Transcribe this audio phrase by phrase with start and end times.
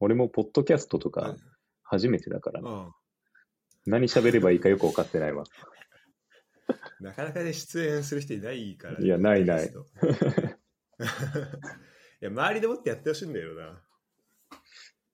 [0.00, 1.36] 俺もポッドキャストとか
[1.82, 2.70] 初めてだからな。
[2.70, 2.92] うん。
[3.86, 5.44] 何喋ればいいかよく分かってないわ。
[7.00, 9.70] なかなかね、出演する人いないから、いやないない い
[12.20, 13.80] や、周りでもってやってほしいんだよな。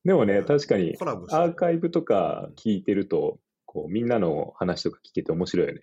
[0.05, 5.81] でもね、確かにアーカイブとか聞いてると、こうみんなの話とか聞けて面白いよね。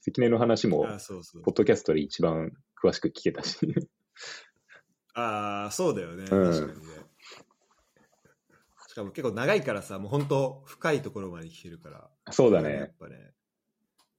[0.00, 3.58] 関根の話も、あそうそうポッドキャストで一番詳しく聞けたし。
[5.14, 6.24] ああ、そうだよね。
[6.24, 6.99] うん確かにね。
[8.90, 12.10] しかも結構長いからさ、もう本当深いところまで聞けるから。
[12.32, 12.74] そうだね。
[12.74, 13.14] やっぱね、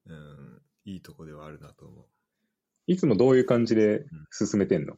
[0.05, 2.05] うん、いいとこではあるなと思う。
[2.87, 4.95] いつもどういう感じで進めてんの、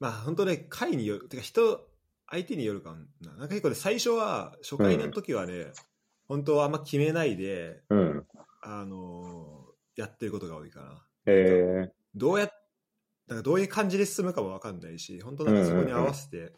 [0.00, 1.86] まあ本当ね、回による、てか人、
[2.30, 3.32] 相手によるかな。
[3.32, 5.66] なんか結構ね、最初は、初回の時はね、
[6.28, 8.26] 本当はあんま決めないで、うん。
[8.62, 11.06] あのーやってることが多いかな。
[11.26, 12.50] えどうやっ
[13.28, 16.52] なんかどういう感じで進むかもわかんないし、本当なんかそこに合わせて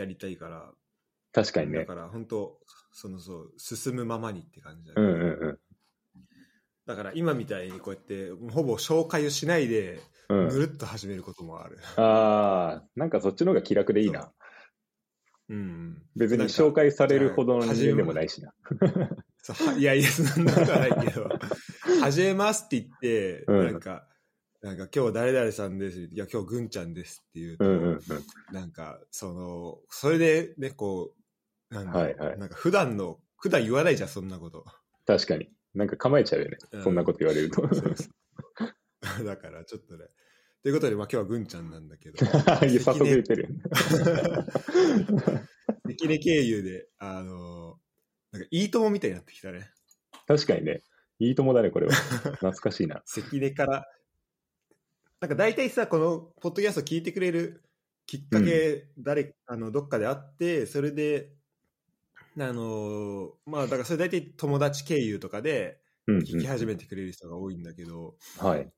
[0.00, 1.80] やりたいから、ー、確かにね。
[1.80, 2.58] だから本当、
[2.92, 5.58] そのそう、進むままにって感じだね、うんうんうん。
[6.86, 11.78] だから今みたいにこうやって、ほぼ紹介をしないで、うん、ぐるっと始めることもある。
[11.96, 14.32] ああ、なんかそっちの方が気楽でいいな。
[15.48, 16.02] うん。
[16.16, 18.52] 別に紹介されるほどの人間でもないしな。
[19.76, 21.28] いやいや、そんなことはないけど、
[22.00, 24.06] 始めますって言って、うんなんか、
[24.62, 26.10] なんか今日誰々さんです。
[26.12, 28.00] いや、今日ぐんちゃんですって言うと、うんうんうん。
[28.52, 31.14] なんか、その、それでね、こ
[31.70, 34.66] う、なんだろうはいはいなんか普段の、普段言わないじゃん、そんなこと。
[35.06, 35.48] 確かに。
[35.74, 36.58] なんか構えちゃうよね。
[36.72, 37.62] うんそんなこと言われると。
[37.74, 38.04] そうそ
[39.22, 40.04] うだから、ちょっとね。
[40.62, 42.28] ということで、まあ今日はぐんちゃんなんだけど、い
[42.74, 43.48] や早速言ってる。
[45.88, 47.80] 関根経由で、あの、
[48.30, 49.70] なんかいいともみたいになってきたね。
[50.26, 50.82] 確かにね。
[51.18, 51.92] いいともだね、これは。
[51.92, 53.00] 懐かしいな。
[53.06, 53.86] 関根から、
[55.20, 57.62] なんか大体さ、このポッドキャスト聞いてくれる
[58.06, 61.36] きっかけ、誰、あの、どっかであって、それで、
[62.38, 66.22] あの、まあ、だからそれ大体友達経由とかでうん、うん。
[66.22, 68.72] 聞き始めてくれる人が多いんだけど、はい。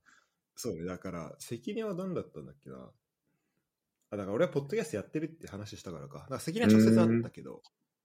[0.56, 2.90] そうね、だから、関根は何だったんだっけな。
[4.10, 6.18] あ、だから俺はポッドキャストやってるって話したからか。
[6.18, 7.62] だから関根は直接会ったけど、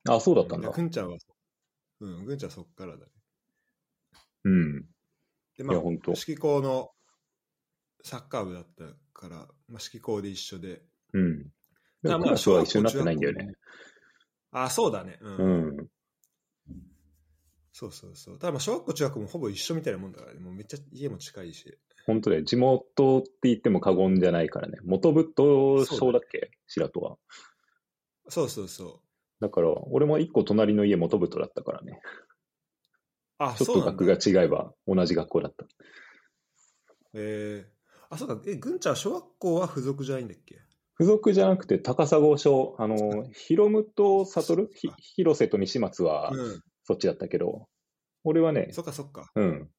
[0.07, 0.81] あ、そうだったんだぐ。
[0.81, 1.17] んちゃんは、
[1.99, 3.11] うん、ぐんちゃんはそっからだね。
[4.45, 4.81] うん。
[5.57, 6.91] で、いまあ、や本当式校の
[8.03, 10.81] サッカー部だったから、まあ、式校で一緒で。
[11.13, 11.43] うん。
[12.03, 13.53] であまあは一緒になってないんだよね。
[14.51, 15.17] あ、そうだね。
[15.21, 15.37] うん。
[15.37, 15.89] うん。
[17.73, 18.39] そうそうそう。
[18.39, 20.39] ただまあ、小学校、中学校もほぼ一緒みたいなもんだからね。
[20.39, 21.77] もうめっちゃ家も近いし。
[22.05, 22.43] 本当だよ。
[22.43, 24.79] 地元って言っても過言じゃないからね。
[24.83, 26.51] 元部と小だっけ？
[26.67, 27.17] 白戸は。
[28.29, 29.01] そうそうそ
[29.39, 29.41] う。
[29.41, 31.99] だから、俺も一個隣の家元部とだったからね。
[33.37, 35.65] あ、ちょっと学が違えば同じ学校だった。
[37.13, 37.76] えー、
[38.09, 38.37] あ、そうだ。
[38.45, 40.61] え、ぐんちゃんは小学校は付属じゃないんだっけ？
[40.99, 46.61] 付属じゃなくて高砂小、あの、ヒロムと悟ひ広瀬と西松はうん。
[46.83, 47.67] そっちだったけど、
[48.23, 49.29] 俺はね、そっかそっか。
[49.35, 49.69] うん、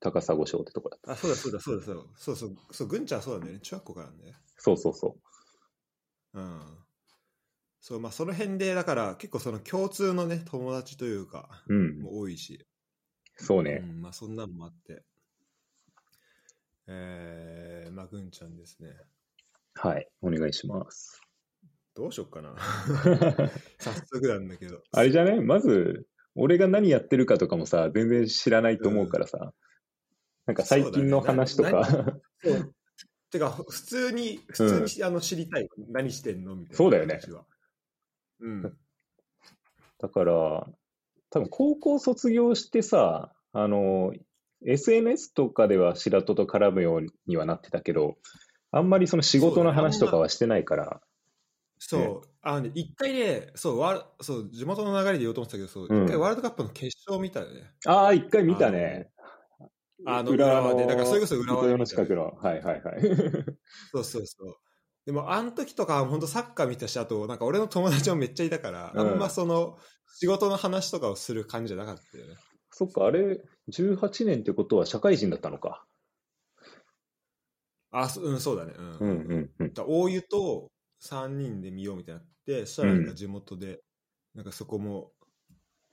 [0.00, 1.12] 高砂小ってとこだった。
[1.12, 2.02] あ、そうだそうだそうだそうだ。
[2.16, 2.56] そうそう。
[2.72, 3.60] そう、ぐんちゃんはそうなんだよね。
[3.60, 4.34] 中学校からね。
[4.56, 5.16] そうそうそ
[6.34, 6.78] うん。
[7.80, 11.74] そう、まあその辺で、だから結構その共通のね、友達というか、う。
[11.74, 12.66] うん、もう多いし。
[13.36, 13.82] そうね。
[13.82, 15.04] うん、まあそんなのもあって。
[17.98, 18.90] えー、まあぐんちゃんですね。
[19.74, 21.20] はい、お願いします。
[21.94, 22.54] どうしよっかな。
[23.78, 24.82] 早速なんだけど。
[24.92, 26.06] あれじゃないまず、
[26.36, 29.52] 俺が何やってるかとかもさ、全然知らないと思うからさ、
[30.46, 31.84] なんか最近の話とか、
[32.42, 32.74] そう
[33.30, 35.68] てか、普通に、普通にし、あの知りたい。
[35.88, 36.56] 何してんの？
[36.56, 36.76] みたいな。
[36.76, 37.20] そうだよね。
[38.40, 38.78] うん。
[39.98, 40.32] だから、
[41.30, 44.14] 多分高校卒業してさ、あの、
[44.66, 48.16] SNS とかでは白戸と絡むようにはなってたけど、
[48.70, 51.00] あんまりその仕事の話とかはしてないから、
[51.78, 57.70] そう、ねあのね、一回ね、そう、ワールそう、地元の流れで言おうと思ってたけど、そう、うん一回ワールドカップの決勝見たよね。
[57.86, 59.10] ああ、一回見たね。
[60.06, 62.32] あの、浦和で、だからそれこそ浦和での近くの。
[62.36, 63.00] はいはいはい。
[63.92, 64.56] そうそうそう。
[65.06, 69.78] でも、あの時とかは本当サッカー見たし、あと、なんか俺の友達もめっちゃいたから、うんあんまその、
[70.14, 72.36] 仕事の話とかをする感じじゃなかったよね。
[72.70, 75.84] そっか、あれ、18年ってことは社会人だったのか。
[77.90, 78.74] あ、そうん、そうだね。
[78.76, 78.98] うん。
[78.98, 79.74] うんうんうん。
[79.74, 80.70] だ大湯と
[81.00, 83.80] 3人で見ようみたいになって、そしたらなんか地元で、
[84.34, 85.12] なんかそこも、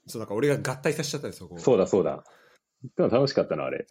[0.08, 1.58] そう、なんか俺が合体させちゃったよ、そこ。
[1.58, 2.24] そうだそうだ。
[2.96, 3.88] でも楽しかったな、あれ。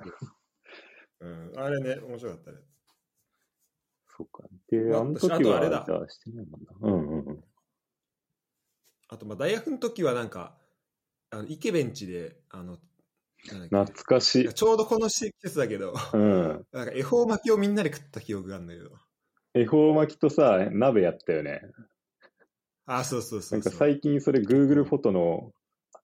[1.21, 1.53] うん。
[1.57, 2.59] あれね、面白かったね。
[4.17, 4.45] そっか。
[4.69, 6.73] で、まああの時あとあれだしてないもんな。
[6.81, 7.45] うんうんうん。
[9.09, 10.57] あと、まあ、大学の時はなんか、
[11.31, 12.79] あの、池ベンチで、あの、
[13.49, 14.55] 懐かしい。
[14.55, 16.67] ちょうどこの季節だけど、うん。
[16.73, 18.91] なんか恵方巻きをみんなで食った記憶があるんだけど。
[19.55, 21.63] 恵方巻きとさ、鍋やったよね。
[22.87, 23.61] あ、そうそうそうそう。
[23.61, 25.53] なんか最近それ Google フォトの、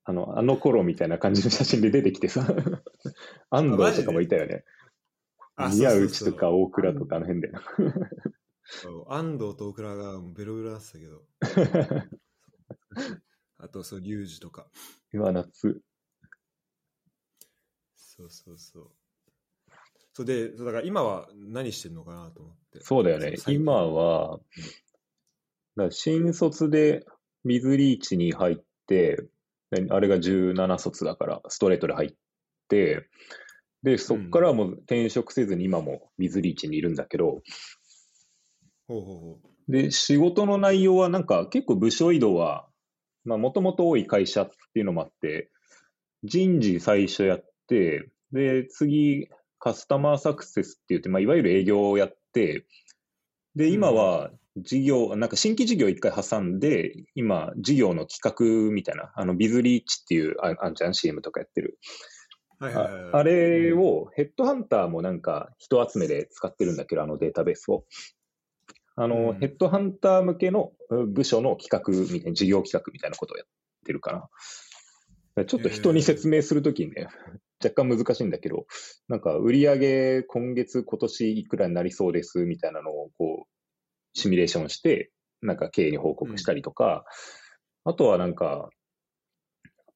[0.04, 2.46] あの、あの頃みたいな感じの写真で出てきてさ、
[3.50, 4.64] 安藤とかもいたよね。
[5.56, 7.52] あ宮内とか大倉とかあの辺で。
[8.64, 11.22] そう安藤と大倉がベロベロだったけど。
[13.58, 14.70] あと、そう、リュウジとか。
[15.12, 15.82] うわ、夏。
[18.20, 18.90] そうそうそう。
[20.12, 22.80] そうで、そうだから今は何してんのかなと思って。
[22.82, 23.36] そうだよね。
[23.48, 24.40] 今は、
[25.76, 27.06] だ新卒で
[27.44, 28.56] 水リーチに入っ
[28.86, 29.24] て、
[29.70, 32.14] であれが17卒だから、ストレートで入っ
[32.68, 33.08] て、
[33.82, 37.40] で、そっからはもう転職せずに今も水リーチにいるんだけど、
[38.88, 42.66] ほうほうほで、仕事の内容はなんか結構部署移動は、
[43.24, 45.50] まあもともと多い会社っていうのもあって、
[46.24, 47.49] 人事最初やって、
[48.32, 49.28] で、次、
[49.58, 52.66] カスタマーサクセスって言って、まあいわゆる営業をやって、
[53.56, 58.20] で、今は事業、なんか新規事業一回挟んで、今、事業の企
[58.68, 61.78] 画みたいな、あの、ビズリーチっていう、ああんちゃん CM とかやってる。
[62.60, 62.64] う。
[62.64, 63.12] はいはいはいはい。
[63.12, 67.84] ああれを、ヘッドハンターもなんか人集めで使ってるんだけど、あのデータベースを。
[68.96, 73.46] あの、うんヘッドハンター向けのうん部署の企画みたいな、事業企画みたいなことをやっ
[73.84, 74.28] てるか
[75.36, 75.44] な。
[75.44, 77.06] ちょっと人に説明するときにね、
[77.62, 78.66] 若干難しいんだけど、
[79.08, 85.10] なんか売上今月、今年いくらになりそうですみたいなのをこう、シミュレーションして、
[85.42, 87.04] なんか経営に報告したりとか、
[87.84, 88.70] あとはなんか、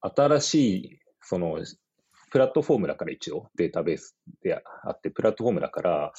[0.01, 1.59] 新しい、その、
[2.31, 6.13] プラットフォームだから一応データベースであって、プラットフォームだから、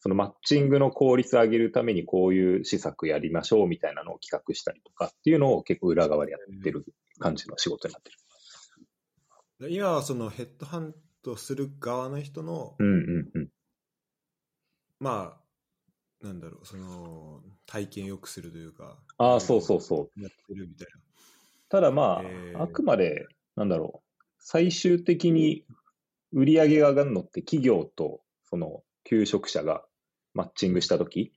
[0.00, 6.86] そのマッチングの効率を上げるためにこういう施策やりましょうみたいなのを企画したりとかっていうのを結構裏側でやってる
[7.18, 8.16] 感じの仕事になってる。
[9.60, 13.48] で今はそのヘッドハントする側の人の、うんうんうん。
[14.98, 15.36] ま
[16.22, 18.96] あ、なんだろう、その、体験良くするというか。
[19.18, 20.20] ああ、そうそうそう。
[20.20, 20.88] やってるみたい
[21.68, 25.66] ただまあ、えーあくまで、なんだろう、最終的に
[26.32, 29.84] 売り上げが上がるのって企業とその求職者が
[30.34, 31.32] マッチングしたとき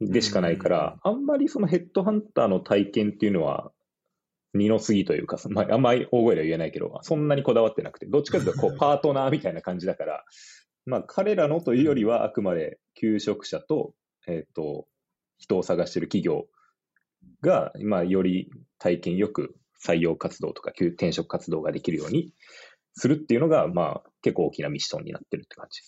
[0.00, 3.72] でしかないから、あんまりそのヘッドハンターの体験っていうのは
[4.54, 10.24] 二の次というか、 まあ、あんまり大声では言えないけど、そんなにこだわってなくて、どっちかというとこう パートナーみたいな感じだから、
[10.84, 13.94] まあ彼らのというよりはあくまで求職者と、
[14.26, 14.86] えっ、と、
[15.38, 16.48] 人を探している企業
[17.40, 22.32] が、まあ、より体験よく採用活動とか休転職活動ができるように
[22.94, 25.80] するっていうのが、まあ、結構大きなミッションになってるって感じ。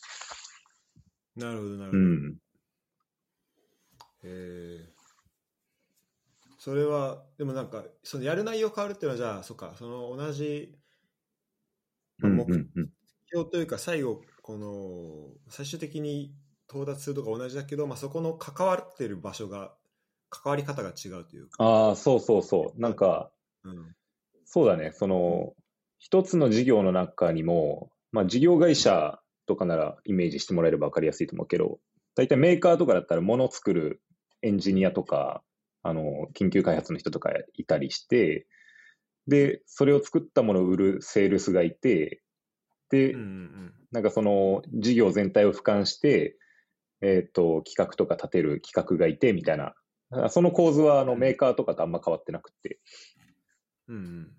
[1.37, 1.49] な。
[1.49, 1.99] なるほど、なるほど。
[1.99, 2.37] うん。
[4.25, 4.94] えー
[6.65, 10.79] それは、でもなんか、そのやる内容変わるっていうのは、じゃあ、そっか、その同じ、
[12.17, 12.47] まあ目。
[13.27, 16.35] 標というか、最後、この、最終的に
[16.67, 19.77] 到達するとか同じだけど、まあ、そこの関わってる場所が、
[20.31, 21.63] 関わり方が違うというか。
[21.63, 22.81] ああ、そうそうそう。
[22.81, 23.31] なんか、
[23.63, 23.95] うん。
[24.47, 24.93] そうだね。
[24.93, 25.53] その、
[25.99, 31.79] 一つの事業の中にも、まあ、事業会社とかならイメージしてもらえれば分かりやすいと思うけど、
[32.15, 34.01] 大体メーカーとかだったら物を作る
[34.41, 35.43] エンジニアとか、
[35.85, 38.47] あの、緊急開発の人とかいたりして、
[39.29, 42.23] で、それを作ったものを売るセールスがいて、
[42.91, 46.37] で、うんうんなんかその事業全体を俯瞰して、
[47.01, 49.75] えっ、と、企画とか立てる企画がいて、みたいな。
[50.11, 52.81] あその構図はあのうんメーカーとかとあんま変わってなくて。
[53.87, 53.97] うん。
[53.97, 54.33] うんうん。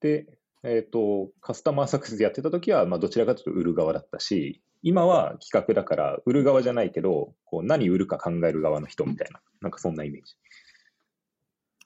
[0.00, 0.26] で、
[0.62, 10.34] えっ、と、カスタマーサクセスでやってた時は、まあどちらかというと売る側だったし、今は企画だから売る側じゃないけど、こう何売るか考える側の人みたいな、なんかそんなイメージ。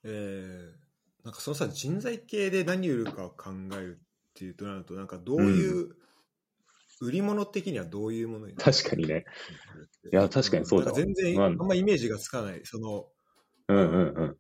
[0.05, 5.95] えー、なんかそのさ、人材系で何売るかを考えるっていうとなると、なんかどういう、
[7.03, 9.27] 売り物的にはどういうものになる確かにね。
[10.11, 12.63] いや確かにそうだ全然、うんあんまイメージがつかない。
[12.65, 13.07] その、
[13.69, 14.37] うんうんうん。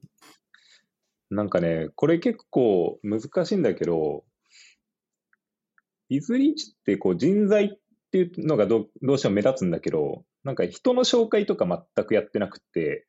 [1.28, 4.24] なんかね、これ結構難しいんだけど、
[6.08, 7.68] イズリーチってこう人材っ
[8.16, 13.06] ていうのがどどうしても目立つんだけど、なんか人の紹介とか全くやってなくて、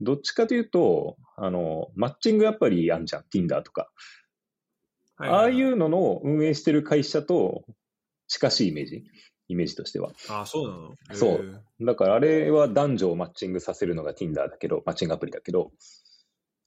[0.00, 3.90] どっちかというと、あの、マッチングアプリあんじゃん、Tinder とか。
[5.18, 7.64] ああいうのの運営してる会社と
[8.26, 9.04] 近しいイメージ、
[9.48, 10.10] イメージとしては。
[10.28, 10.96] ああ、そうなの？
[11.14, 15.70] そうだからあれは男女をマッチングさせるのが Tinder だけど、マッチングアプリだけど、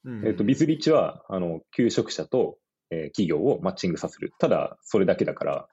[0.05, 2.57] えーうんえっ、と、ビズリッチは、あの、求職者と、
[2.91, 4.31] えー企業をマッチングさせる。
[4.37, 5.67] ただ、それだけだから、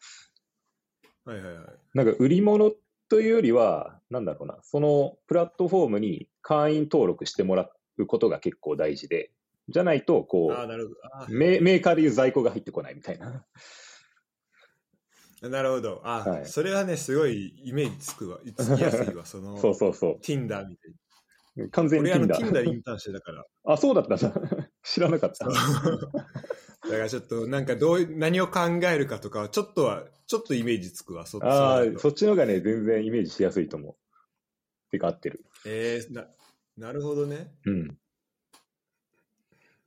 [1.25, 1.65] はいはいはい。
[1.95, 2.73] なんか売り物
[3.09, 9.31] というよりは、なんだろうな、そのプラットフォームに会員登録してもらうことが結構大事で、
[9.69, 11.01] じゃないと、こああ、なるほど。
[11.17, 13.45] あう、メメーカーでいう在庫が入ってこないみたいな。
[15.43, 16.01] ー なるほど。
[16.05, 18.39] あ、はいそれはね、すごいイメージつくわ。
[18.57, 20.19] つきやすいわ、 その、そうそうそう。
[20.21, 22.49] Tinder みたい完全に俺あの Tinder。
[22.49, 23.45] Tinder でインターンしてたから。
[23.65, 24.33] あ、そうだったんだ。
[24.83, 25.47] 知らなかった。
[26.93, 33.95] だからちょっとなんかどう何を考えるかとかは、ちょっとは、ちょっとイメージつくわ、そああ、そっちの方がね、全然イメージしやすいと思う。
[34.91, 35.43] てか合ってる。
[35.65, 36.27] えー、な、
[36.77, 37.55] なるほどね。
[37.65, 37.99] うん。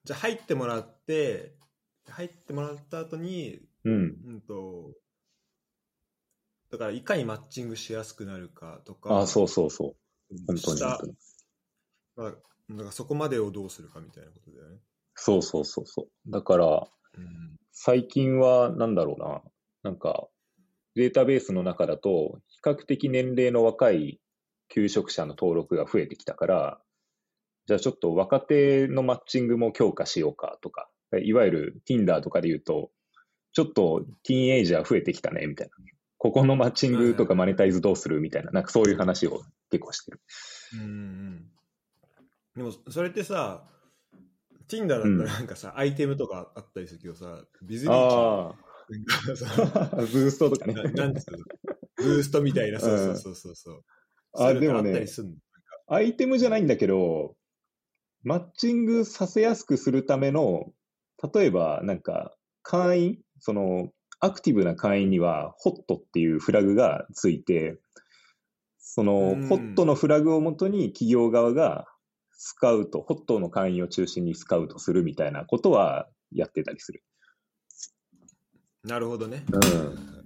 [0.04, 1.54] じゃあ入ってもらって、
[2.10, 3.94] 入ってもらった後に、うん。
[3.94, 4.96] うんと、
[6.72, 9.96] だからいかにマッチングしやすくなるかとか、ああ、そうそうそ
[10.32, 10.36] う。
[10.48, 11.16] 本当にした本当に。
[12.16, 14.80] まあ、だからそこまでをどうするかみたいなことだよね。
[15.16, 16.32] そうそうそうそう。
[16.32, 17.58] だから、うん。
[17.72, 19.42] 最近は、なんだろうな。
[19.84, 20.28] なんか、
[20.96, 24.20] データベースの中だと、比較的年齢の若い
[24.70, 26.82] 求職者の登録が増えてきたから、
[27.68, 30.90] じゃあちょっと若手のマッチングも強化しようかとか、
[31.22, 32.92] いわゆる Tinder とかで言うと、
[33.54, 35.74] ちょっとティーンエイジャー増えてきたね、みたいな。
[36.18, 40.22] ここのマッチングとかマネタイズどうするみたいな、なんかそういう話を結構してる。
[40.74, 41.52] うんうん。
[42.56, 43.68] でも、それってさ、
[44.68, 48.56] Tinder だったらなんかさ、アイテムとかあったりするけどさ、ビズリーチあ
[48.90, 50.74] なんかさあ、ブーストとかね。
[50.74, 51.38] ななんつうの？
[51.98, 53.84] ブーストみたいな、そうそうそうそうそう。
[54.34, 55.06] あでもね
[55.88, 57.36] アイテムじゃないんだけど、
[58.24, 60.74] マッチングさせやすくするための、
[61.34, 67.80] 例えばなんか会員、そのアクティブな会員にはホットっていうフラグがついて、
[68.80, 69.48] そのうん。
[69.48, 71.86] ホットのフラグをもとに企業側が
[72.38, 77.04] スカウト、ホットの会員を中心にスカウトするみたいなことはやってたりする。
[78.84, 79.44] なるほどね。
[79.52, 80.26] うん。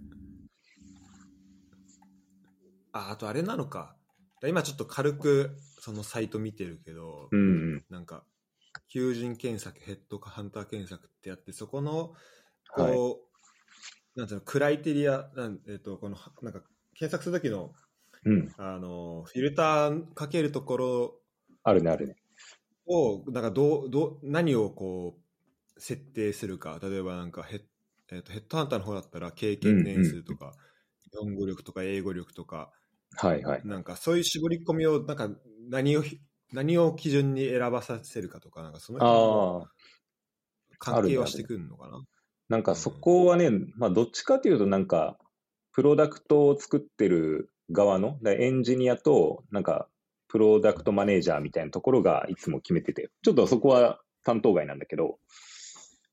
[2.91, 3.95] あ、あとあれなのか。
[4.43, 7.43] 今ちょっと軽くそのサイト見てるけど、うんう
[7.77, 7.85] ん。
[7.89, 8.23] なんか、
[8.89, 12.13] 求人検索、ヘッドかハンター検索ってやって、そこの、
[12.73, 12.95] こう、はい
[14.15, 16.61] なんていうの、クライテリア、なんえっ、と、この、なんか、
[16.93, 17.73] 検索するときの、
[18.25, 18.53] うん。
[18.57, 21.18] あの、フィルターかけるところ
[21.69, 22.15] あるね、あるね。
[22.87, 25.19] を、なんか、どう、どう、何をこ
[25.77, 26.79] う、設定するか。
[26.81, 27.61] 例えばなんかヘッ、
[28.11, 30.53] えっとヘッドハンターの方だったら、経験年数とか、
[31.11, 32.71] 日本語力とか、英語力とか、
[33.17, 33.65] はいはい。
[33.65, 35.29] なんか、そういう絞り込みを、なんか、
[35.69, 36.19] 何をひ、
[36.51, 39.67] 何を基準に選ばさせるかとか、なんか、その。
[40.81, 42.01] 関係はしてくるのかな？
[42.47, 45.17] なんかそこはね、まあどっちかというとなんか、
[45.73, 49.89] プロダクトを作ってる側の、エンジニアとなんか、
[50.29, 55.19] プロダクトマネージャーみたいなところがいつも決めてて、ちょっとそこは担当外なんだけど、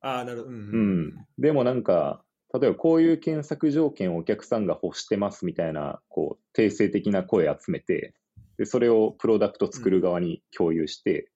[0.01, 0.49] ああ、なるほど。
[0.51, 0.53] う。
[0.53, 1.27] うんん。
[1.39, 2.23] でもなんか、
[2.55, 8.15] 例えばこういう検索条件をお客さんが欲してますみたいな、こう、定性的な声集めて、
[8.57, 11.31] で、それをプロダクト作る側に共有して、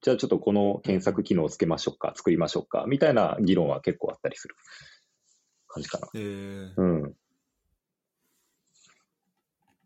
[0.00, 4.56] じゃあちょっとこの検索機能をつけましょうか、作りましょうか、みたいな議論は結構あったりする
[5.68, 6.08] 感じかな。
[6.14, 7.14] えー、うん。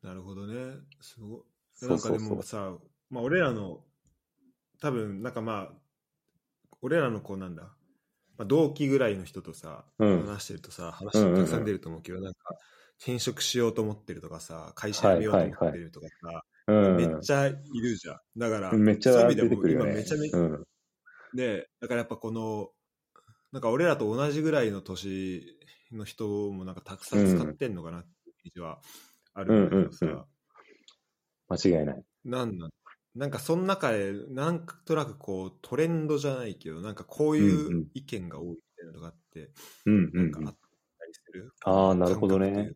[0.02, 0.76] なるほどね。
[1.00, 1.44] すご
[1.82, 2.72] なんかでもさ、
[3.10, 3.80] まあ、俺らの、
[4.80, 5.72] 多分、なんかまあ、
[6.82, 7.62] 俺らのこうなんだ、
[8.38, 12.38] まあ、同期ぐらいの人とさ、うん話してるとさ、話うんうんうんたくさん出ると思うけど、なんか、
[12.98, 16.96] 転職しようと思ってるとかさ、会社辞めようと思ってるとかさ、うん。
[16.96, 18.18] めっちゃいるじゃん。
[18.36, 19.68] だから、めっちゃそういう意味でも。
[19.68, 20.64] 今めちゃめちゃ、うん。
[21.34, 22.70] で、だからやっぱこの、
[23.52, 25.58] なんか俺らと同じぐらいの年
[25.92, 28.80] の人もなんかたくさん使ってんのかなっていうイメージは
[29.34, 30.24] あるんだけどさ、うんうんうん
[31.48, 32.02] 間違いない。
[32.24, 32.70] なんなん
[33.14, 39.50] なんかその中でなんとなくこうトレンドじゃないけどなんかこういう意見が多いみたいなのがあって、
[39.86, 40.52] うんうなんんかあっうん。
[40.98, 41.52] たりする？
[41.64, 42.72] ああ、なるほどね。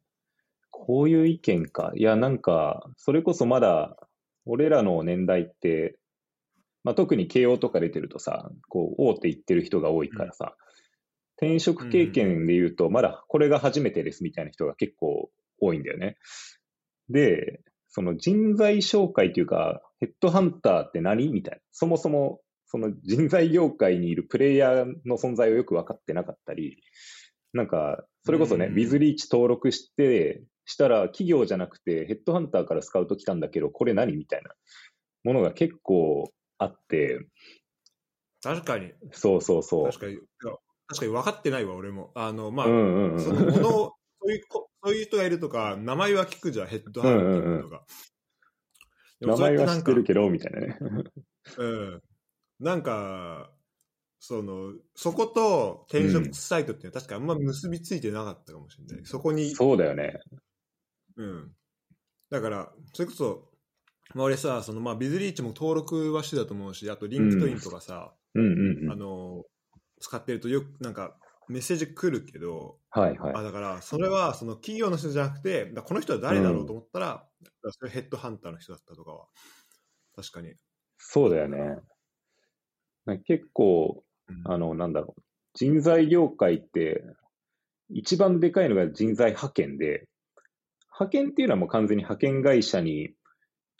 [0.71, 1.93] こういう意見か。
[1.95, 3.97] いや、なんか、それこそまだ、
[4.47, 5.99] 俺らの年代って、
[6.85, 10.57] まあ、特に慶応とか出てるとさ、こう、大手行ってる人が多いからさ、
[11.37, 16.17] 転職経験で言うと、まだこれが初めてですみたいな人が結構多いんだよね。
[17.11, 21.61] で、その人材紹介というか、ヘッドハンターって何みたいな。
[21.73, 26.83] そもそも、その人材業界にいるプレイヤーの存在をよく分かってなかったり、
[27.53, 28.75] なんか、それこそね、うん。
[28.75, 34.51] ビズリーチ登録して、したら企業じゃなくてヘッドハンターからスカウト来たんだけど、これ何みたいな。
[35.25, 37.27] ものが結構あって、
[38.43, 38.93] 確かに。
[39.13, 39.87] そうそうそう。
[39.87, 40.19] 確かに。
[40.87, 42.11] 確かに分かってないわ俺も。
[42.15, 43.21] あのまあ、うんうんうん。
[43.21, 47.85] そのものをそういうこそういう人がいるとか名前は聞くじゃんヘッドハンティングとか、
[49.21, 50.79] 名前は知ってるけけど、みたいなね。
[51.57, 52.03] ど、うん、
[52.61, 53.51] なんか
[54.19, 60.21] そのそこと転職サイトって確かあんま結びついてなかったかもしれない、そこにそうだよね。
[61.17, 61.53] うん。
[62.31, 63.51] だから、それこそ、
[64.15, 68.93] まあ、俺さ、そのまあビズリーチも登録はしてたと思うし、あと LinkedIn とかさ、うんうんうん。
[68.93, 69.45] あの、
[70.01, 71.17] 使ってるとよくなんか
[71.51, 73.35] メッセージ来るけど、はいはい。
[73.35, 77.07] あだから、それはその企業の人じゃなくて、だこの人は誰だろうと思ったら、
[77.43, 79.27] だからそれヘッドハンターの人だったとかは、
[80.15, 80.55] 確かに。
[80.99, 81.79] そうだよね。
[83.25, 85.23] 結構、うんあの、なんだろう。
[85.55, 87.03] 人材業界って、
[87.89, 90.07] 一番でかいのが人材派遣で、
[90.93, 93.11] 派遣っていうのはもう完全に派遣会社に、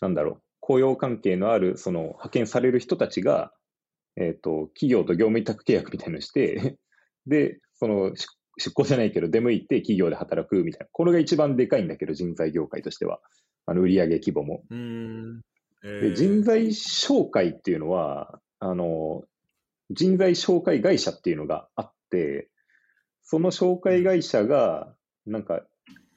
[0.01, 3.53] なんだろう、雇用関係のある、その派遣される人たちが、
[4.17, 6.77] えっ、と、企業と業務委託契約みたいなのをして、
[7.27, 8.27] で、その、出
[8.59, 10.87] 出向じゃないけど、出向いて企業で働くみたいな。
[10.93, 13.21] これが一番でかいんだけど、人材業界としては。
[13.67, 14.63] あの、売上規模も。
[14.71, 15.41] うー
[15.83, 19.23] でー人材紹介っていうのは、あの、
[19.91, 22.49] 人材紹介会社っていうのがあって、
[23.23, 24.95] その紹介会社が、
[25.27, 25.65] なんか、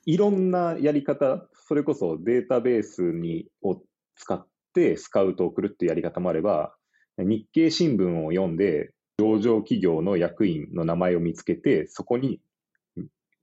[0.06, 3.82] いろんなやり方、それこそデータベースにを
[4.16, 6.76] 使ってスカウトを送るっていうやり方もあれば、
[7.18, 12.42] 日経新聞を読んで、上場企業の役員の名前を見つけて、そこに、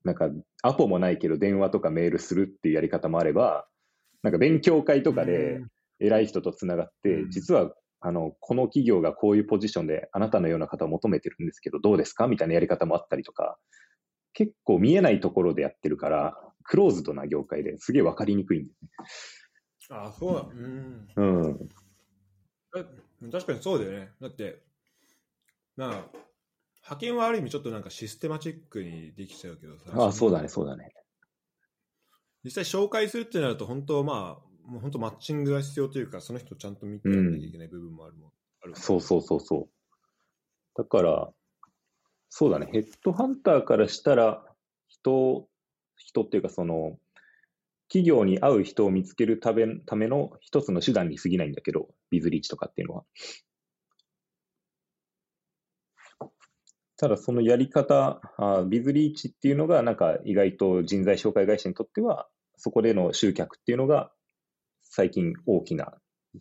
[0.04, 0.30] なんか、
[0.62, 3.68] アポもないけど電話とかメールするっていうやり方もあれば、
[4.22, 5.70] なんか勉強会とかで、うん
[6.02, 12.26] 偉い人とつながって、うん実はあのこの企業がこういうポジションであなたのような方を求めてるんですけど、どうですか？
[12.26, 13.58] みたいなやり方もあったりとか、
[14.32, 18.68] 結構見えないところでやってるから、クローズドな業界ですげえ分かりにくいん
[19.90, 20.40] あ、そうだ。
[20.40, 21.08] うん。
[21.16, 21.68] うん。
[22.76, 22.84] え
[23.30, 24.08] 確かにそうだよね。
[24.22, 24.62] だって、
[25.80, 25.90] なあ、
[26.82, 29.84] 派遣はある意味ちょっとなんかシステマチックにできちゃうけどさ。
[29.94, 30.42] ああ、そうだね。
[30.42, 30.92] ね、そうだね。
[32.44, 38.30] 実際紹介するってなると、本当まあ、もう本当マッチングが必要というか、その人をちゃんと見てやらなきゃいけない部分もあるもん。
[38.62, 39.68] あるそうそうそうそう。
[40.76, 41.32] だから、
[42.28, 44.44] そうだね、ヘッドハンターからしたら、
[44.88, 45.48] 人、
[45.96, 46.98] 人っていうかその、
[47.88, 53.04] 企業に合う人を見つけるためための一つの手段に過ぎないんだけど、ビズリーチとかっていうのは。
[57.00, 62.28] ただそのやり方、あビズリーチっていうのがなんか意外と人材紹介会社にとっては、
[62.58, 64.12] そこでの集客っていうのが
[64.82, 65.94] 最近大きな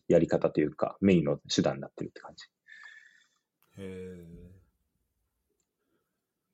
[0.10, 2.46] やり方というか、メインの手段になってるって感じ。
[3.78, 4.26] へ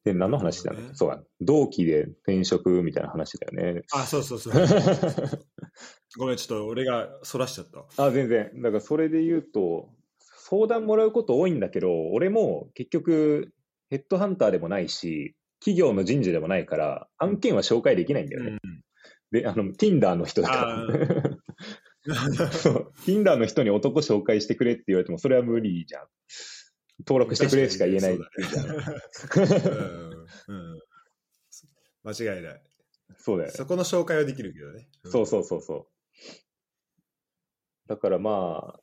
[0.03, 0.91] で、何の話だね？
[0.93, 3.82] そうだ、同期で転職みたいな話だよね。
[3.91, 4.53] あ、そうそうそう。
[6.19, 7.88] ごめん、ちょっと俺がそらしちゃったわ。
[7.97, 8.51] あ、全然。
[8.62, 13.51] だからそれで言うと、相談もらうこと多いんだけど、俺も結局、
[13.89, 18.58] ヘッドハンターでもないし、企業の人事でもないから、案件は紹介できないんだよね。
[19.32, 20.56] で、あの、Tinder の人だか
[22.06, 22.06] ら。
[22.52, 22.93] そう。
[23.06, 26.08] Tinder の人に男紹介してくれって言われても、それは無理じゃん。
[27.00, 28.65] 登録してくれしか言えないじゃん。
[30.48, 30.82] うんうん
[32.04, 32.63] 間違いない。
[33.17, 33.58] そうだよね。
[33.58, 34.88] そこの紹介はできるけどね。
[35.06, 36.38] そうそうそうそう。
[37.88, 38.80] だからまあ、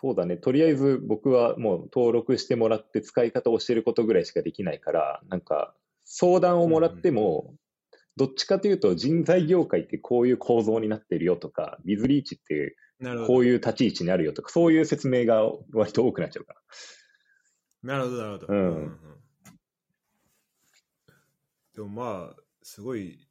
[0.00, 0.36] そうだね。
[0.36, 7.54] とりあえず僕はもう登録してもらって使い方をしてることぐらいしかできないから、なんか相談をもらっても、
[8.16, 12.76] どっちかというと人材業界ってこういう構造になってるよとか、ビズリーチって。
[13.26, 16.60] こういう立ち位置にあるよとか、そういう説明が割と多くなっちゃうから。
[17.82, 18.46] なるほど、なるほど。
[18.52, 18.96] うんうん
[21.74, 23.26] でもまあ、すごい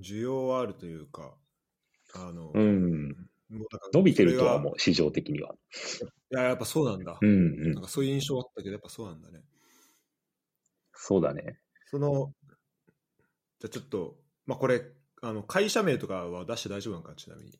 [0.00, 1.34] 需要はあるというか、
[2.14, 3.27] あの、うん。
[3.50, 5.54] もうなんか伸びてるとは思う、市場的には。
[6.30, 7.18] いや、やっぱそうなんだ。
[7.20, 7.32] うんう
[7.68, 7.82] んなん。
[7.82, 9.42] かそういう印象あったけど、やっぱそうなんだね。
[10.92, 11.58] そうだね。
[11.86, 12.32] その、
[13.60, 14.82] じゃあちょっと、まあこれ、
[15.22, 17.58] あの会社名とかは出して大丈夫なのか、ちなみに。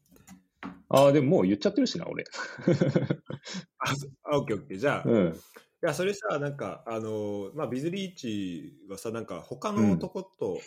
[0.91, 2.25] ああ、でももう言っちゃってるしな、俺。
[3.79, 4.79] あ、オッケーオッケー。
[4.79, 5.41] じゃあ、いうん。
[5.81, 10.61] や、それさ、なんか、あの、まあ、ビズリーチはさ、なんか、他のとこと、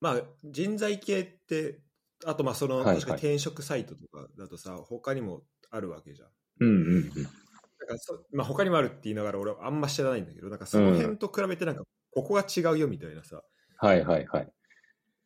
[0.00, 1.80] まあ、人材系って、
[2.24, 6.28] あと、まあ、その、はいはい確かに転職サイトとかだとさ、他にもあるわけじゃん。
[6.60, 7.12] うんうんうん。
[7.14, 13.42] なんかそまあ、他にもあるって言いながら、俺はあんま知らないんだけど、なんかその辺と比べて、なんか、ここが違うよみたいなさ、
[13.78, 14.52] はいはいはい。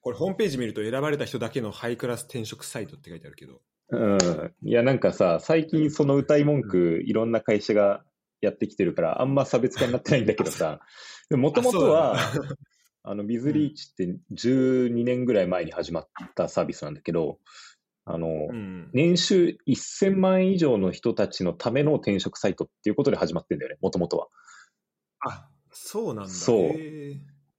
[0.01, 4.55] これ、ホームページ見ると、選ばれた人だけのハイクラス転職サイトって書いてあるけど、うん。
[4.63, 8.05] いや、なんかさ、最近その歌い文句、いろんな会社が
[8.41, 10.81] やってきてるから、あんま差別化になってないんだけどさ、
[11.31, 12.17] もともとは、
[13.03, 17.39] あの、ビズリーチって12年ぐらい前に始まったサービスなんだけど、
[18.05, 18.91] あの、うん。
[18.93, 24.29] 年収1000万円以上の人たちのための転職サイトっていうことで始まってんだよね、もともとは。
[25.21, 26.31] あ、そうなんだ。
[26.31, 26.75] そう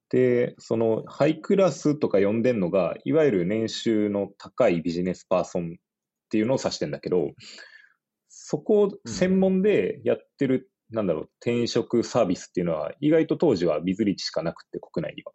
[0.10, 5.80] で、そのハイクラスとか呼んでんのが、いわゆる年収の高いビジネスパーソンっ
[6.30, 7.32] ていうのを指してんだけど、
[8.28, 15.32] そこを専門でやってる、なんだろう、転職サービスっていうのは、意外と当時はビズリーチしかなくて、国内には。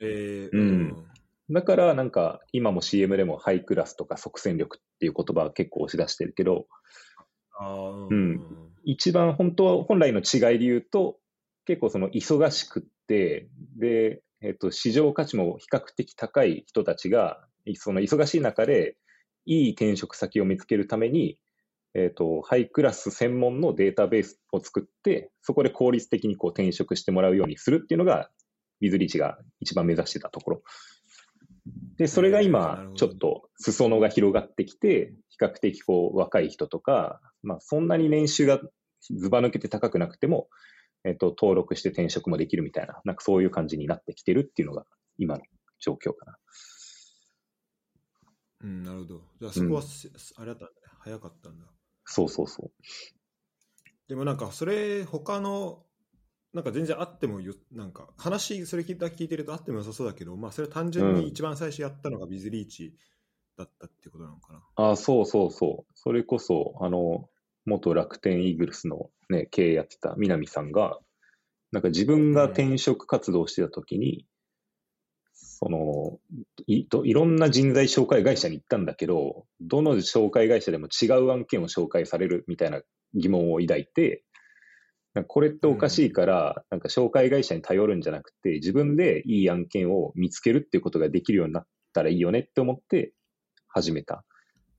[0.00, 1.06] えーうん。
[1.50, 6.66] だから、なんか、今も CM でもハイクラスとか即戦力っていう言葉は結構押し出してるけど、
[7.58, 8.40] あーうん。
[8.84, 11.18] 一番本当は、本来の違いで言うと、
[11.66, 18.96] 結構その忙しくって、で、えっと、市場価値も比較的高い人たちが、その忙しい中で、
[19.44, 21.38] いい転職先を見つけるために、
[21.94, 28.30] えっ、と、ハイクラス専門のデータベースを作って、そこで効率的にこう転職してもらうようにするっていうのが、
[28.80, 30.62] ビズリーチが一番目指してたところ。
[31.96, 38.60] で、それが今ちょっと裾野が広がってきて、比較的こう若い人とか、まあそんなに年収が
[39.10, 40.48] ずば抜けて高くなくても、
[41.04, 44.84] えっ、と、登録して転職もできるみたいな、なんかそういう感じになってきてるっていうのが
[45.18, 45.42] 今の
[45.78, 46.36] 状況かな。
[48.62, 49.22] うん、なるほど。
[49.40, 50.70] じゃあそこはせ、あれだったんだね。
[51.00, 51.66] 早かったんだ。
[52.10, 52.70] そうそうそう。
[54.08, 55.84] でもなんかそれ他の
[56.52, 62.96] なんか全然あってもよなんか話それ聞いた聞いてるとあっても良さそうだけどまあそれは単純うんに一番最初やったのがビズリーチ
[63.60, 65.92] だったってことなのかな、あそうそうそう。
[65.94, 67.28] それこそ、あの、
[67.66, 70.98] 元楽天イーグルスのね、経営やってた南さんが、
[71.72, 74.26] なんか自分が転職活動してた時に、
[75.62, 76.18] その
[76.66, 82.80] いと、いろんな人材紹介会社に行ったんだけど、どの紹介会社でも違う案件を紹介されるみたいな
[83.14, 84.24] 疑問を抱いて、
[85.28, 93.12] これっておかしいから、なんか紹介会社に頼るんじゃなくて、自分でいい案件を見つけるっていうことができるようになったらいいよねって思って
[93.68, 94.24] 始めた。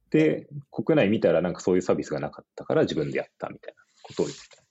[0.10, 4.62] で、国内見たらなんかそういうサービスがなかったから自分でやったみたいなことを言ってた。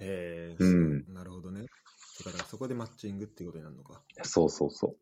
[0.00, 1.66] へえ、うんなるほどね
[2.24, 4.96] だからそこでマッチングっていうことになるのかそうそうそ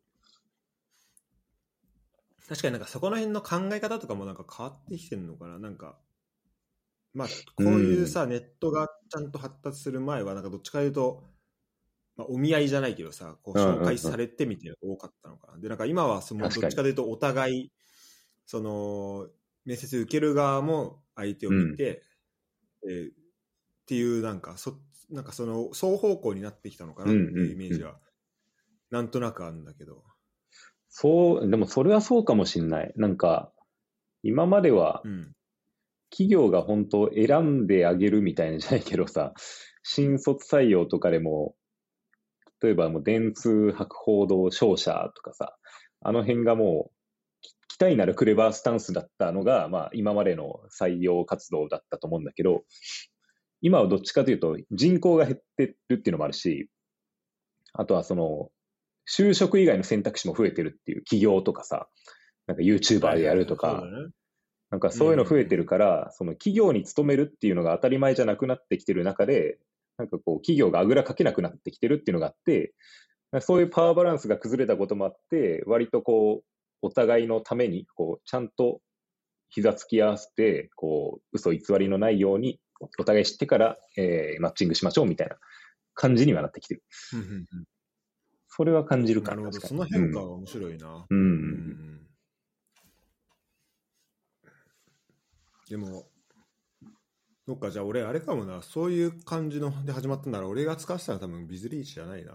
[2.47, 5.59] 確かになんかそこの辺の考え方とかもなんか変わってきてるのかな？
[5.59, 5.97] なんか
[7.13, 11.23] まあこういうさ、ネットがちゃんと発達する前はなんかどっちかというと、
[12.17, 17.71] まあ、お見合いじゃないけどさこううんうんうん紹介されてみたいなのが多かったのかな、でなんか今はそのどっちかというとお互い
[18.45, 19.27] その
[19.65, 22.03] 面接受ける側も相手を見て、
[22.89, 23.13] えーっ
[23.85, 27.99] ていうなんかそなんかその双方向になってきたのかなっていうイメージは
[28.89, 30.10] なんとなくあるんだけど、う。
[30.91, 32.93] そう、でもそれはそうかもしんない。
[32.97, 33.51] なんか、
[34.23, 35.31] 今まではうん
[36.11, 39.33] 企業が本当選んであげるみたいなんじゃないけどさ、
[39.81, 41.55] 新卒採用とかでも、
[42.61, 45.55] 例えばもう電通、博報堂、商社とかさ、
[46.01, 46.93] あの辺がもう、
[47.41, 52.65] き期待なるクレバースタンスだったのが、まあ今までの採用活動だったと思うんだけど、
[53.61, 56.69] 今はどっちかというと人口が減ってるっていうのもあるし、
[57.73, 58.49] あとはその、
[59.11, 61.89] 就職以外の選択肢も増えてるっていう企業とかさ、
[62.47, 63.83] なんか YouTuber でやるとか、
[64.69, 69.59] なんかそういうの増えてるから、その企業に勤めるっていうのが当たり前じゃなくなってきてる中で、
[69.97, 72.73] なんかこう企業があぐらかけなくなってきてるっていうのがあって、
[73.41, 76.45] そういうパワーバランスが崩れたこともあって、割とこう、
[76.81, 78.81] お互いのために、こう、ちゃんと
[79.49, 82.59] 膝つき合わせて、こう、嘘偽りのないように、
[82.97, 85.35] お互い知ってから、えーマッチングしましょうみたいな
[85.93, 86.83] 感じにはなってきてる。
[87.13, 87.45] うんうんうん
[88.61, 91.07] それは感じるかなるほど、その変化は面白いな。
[91.09, 92.07] うん。
[95.67, 96.11] でも、
[97.47, 102.33] そっか、じゃあ俺、あれかもな、そういう感じので始まったなら、俺が使ってたのは多分ビズリーチじゃないな。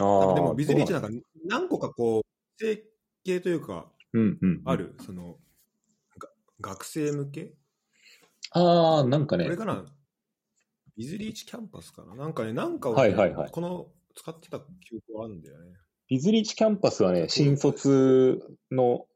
[0.00, 0.34] ああ。
[0.34, 2.22] でもビズリーチななんか何個かこう、
[2.58, 2.82] 整
[3.22, 4.62] 形というか、うんうん。
[4.64, 5.36] ある、その、
[6.18, 6.28] が
[6.60, 7.54] 学生向け？
[8.50, 9.44] ああ、なんかね。
[9.44, 9.84] これ、かな？
[10.96, 12.16] ビズリーチキャンパスかな？
[12.16, 13.50] なんかね、なんかをはいはいはい。
[13.52, 15.76] この使ってた記憶はあるんだよね。
[16.08, 19.06] ビズリーチキャンパスはね、新卒の、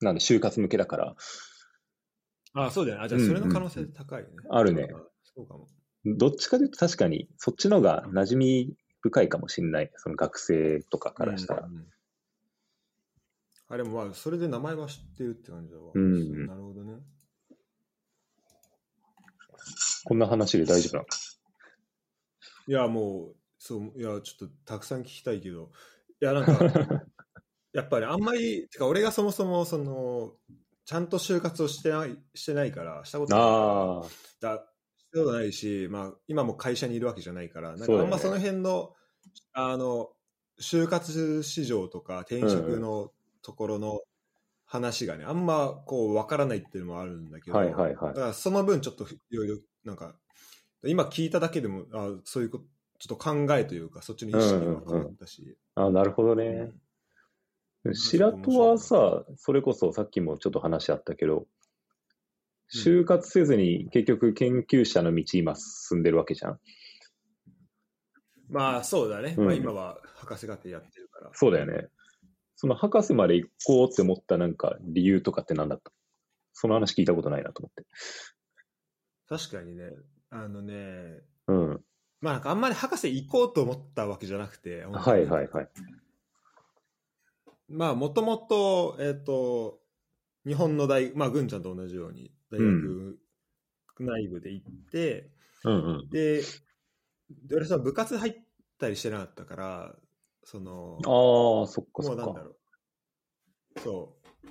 [0.00, 1.14] なんで、就活向けだから、
[2.54, 3.04] ああ、そうだよね。
[3.04, 4.28] あ、じゃあうんそれの可能性高いね。
[4.48, 4.96] あるねあ
[5.34, 5.68] そうかも。
[6.04, 9.90] どっちかというと確かに、そっちの方が馴染み深いかもしれない。
[9.96, 11.66] その学生とかからしたら。
[11.66, 11.86] うんうん
[13.72, 15.92] あれもまあ、それで名前は知ってるって感じだわ。
[15.94, 16.94] うんそうなるほどね。
[20.06, 21.04] こんな話で大丈夫なの？
[21.04, 21.16] か。
[22.66, 25.70] いや、もう、そう、いや、ちょっとたくさん聞きたいけど、
[26.20, 26.52] いや、なんか、
[27.72, 30.32] やっぱりあんまり、てか俺がそもそも、その、
[30.86, 38.94] ちゃんと就活をしてない、してないから、したことないだしたことないし、まあ、今も会社にいるわけじゃないから、なんかあんまその辺の、
[39.52, 40.10] あの、
[40.58, 44.00] 就活市場とか転職のところの
[44.64, 48.14] 話がね、あんまこう、わからないっていうのもあるんだけど、はいはいはい。
[48.14, 50.16] だからその分ちょっといろいろ、なんか、
[50.82, 52.64] 今聞いただけでも、あそういうこと、
[53.00, 55.56] ちょっと考えというか、そっちの意識が変わったし。
[55.74, 56.70] あなるほどうね。
[57.88, 61.46] ん白戸はさ、それこそさっきもちょっと話あったけど、
[62.70, 66.60] 就活せずに結局研究者の道今進んでるわけじゃん。
[68.50, 71.30] まあそうだね、うんまあ、今は博士課程やってるから。
[71.32, 71.88] そうだよね。
[72.54, 75.90] その博士まで行こうって思ったなんか理由とかって何だった？
[76.52, 77.86] その話聞いたことないなと思って。
[79.26, 79.84] 確かにね、
[80.28, 81.80] あのね、うん。
[82.20, 85.68] まあなんかあんまり博士行こうと思ったわけじゃなくて、はいはいはい。
[87.68, 89.80] まあもともと、えっ、と、
[90.46, 93.18] 日本の大、まあ、ぐんちゃんと同じように、大学
[94.00, 95.30] 内部で行って、
[95.64, 96.10] うんうん。
[96.10, 96.42] で、
[97.30, 98.34] で俺さ、部活入っ
[98.78, 99.96] たりしてなかったから、
[100.44, 102.24] その、ああ、そっかそっか。
[102.26, 102.56] もうなんだろ
[103.76, 103.80] う。
[103.80, 104.48] そう。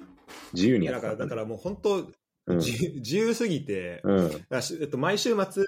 [0.54, 2.14] 自由にだから、やってたんだだからもう本当、うん
[2.58, 4.46] 自由すぎて、うん。
[4.82, 5.64] えっと、毎週末、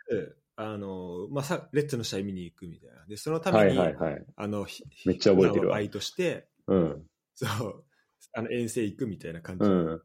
[0.69, 3.06] あの、まあ、さレッツの試合見に行くみたいな。
[3.08, 4.26] で、そのために、はいはいはい。
[4.36, 7.06] あの、ひめっちゃ覚えてるわバイトして、うん。
[7.36, 7.86] そう、
[8.34, 10.02] あの遠征行くみたいな感じうん。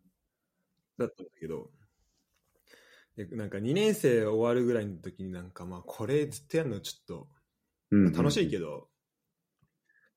[0.99, 1.71] だったんだけど、
[3.17, 7.29] でなんか2年生終わるぐらいの時になんかまあこれずっとやるのちょっと
[7.91, 8.13] うん。
[8.17, 8.91] 楽しいけど、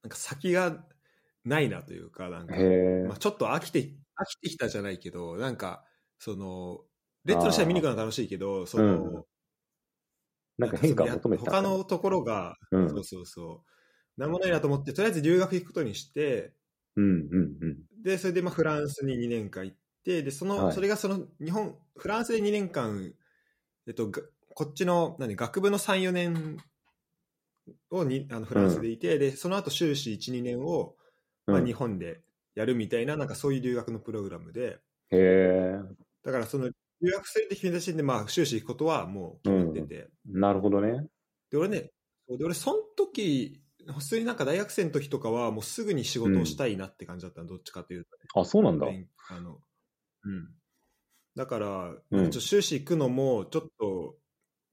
[0.03, 0.87] なんか先が
[1.45, 2.65] ないなというか、なんか、
[3.03, 3.17] まあ、。
[3.17, 3.79] ちょっと飽きて、
[4.17, 5.85] 飽きてきたじゃないけど、なんか、
[6.19, 6.85] その、
[7.25, 9.25] レッツの試合見に行くのは楽しいけど、その、うん
[10.59, 11.51] なんか変化を求めてた。
[11.51, 12.89] 他のところが、うん。
[12.89, 13.63] そうそうそ
[14.17, 16.53] う、なんもないなと思って、とりあえず留学行くことにして、
[16.95, 17.77] うんうんうん。
[18.03, 20.73] で、それでまあフランスに2年間行って、で、その、はい。
[20.73, 23.13] それがその日本、フランスで2年間、
[23.87, 24.21] えっと、が
[24.55, 26.57] こっちの、何、学部の3、4年
[27.91, 30.95] をにあのフランスでいて、で、その後修士1、2年を、
[31.49, 31.65] まあ、うん。
[31.65, 32.21] 日本で
[32.55, 34.79] やるみたいな、なんかそういう留学のプログラムで、
[35.11, 35.99] へえ。
[36.23, 41.07] だからその留学するって決めた時点で、まあ、修士行くことはもう決まってて、なるほどね。
[41.49, 41.91] で、俺ね、
[42.27, 48.23] で俺、その時、普通になんか大学生の時とかは、もうすぐに仕事をしたいなって感じだったの、どっちかというとね。
[48.35, 48.85] あ、そうなんだ。
[48.85, 49.59] 勉あの
[50.25, 50.49] うん、
[51.35, 54.17] だから、うんちょっと修士行くのも、ちょっと、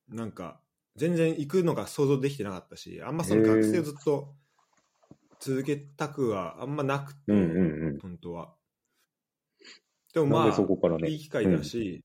[0.09, 0.61] なんか、
[0.97, 4.35] 全然行くのが想像できてなかったし、あんまその学生をずっと
[5.41, 7.99] 続けたくはあんまなくて、うんうんうん。
[8.01, 8.55] 本当は。
[10.15, 11.11] でもまあそ、こからね。
[11.11, 12.03] いい機会だし、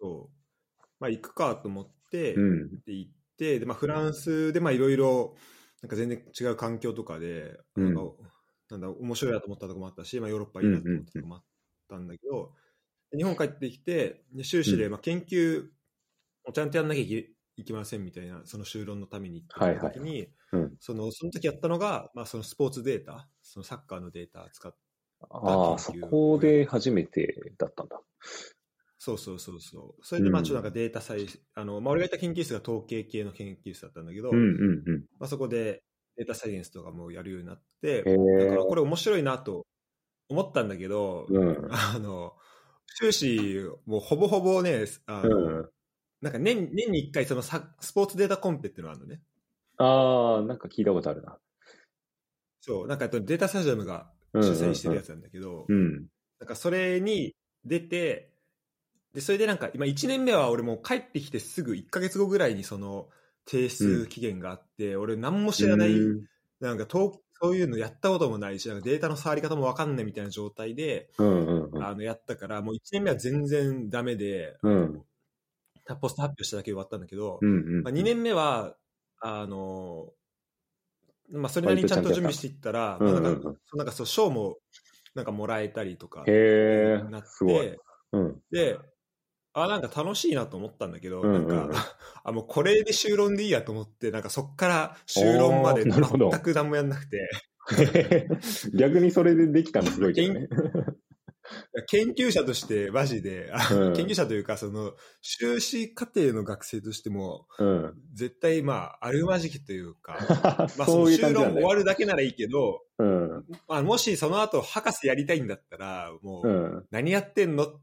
[0.00, 2.70] そう、まあ行くかと思って、うん。
[2.84, 5.36] で行って、でまあ、フランスでまあいろいろ、
[5.82, 7.94] なんか全然違う環境とかで、うん。
[7.94, 8.12] なんか
[8.70, 11.44] なんだ面白いなと思ったとこもあったし、まあ、ヨーロッパいいなと思ったとこもあっ
[11.88, 12.52] たんだけど、
[13.10, 15.68] で日本帰ってきて、で修士でまあ研究
[16.44, 17.02] をちゃんとやんなきゃ
[17.56, 20.76] いけませんみたいな、その修論のために行ってた時に、うん。
[20.80, 24.78] そのその時やったのが、まあ、そのスポーツデータ、そのサッカーのデータ使って、
[25.30, 28.00] ああ、そこで初めてだったんだ。
[28.98, 30.04] そうそうそうそう。
[30.04, 35.04] それでまあうんちょっとなんかデータサイ、あのまあ、俺がいた研究室が統計系の研究室だったんだけど、うんうんうん。
[35.18, 35.82] まあ、そこで
[36.16, 38.10] データサイエンスとかもやるようになって、だ
[38.48, 39.66] からこれ面白いなと
[40.28, 41.68] 思ったんだけど、うん。
[41.70, 42.34] あの、
[42.86, 45.68] 修士、もうほぼほぼね、あの、うん。
[46.20, 49.20] なんか年年に1回そのサスポーツデータコンペっていうのがあるのね。
[49.76, 51.38] ああ、なんか聞いたことあるな。
[52.60, 56.06] そう、なんかえっとデータスタジアムがうん主催してるやつなんだけど、うん。
[56.40, 57.34] なんかそれに
[57.64, 58.27] 出て、
[59.14, 63.08] で、それでなんか今1年目は俺もう帰ってきてすぐ1ヶ月後ぐらいにその
[63.46, 66.26] 提出期限があって、俺何も知らない、うん
[66.60, 71.84] なんかとそういうのやったこともないし、なんかデータの触り方もわかんないみたいな状態で、うんうんうん。
[71.84, 75.02] あのやったから、もう1年目は全然ダメで、うん。
[76.00, 77.82] ポスト発表しただけで終わったんだけど、うんうん。
[77.82, 78.74] まあ、2年目は、
[79.20, 80.12] あの、
[81.30, 84.56] まあ、それなりにちゃんと準備していったら、まあ、なんか、うんうんうんなんかそう賞も
[85.14, 86.26] なんかもらえたりとかなっ。
[86.26, 87.78] て、
[88.12, 88.42] うん。
[88.50, 88.78] で、
[89.52, 97.28] あ、なんか楽しいなと思ったんだけど、うんうんうんなんか、 あ、もうこれで修論でいいやと思って、なんかそっから修論まで全く何もやんなくて、
[98.74, 100.48] 逆にそれでできたのすごいけどね。
[101.88, 107.94] 研 究者としてマジで、あうん研究者というか、その、修士課程の学生としても、うん。
[108.14, 111.46] 絶対まあ、あるまじきというか、まあ、そそういうの修感じなんだよ。
[111.46, 113.44] 論終わるだけならいいけど、うん。
[113.66, 116.86] まあ、もしその後博士やりたいんだったら、もう、うん。
[116.90, 117.80] 何やってんの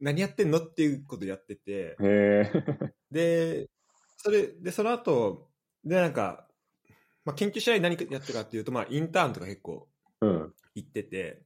[0.00, 0.58] 何やってんの？
[0.58, 1.96] っていうことやってて。
[3.10, 3.68] で、
[4.18, 5.50] それ、で、その後、
[5.84, 6.48] で、なんか、
[7.24, 9.88] まあ、研究者に何やってるかっていうと、まあ、インターンとか結構
[10.20, 10.54] うん。
[10.74, 11.42] 行ってて、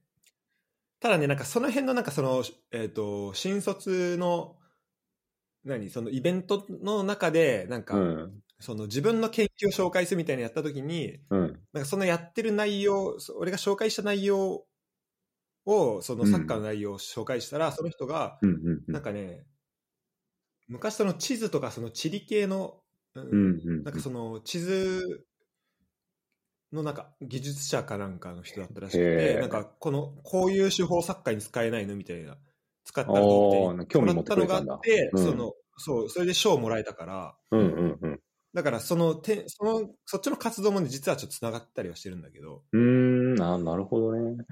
[0.99, 4.57] ただね、なんかその辺のなんかその、えっ、と、新卒の、
[5.63, 8.43] 何、そのイベントの中で、なんか、うん。
[8.61, 11.59] その自分の研究を紹介するみたいなのやった時に、うん。
[11.71, 14.65] なんかそのやってる内容、そ俺が紹介した内容
[15.65, 18.51] を、そのサッカーの内容を紹介したら、その人が、うん。
[18.65, 18.85] うん。
[18.91, 19.45] なんかね、
[20.67, 22.83] 昔その地図とかその地理系の、
[23.15, 23.59] うんうん。
[23.65, 23.85] うん。
[23.85, 25.25] なんかその地図
[26.71, 32.37] のなんか技術者かなんかの人だったらしくて、なんかこの、こういう手法サッカーに使えないのみたいな、
[32.83, 37.59] 使ったってなもらったのがあって、うんその、そう、それで賞をもらえたから、うん。
[37.61, 37.99] うん。
[38.01, 38.21] うん。
[38.53, 43.41] だからそのてその、そっちの活動もね、実はちょっと繋がったりはしてるんだけど、うーん。
[43.41, 44.45] あなるほどね。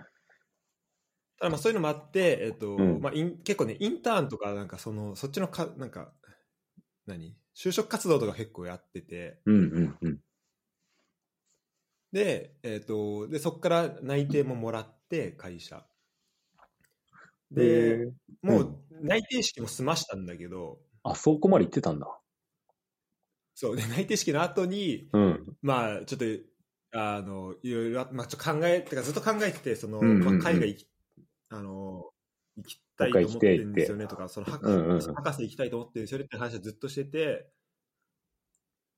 [1.40, 6.14] ただまあそういうのもあって、えっとうんまあ、イン結構ね、インターンとか、なんかその、そっちのか、なんか、
[7.08, 7.38] 何？
[7.56, 9.56] 就職活動とか結構やってて、うん。
[9.56, 9.98] うん。
[10.02, 10.20] うん。
[12.12, 15.88] で、えっとでそこから内定ももらって、会社。
[17.52, 22.20] で、もう内定式も済ましたんだけど、あ、そこまで行ってたんだ。
[23.56, 25.58] そう、で、内定式の後に、うん。
[25.62, 26.26] まあ、ちょっと、
[27.00, 30.90] あの、いろいろ、まあ、ちょっと考え、てかずっと考えてて、その、うんうんうんまあ、海外行き、
[31.50, 32.12] あの、
[32.58, 37.50] 行きたいと思ってるんですよねとか、その博,、うんうんうん博士行きたいと思ってるんですよねって話はずっとしてて、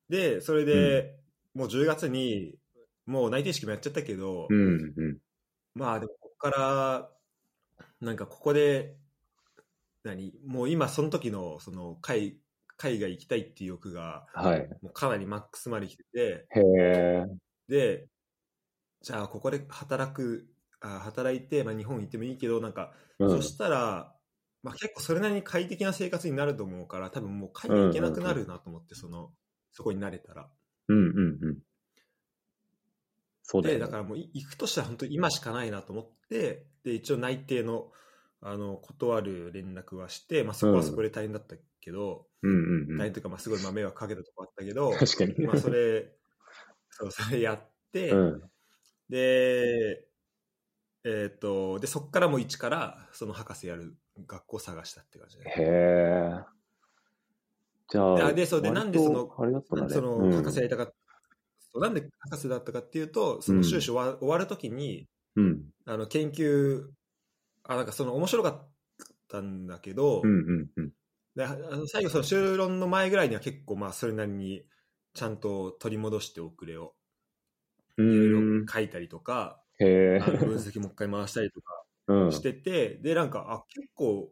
[0.08, 1.20] で、それで、
[1.54, 2.54] もう10月に、
[3.06, 4.92] もう内定式もやっちゃったけど、うん。
[4.96, 5.18] うん。
[5.74, 7.10] まあでもここから、
[8.00, 8.96] なんかここで、
[10.02, 12.40] 何もう今その時のその海
[12.78, 14.68] 海外行きたいっていう欲がはい。
[14.80, 17.26] もうかなりマックスまで来てて、へえ。
[17.68, 18.08] で、
[19.02, 20.46] じゃあここで働く、
[20.80, 24.16] あ働いて、まあ、日本行ってもいいけど、なんか、うんそしたら、
[24.62, 29.32] まあ、結構それなりに快適な生活になると思うから、多分もう海外行けなくなるなと思って、その、
[29.72, 30.50] そこに慣れたら。
[30.88, 31.58] うんうんうん。
[33.42, 33.78] そうだね。
[33.78, 37.90] だからもうい行くとしたら本当に今しかないなと思って、で、一応内定の、
[38.40, 42.98] あの、断る連絡はして、まあそこはそこで大変だったけど、うんうんうん。
[42.98, 45.46] 大変というか、まあすごいまあ迷惑かけたとこあったけど、確かに。
[45.46, 46.12] まあそれ、
[46.90, 47.60] そう、それやっ
[47.92, 48.50] て、うん。
[49.08, 50.09] で、
[51.04, 55.44] えっ、と、で、そこからもう一から、その博士やる学校を探したって感じで。
[55.44, 56.44] へえ。
[57.88, 59.88] じゃあ、あでそうでなんでそのあれだったね。
[59.88, 60.92] そのうん博士やりたかった、
[61.72, 65.62] そうなんで博士だったかっていうと、その修士終わ,、終わるときに、うん。
[65.86, 66.84] あの研究、
[67.64, 68.68] あ、なんかその面白かっ
[69.28, 70.92] たんだけど、うんうんうん。
[71.34, 74.64] であの最後その修論の前ぐらいには結構まあそれなりに
[75.14, 76.94] ちゃんと取り戻して遅れを
[77.96, 78.66] ういろいろん。
[78.66, 80.30] 書いたりとか、へえあ。
[80.30, 82.32] の分析もう一回回したりとかうん。
[82.32, 84.30] してて、でなんかあ結構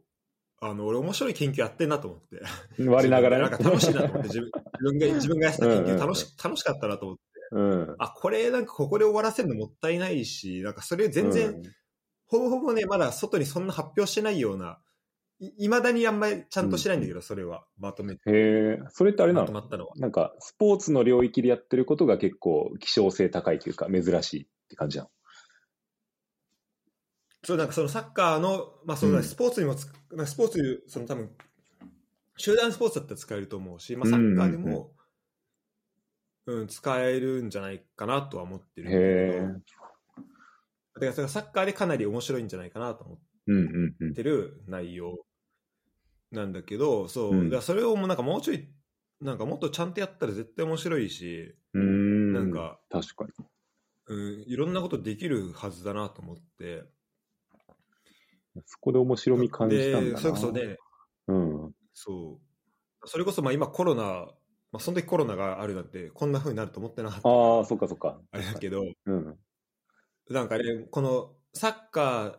[0.61, 3.49] あの俺面白い研究やってんなと思って割りながらね。
[3.49, 7.97] なんか楽しいなと思って自分自分が自分がやってた研うんうんうん究楽し楽しかったなと思ってうん。
[7.99, 11.63] あこれなんかここで終わらせるのもったいないしなんかそれ全然、うん
[12.31, 14.79] ほぼほぼね、まだ外にそんな発表してないような、
[15.41, 18.33] いいまだにあんまりちゃんとしてないんだけど、それは、まとめて、へ
[18.77, 18.79] え。
[18.91, 19.51] それってあれなの？
[19.51, 19.95] まったのは。
[19.97, 25.11] なんか、スポーツの領域でやってることが結構希少性高いというか、珍しいって感じなの？
[27.45, 31.31] そう、なんかそのサッカーの、まあそうだね、うんスポーツにもつ、なんかスポーツ、その多分、
[32.37, 34.93] 集団スポーツだったら使えると思うし、まあサッカーでも、
[36.47, 39.47] うん、使えるんじゃないかなとは思ってるけへど、
[40.95, 44.15] だからそれがサッカーでかなり面白いんじゃないかなと思っうんうんうん。
[44.15, 45.17] てる内容
[46.31, 48.69] なんだけど、そう、うんだそれをもうなんかもうちょい、
[49.21, 52.33] なんかもっとちゃんとやったら絶対面白いし、うーん。
[52.33, 53.31] なんか、確かに。
[54.07, 56.85] うん、いろんなことできるはずだなと思って。
[58.67, 60.17] そこで面白み感じたんだな。
[60.17, 60.77] で、それこそね、
[61.29, 61.73] うん。
[61.93, 63.09] そう。
[63.09, 64.33] それこそまあ今コロナ、ま
[64.75, 67.29] あその時コロナがあるなんて、こんな風になると思ってなかった。
[67.29, 68.21] ああ、そっかそっか。
[68.31, 69.39] あれだけど、うん。
[70.31, 72.39] なんかね、このサッカー、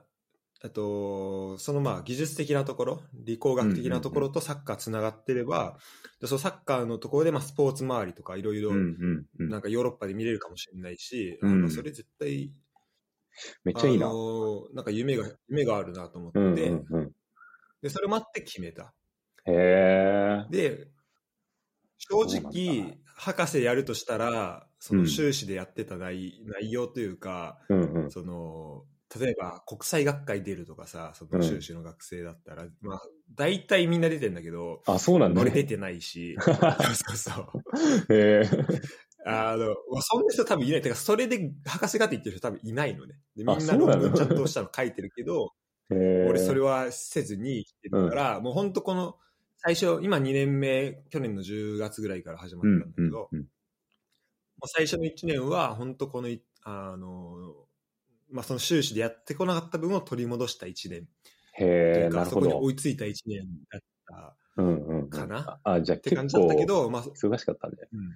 [0.62, 5.78] あと、そのまあ技術的なところ、理工学的なところとサッカーつながってれば、
[6.20, 9.50] でそのサッカーのところでまあスポーツ周りとかいろいろうん、うんうん。
[9.50, 12.52] なんかヨーロッパで見れるかもしれないし、うんなんかそれ絶対、
[13.64, 14.08] めっちゃいいな。
[14.08, 17.12] あのーなんか夢が、夢があるなと思って、うんうんうん。
[17.82, 18.94] で、それもあって決めた。
[19.46, 20.46] へえ。
[20.50, 20.88] で、
[21.98, 28.12] 正直、博士やるとしたら、その修士でやってた内,、内容というか、うんうん。
[28.12, 28.86] その、
[29.20, 33.02] 例えば国際学会出るとかさ、その修士の学生だったら、まあ、
[33.34, 35.50] 大体みんな出てんだけど、あ、そうなんだね。
[35.52, 37.32] 俺出てないし、 そうそうそ
[38.10, 38.14] う。
[38.14, 38.50] へえ。
[39.30, 40.82] あの、まあそんな人多分いない。
[40.82, 43.16] てか、それで博士課程行ってる人多分いないのね。
[43.36, 45.54] でみんな論文ちゃんとしたの書いてるけど。
[45.90, 49.18] 俺それはせずに来てるから、もう本当この、
[49.58, 53.44] 最初、今2年目、去年の10月ぐらいから始まうんったんだけど、うんうん。
[53.44, 53.50] も
[54.66, 57.56] う最初の1年は、本当このい、あの、
[58.30, 61.08] まあ、その修士でやってこなかった分を取り戻した1年。
[61.54, 62.66] へえ、うか、そこになるほど。
[62.68, 65.10] 追いついた1年だったうんうんうん。
[65.10, 65.60] かな。
[65.64, 67.78] あ、じゃあって感じだったけど、まあ、忙しかったね。
[67.92, 68.16] うん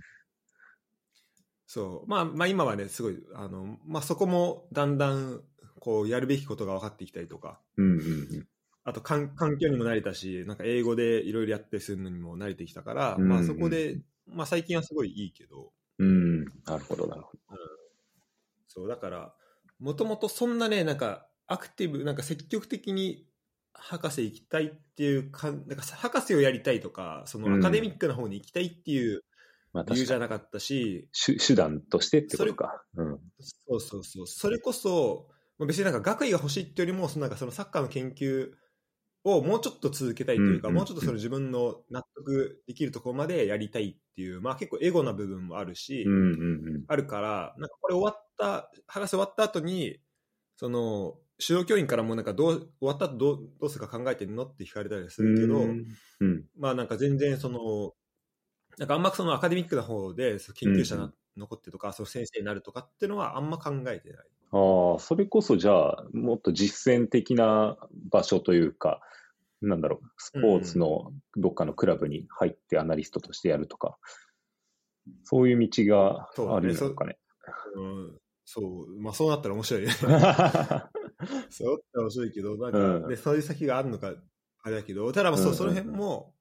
[1.74, 2.08] そう。
[2.08, 5.42] まあ、まあ今はね、すごい、あの、まあそこもだんだん、
[5.80, 8.02] こう、やるべきことが分かってきたりとか、うんうんう
[8.42, 8.48] ん。
[8.84, 13.98] あと環環境にも慣れたし、なんか英語でいろいろやったりするのにも慣れてきたから、うんまあそこで、
[14.28, 16.44] まあ最近はすごいいいけど、うん。
[16.44, 17.32] なるほど、なるほ
[18.68, 19.34] そう、だから、
[19.80, 23.26] もともとそんなね、なんかアクティブ、なんか積極的に
[23.74, 29.24] 博士行きたいっていうか、なんか博士をやりたいとか、そのアカデミックな方に行きたいっていう
[29.74, 30.06] まあ理由。
[30.06, 32.84] じゃなかったし、手手段としてってことか。
[32.96, 33.20] うん。
[33.40, 34.28] そうそうそう。
[34.28, 38.52] それこそ、まあ別になんか学位が欲しいっていうよりも、そのなんかそのサッカーの研究
[39.24, 46.84] をもうちょっと続けたいというか、うんうんうんもうちょっとその自分の納得できるところまでやりたいっていう、まあ結構エゴな部分もあるし、うんうんうん。
[46.88, 50.00] あるから、なんかこれ終わった、博士終わった後に、
[50.56, 55.86] その、指導教員からもなんかどう終わった後どうどうするか考えてるのって聞かれたりするけど、うん
[56.20, 56.46] うん。
[56.58, 57.94] まあなんか全然その、
[58.78, 64.28] なんかあんまそのアカデミックな方で研究者な、うん残ってとか、その先生になるとかっていうのはあんま考えてない。
[64.52, 67.78] ああ、それこそじゃあ、もっと実践的な
[68.12, 69.02] 場所というか、
[69.62, 73.98] なんだろう、スポーツのどっかのクラブに入ってアナリストとしてやるとか、
[75.24, 77.18] そういう道があるのかね。
[77.76, 79.90] うん、そう、まあそうなったら面白いね。
[79.98, 80.30] そうなっ
[81.50, 84.14] たら面白いけど、なんか、うんでそういう先があるのか、
[84.62, 86.36] あれだけど、ただまあそう、うんうんその辺も、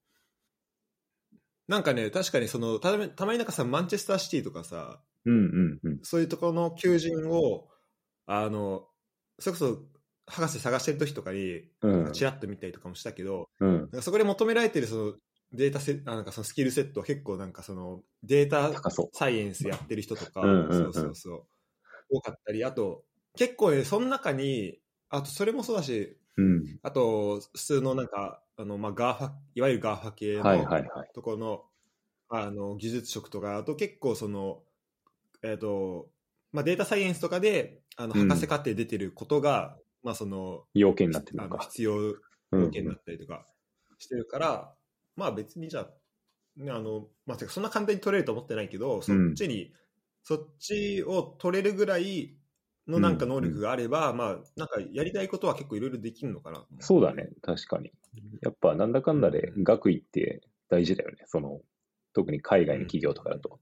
[1.72, 5.98] なんかね、確かにその、たまたまになんかさ、マンチェスターシティとかさ、うんうんうん。
[6.02, 7.66] そういうところの求人を、
[8.26, 8.88] あの、
[9.38, 9.78] それこそ、
[10.26, 13.78] 博士探してる時とかに、うんちらっと見たりとかもしたけど、うん。
[13.78, 15.12] なんかそこで求められてるその
[15.54, 18.70] データセあなんかそのスキルセットは結構なんかそのデータ。
[19.14, 21.34] サイエンスやってる人とか、うんうんうんそうそうそ
[22.10, 23.04] う、多かったり、あと、
[23.34, 26.78] 結構ね、その中に、あとそれもそうだし、うん。
[26.82, 31.10] あと、普通のなんか、あの、まあ、ガーファ、いわゆるガーファ系の、はいはいはい。
[31.14, 31.64] ところの、
[32.28, 34.62] あの、技術職とか、あと結構その、
[35.42, 36.08] えっ、と、
[36.52, 41.64] まあ、データサイエンスとかで、あの、うん博士課程出てることが、まあ、その、要件になってるあののか。
[41.64, 43.46] 必要うん条件だったりとか
[43.98, 44.74] してるから、
[45.16, 45.90] まあ別にじゃあ、
[46.56, 49.72] ね、あの、まあ、そんな簡単に取れると思ってないけど、そっちに、
[50.22, 52.36] そっちを取れるぐらい
[52.88, 56.66] のなんか能力があれば、まあ、なんかやりたいことは結構いろいろできるのかな。
[56.80, 57.92] そうだね、確かに。
[58.42, 61.24] やっぱなんだかんだで学位って大事だよね。
[61.26, 61.60] その、
[62.12, 63.60] 特に海外の企業とかだと。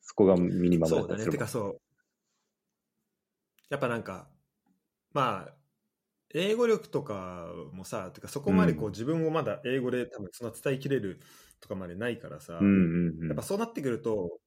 [0.00, 1.14] そこがミニマムだそうだね。
[1.14, 1.80] ったりするもんてかそう。
[3.70, 4.30] やっぱなんか、
[5.12, 5.54] まあ、
[6.34, 11.20] 英語力とかもさ、てかそこまでこう、うん自分をまだ英語で多分そんな伝えきれる
[11.60, 13.42] とかまでないからさ、うんうんうんやっぱ。
[13.42, 14.40] そうなってくると、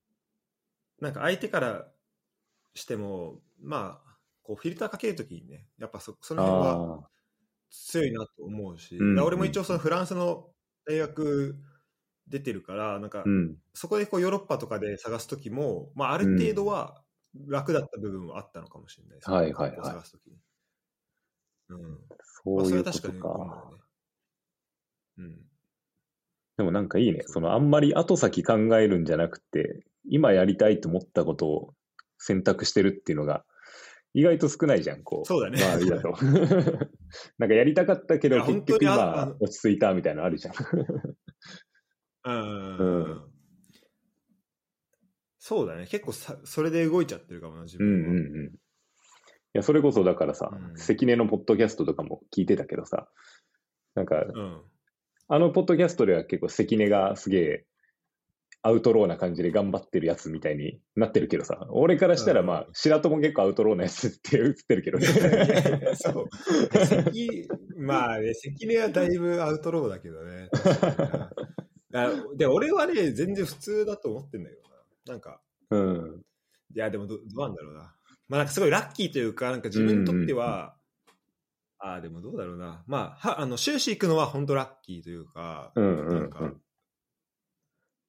[1.00, 1.92] なんか相手から
[2.76, 4.12] しても、まあ、
[4.44, 7.10] こうフィルターかけるときにね、やっぱそその辺はあ
[7.70, 10.50] 強いなと思うし、俺も一応そのフランスの
[10.86, 11.56] 大学
[12.28, 13.24] 出てるから、なんか。
[13.74, 17.02] そこでこうヨーロッパとかで探すときも、まあ、ある程度は
[17.48, 20.38] 楽だった部分はあったのかもしれないですね、はいはいはい探すときに。
[21.70, 22.00] うん。
[22.44, 23.68] そういうことまあそれは確か。
[23.68, 23.78] ね。
[25.18, 25.40] うん。
[26.58, 27.24] でもなんかいいね。
[27.26, 31.74] そのあんまり後先考えるんじゃなくて、今やりたいと思ったことを
[32.18, 33.46] 選択してるっていうのが、
[34.14, 35.26] 意外と少ないじゃん、こう。
[35.26, 36.10] そうだね周りだと。
[37.38, 40.56] なんかやりたかったけど、結局今落ち着いたみたいなのあるじゃん。
[42.24, 42.84] うんう
[43.28, 43.32] ん
[45.44, 45.88] そうだね。
[45.88, 48.10] 結構さ、それで動いちゃってるかもな、自うん分は。
[48.12, 48.46] うんうん。
[48.46, 48.50] い
[49.54, 53.10] や、それこそだからさ、うん関根のポッドキャストとかも聞いてたけどさ、
[53.96, 54.62] なんか、うん。
[55.28, 57.66] あのポッドキャストでは結構関根がすげえ
[58.64, 65.08] アウトローな感じで頑張ってるやつみたいになってるけどさ、俺からしたらまあ、白戸も結構アウトローなやつって映ってるけどね。
[65.96, 66.30] そう。
[66.70, 67.12] 関、
[67.78, 70.50] まあね、関根はだいぶアウトローだけどね。
[71.94, 74.68] あで、俺はね、全然普通だと思ってんだけどな。
[75.08, 75.42] なんか、
[75.72, 76.22] うん。
[76.76, 77.96] いや、でもど、どうなんだろうな。
[78.30, 80.78] まあなんかすごいラッキーというか、なんか自分にとっては、
[81.80, 82.84] ああ、でもどうだろうな。
[82.86, 86.54] まあ、はあの、修士行くのは本当ラッキーというか、うんうんうんなんか、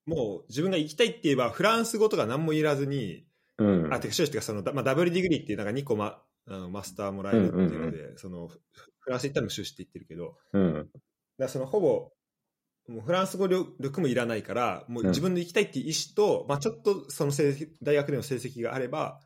[0.06, 3.24] もう自分が行きたいって言えば、フランス語とか何もいらずに、
[3.58, 3.94] うん。
[3.94, 8.60] あ、てか、修士っていうか、その、だまあ、ダブルディグリーっていう、なんか2個ま、あのマスターもらえるっていうので、その、フ
[9.00, 10.88] フランス行ったのも修士って言ってるけど、うん。
[11.38, 12.12] だその、ほぼ、
[12.88, 19.20] もうフランス語力もいらないから、もう自分で行きたいっていう意思と、まあちょっとその成績大学での成績があれば、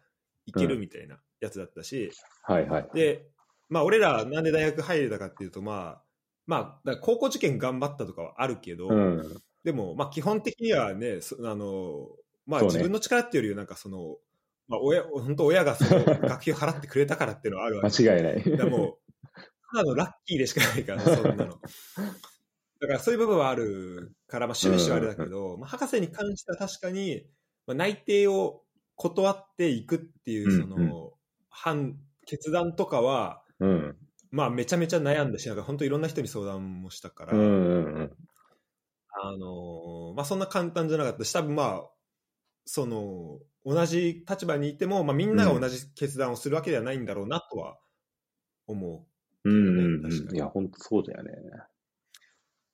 [0.44, 2.10] 行けるみたいなやつだったし、
[2.42, 2.90] はいはい。
[2.94, 3.26] で、
[3.70, 6.02] まあ俺らなんで大学入れたかっていうと、まあ、
[6.46, 9.42] まあ、高校受験頑張ったとかはあるけど、うん。
[9.66, 12.06] でも、まあ、基本的にはね、そあの、
[12.46, 14.16] まあ、自分の力っていうよりは、なんかその、
[14.68, 18.04] まあ、親、本当親がその 学費を払ってくれたからっていうのはあるわけ。
[18.04, 18.44] 間違いない。
[18.48, 18.98] だからもう、
[19.72, 21.60] ただのラッキーでしかないから、 そんなの。
[22.78, 27.26] だからそういう部分はあるから、まあ、修士はあれだけど、まあ、博士に関しては確かに、
[27.66, 28.62] まあ、内定を
[28.94, 31.12] 断っていくっていう、その、うんう
[31.48, 33.96] 判、決断とかは、うん。
[34.30, 38.16] まあ、めちゃめちゃ悩んだし、なんか本当いろんな人に相談もしたから、うんうんうん。
[39.28, 41.90] あのーまあ、そんな簡単じゃなかったし、多分まあ、
[42.64, 47.78] その、同じ立場にいても、まあ、みんなが同じ決断をするわけではないんだろうなとは
[48.66, 49.06] 思
[49.44, 51.32] うんうんいや、本当そうだよね。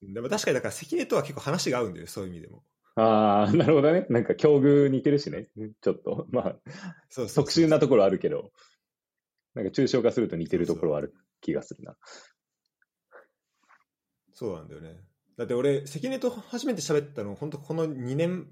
[0.02, 0.12] う。
[0.14, 2.64] でも確かにだから関根とは結構話が合うんだよ、そういう意味でも。
[2.94, 4.06] ああ、なるほどね。
[4.10, 5.48] なんか境遇似てるしね。
[5.80, 6.26] ちょっと。
[6.30, 6.56] まあ、
[7.08, 8.52] そう特殊なところあるけど、
[9.54, 11.96] なんか抽象化すると似てるところはある気がするな。
[14.32, 14.96] そうなんだよね。
[15.42, 18.48] だって俺、関根と初めて喋ったの、本当この2年、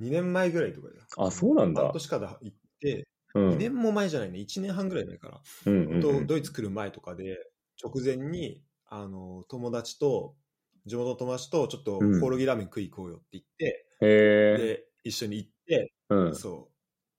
[0.00, 1.02] 2年前ぐらいとかだよ。
[1.18, 3.48] あそうなんだ半年から行って、うん。
[3.50, 5.42] 2年も前じゃないね、1年半ぐらい前かな。
[5.66, 6.00] うんうんうん。
[6.00, 7.36] とドイツ来る前とかで、
[7.82, 10.36] 直前に、あの、友達と、
[10.86, 14.56] 地元の友達と、ちょっとうんコオロギラーメン食い行こうよって言って、へえ。
[14.56, 16.34] で、一緒に行って、うん。
[16.34, 16.70] そ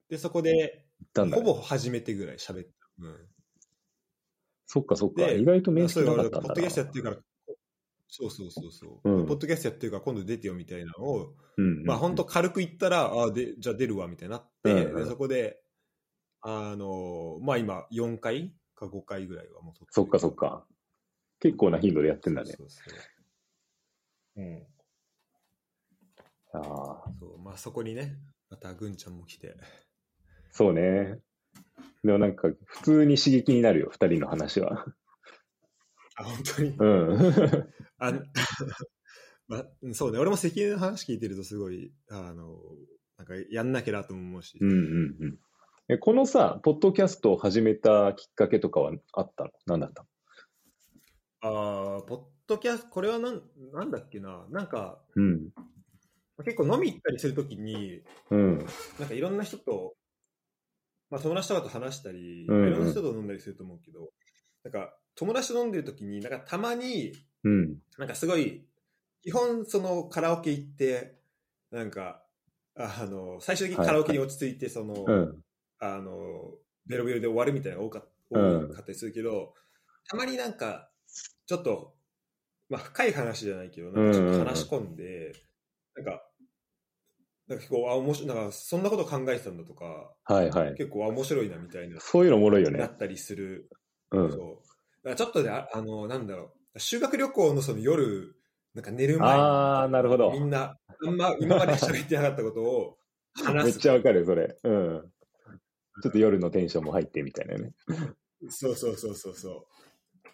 [0.09, 0.11] う。
[0.11, 1.41] で、そこで、ほ。
[1.41, 2.72] ぼ初めてぐらい喋った。
[2.99, 3.30] うん。
[4.66, 5.28] そっかそっか。
[5.28, 7.11] で意外と面識なかったんだポッドキャストやってるな。
[7.11, 7.24] から、
[8.16, 11.86] そうそうそうそう、うんポッドキャストやってるから今度出てよみたいなのを、うんうんうん。
[11.86, 15.59] まあ本当軽く言ったら、あでじゃあ出るわみたいになって、うんうんでそこで、
[16.41, 20.64] あのまあ今4回か5回ぐらいはもうそっかそっか。
[21.39, 22.51] 結構な頻度でやってんだね。
[22.51, 22.95] そうそうそ
[24.36, 24.64] ううん。
[26.53, 28.16] ああ、そう、まあそこにね、
[28.51, 29.55] またぐんちゃんも来て。
[30.51, 31.20] そうね。
[32.03, 34.86] でもなんか、普通に刺激になるよ、二人の話は。
[36.16, 36.70] あ、本当に？
[36.78, 37.74] うん。
[38.07, 38.11] あ
[39.47, 42.59] まあ、そうね、俺も関根の話聞いてるとすごい、あの、
[43.17, 45.39] なんかやんなきゃなとも思うし、うんうんうん。
[45.89, 49.51] え、このさ、ポッドキャストを始めたきっかけとかはあったの？
[49.65, 50.05] 何だった
[51.41, 53.41] ああ、ポッドキャスト、これはなん
[53.73, 55.49] なんだっけな、なんか、のうん。
[56.43, 58.01] 結構飲み行ったりするときに、
[58.31, 58.57] うん。
[58.99, 59.95] なんかいろんな人と、
[61.09, 62.67] まあ友達とかと話したり、うんうん。
[62.69, 64.09] いろんな人と飲んだりすると思うけど、
[64.64, 67.78] なんか友達と飲んでるときに、なんかたまに、うん。
[67.97, 68.66] なんかすごい、
[69.22, 71.20] 基本そのカラオケ行って、
[71.72, 72.24] なんか、
[72.76, 75.41] あの、最終的にカラオケに落ち着いて、その、うん。
[75.80, 76.55] あの、
[76.86, 79.53] ベロベロで終わるみたいなのが多かうん多かったりするけど、
[80.07, 80.89] たまになんか、
[81.45, 81.95] ちょっと、
[82.70, 85.34] まあ深い話じゃないけど、なんかちょっと話し込んで、
[85.95, 86.24] なんか、
[87.47, 90.76] なんか結構、あ、面白い、なんかそんなこと考えてたんだとか、はいはい。
[90.76, 92.80] 結構あ面白いなみたいな、そういうのおもろいよね。
[92.80, 93.70] なったりする。
[94.14, 94.32] うん。
[94.32, 94.39] そう。
[94.39, 94.43] だ
[95.03, 98.36] からちょっとね、ああの、なんだろう、修学旅行のその夜、
[98.74, 102.97] なんか寝る前にあーなるほどみんな、あんま今まで喋ってなかったことを
[103.38, 103.80] めっ話す。
[103.80, 104.57] ちゃわかる、それ。
[104.64, 105.11] うん。
[106.01, 107.74] ちょっと夜のテンションも入ってみたいなね。
[108.49, 109.68] そうそうそうそうそ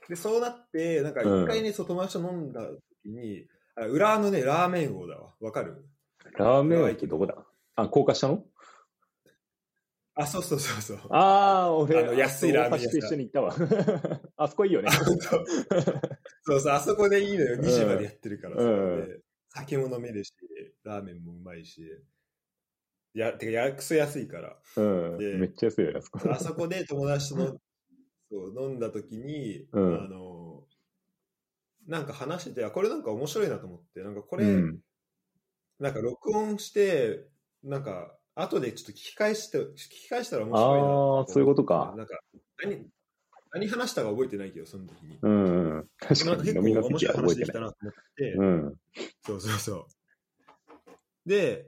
[0.07, 0.09] う。
[0.09, 2.61] で、そうなって、なんかうん一回ね、そう友達と飲んだ
[3.03, 5.33] 時に、あ浦和のね、ラーメン王だわ。
[5.41, 5.85] わかる？
[6.37, 7.35] ラーメン駅どこだ？
[7.75, 8.43] あ、高架下の？
[10.19, 10.99] あ、そうそうそうそう。
[11.11, 13.55] ああ、俺、あの安いラーメン屋さん一緒に行ったわ。
[14.35, 17.55] あそこいいよねそうそう、あそこでいいのよ。
[17.55, 20.33] うん2時までやってるからさ、うんで酒も飲めるし、
[20.83, 21.81] ラーメンもうまいし。
[23.13, 24.59] いや、てか、やくそ安いから。
[24.75, 24.81] う
[25.15, 25.17] ん。
[25.17, 26.19] でめっちゃ安いよね、あそこ。
[26.31, 27.57] あそこで友達との
[28.29, 30.67] そう飲んだ時に、うんあの、
[31.87, 34.79] なんか話してて、あこれなんか面白いなと思って、なんかこれ、うん。
[35.79, 37.25] なんか録音して、
[37.63, 42.19] なんか、後でちょっと聞き返して、聞き返したら面白いなあーそういうことかなんか、
[42.63, 42.85] 何、
[43.51, 45.17] 何話したか覚えてないけど、その時に。
[45.21, 45.87] うんうん。
[45.99, 47.15] 確かに結構面白い。
[47.15, 48.73] 話できたなと思って、うん。
[49.25, 49.85] そうそうそう。
[51.25, 51.67] で、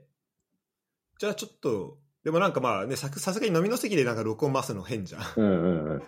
[1.18, 5.22] じゃあちょっと、でもなんかまあね、ささすがに飲みの席でなんか録音回すの変じゃん。
[5.36, 6.02] うんうんうん。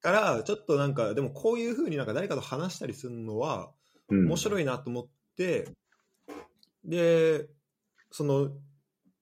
[0.00, 3.72] から、ちょっとなんか、でもこういうふうになんか誰かと話したりするのは
[4.08, 4.26] うん。
[4.26, 5.06] 面白いなと思っ
[5.36, 5.68] て、
[6.84, 7.48] で、
[8.10, 8.50] その、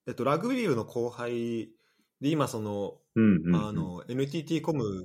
[0.07, 1.69] えっと、ラグビー部の後輩
[2.21, 3.55] で、今その、うんうんうん。
[3.55, 5.03] あの、NTT コム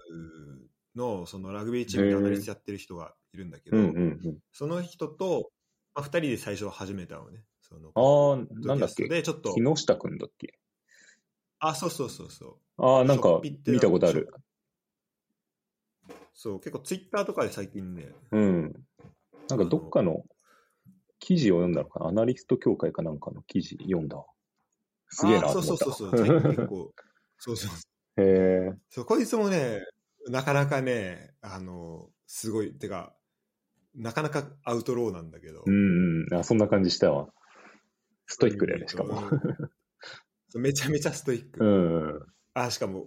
[0.94, 4.38] のそのラグビーチームでアナリストやってる人がいるんだけど、うんうんうん。
[4.52, 5.50] その人と、
[5.94, 7.44] まあ、2人で最初始めたのね。
[7.60, 8.36] そのああ、
[8.66, 9.08] なんだっけ？
[9.08, 10.58] で、ちょっと、木下くんだっけ？
[11.58, 12.84] あ、そうそうそうそう。
[12.84, 14.28] ああ、なんか見たことある。
[16.34, 18.72] そう、結構ツイッターとかで最近ね、うん。
[19.48, 20.24] なんかどっかの
[21.18, 22.08] 記事を読んだのかな？
[22.08, 24.24] アナリスト協会かなんかの記事読んだわ。
[25.12, 25.48] すげえな。
[25.50, 26.92] そうそうそうそう、結構、
[27.38, 28.22] そうそう。
[28.22, 28.72] へえ。
[28.88, 29.80] そう、こいつもね、
[30.28, 33.14] なかなかね、あの、すごい、てか、
[33.94, 35.62] なかなかアウトローなんだけど。
[35.66, 36.34] うんうん。
[36.34, 37.28] あ、そんな感じしたわ。
[38.26, 39.20] ストイックだよね、しかも。
[40.54, 41.62] めちゃめちゃストイック。
[41.62, 42.26] うんうん。
[42.54, 43.06] あ、しかも、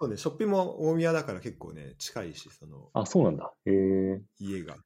[0.00, 3.52] そうね、ショッピも大宮だから結構ね、近いし、その、あ、そうなんだ。
[3.64, 4.22] へえ。
[4.40, 4.74] 家が。
[4.74, 4.82] そっ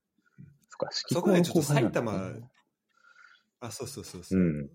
[0.79, 2.33] か、式そこでちょっと埼玉
[3.61, 4.41] あ、そうそうそうそう。
[4.41, 4.71] うん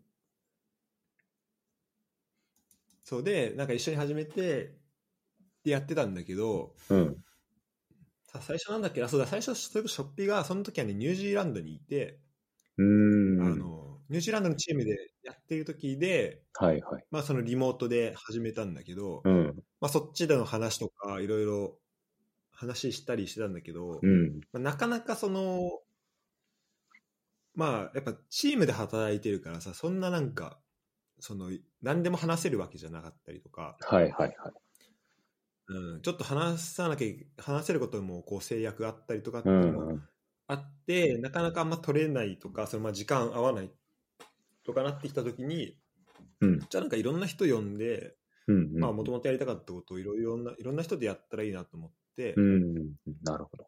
[3.07, 4.75] そうで、なんか一緒に始めて、
[5.63, 7.23] でやってたんだけど、うん。
[8.23, 12.19] さ最初なんだっけあ、そうだ、最初、それこそショッピが、その時はね、ニュージーランドにいて、
[12.77, 12.85] うー
[13.39, 13.41] ん。
[13.41, 17.05] あの、ニュージーランドのチームでやってる時で、はいはい。
[17.09, 19.63] まあそのリモートで始めたんだけど、うん。
[19.79, 21.79] まあそっちでの話とか、いろいろ
[22.51, 24.41] 話したりしてたんだけど、うん。
[24.51, 25.81] まあ、なかなかその、
[27.55, 30.59] まあやっぱチームで働いてるからさ、そんななんか、
[31.19, 31.51] その、
[31.81, 34.35] 何でも話せるわけじゃなかったりとか、はいはいはい。
[35.69, 40.09] うん、ちょっと話さなきゃ、話せることもこう制約があったりとかってういうのもんうん。
[40.47, 43.71] あって、なかなかあんま取れないとか、そのまあ時間合わない
[44.63, 45.77] とかなってきたときに、
[46.39, 48.15] うんじゃあなんかいろんな人呼んで、
[48.47, 48.79] うんうん。
[48.79, 53.17] まあもともとやりたかったことをいろいろないろんな人でやったらいいなと思って、うんうんうん。
[53.23, 53.67] なるほど。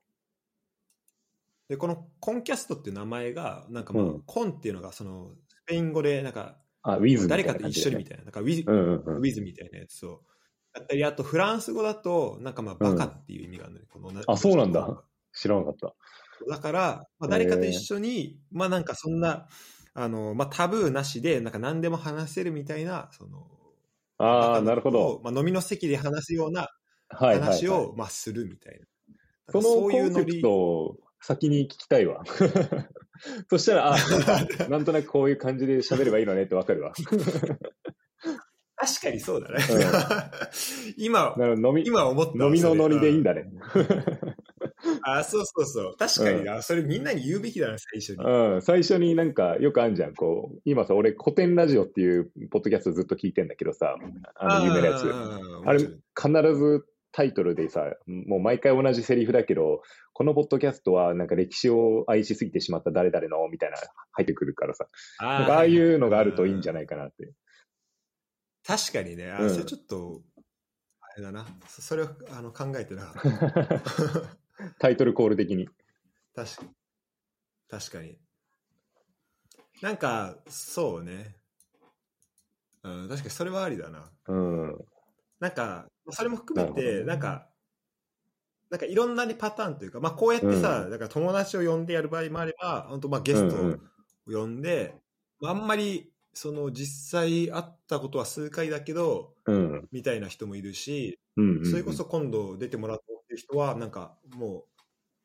[1.67, 10.21] でこのコンキャストっていう名前がなんかまあ、うんコンっていうのがそのスペイン語でなんかあ、ウィズ誰かと一緒にみたいななんかウィズ、うんうんうんウィズみたいなやつを
[10.75, 15.03] やったりあとフランス語だとなんかまあバカっていう意味があるのね、このあそうなんだ
[15.33, 15.93] 知らなかった。
[16.49, 19.47] だから、まあ、誰かと一緒に、まあなんかそんな
[19.93, 23.47] あの、まあ、タブーなしでなんか何でも話せるみたいなその
[24.17, 25.21] ああ、なるほど。
[25.23, 26.69] まあ、飲みの席で話すような
[27.09, 27.49] はいはい、はい。
[27.49, 28.85] 話を、まあ、するみたいな。
[29.51, 32.23] そのコンセプトを先に聞きたいわ。
[33.49, 33.97] そしたら、あ、
[34.69, 36.93] なんとなくこういう感じで喋ればいいのねってわかるわ。
[38.81, 39.57] 確かにそうだね。
[39.57, 41.35] う 今、
[41.83, 43.33] 今思ったわ飲みのノリでいいんだ。
[43.33, 43.51] だね。
[45.03, 45.95] あ、そうそうそう。
[45.97, 46.61] 確かにな。
[46.61, 48.23] それみんなに言うべきだな、最初に。
[48.23, 50.15] うん、最初になんかよくあるじゃん。
[50.15, 53.97] こう、今さ、俺古典ラジオっていうポッドキャストずっと聞いてんだけどさ、
[54.35, 55.01] あの有名なやつ。
[55.01, 55.11] つ
[55.65, 59.81] あれ、必ずタイトルでさ、もう毎回同じセリフだけど、
[60.13, 63.77] このポッドキャストはなんか歴史を愛しすぎてしまった誰々のみたいな
[64.11, 64.87] 入ってくるからさ、
[65.19, 67.33] ああいうのがあるといいんじゃないかなって。
[68.65, 69.31] 確かにね。
[69.31, 70.21] あ、うんそれちょっと、
[71.01, 71.45] あれだな。
[71.67, 74.71] そそれをあの考えてなかった。
[74.79, 75.67] タイトルコール的に。
[76.35, 76.69] 確かに。
[77.69, 78.19] 確かに。
[79.81, 81.35] なんか、そうね。
[82.83, 84.11] うん、確かにそれはありだな。
[84.27, 84.85] うん。
[85.39, 87.49] なんか、それも含めて、なんか、
[88.69, 93.81] なんかいろんなねパターンというか、まあこうやってさ、うだから友達を呼んでやる場合もあれば、本当まあゲストうん
[94.27, 94.95] を呼んで、
[95.39, 99.87] まああんまり、その実際会ったことは数回だけど、うん。
[99.91, 101.19] みたいな人もいるし、
[101.69, 104.65] それこそ今度出てもらってる人は、なんかも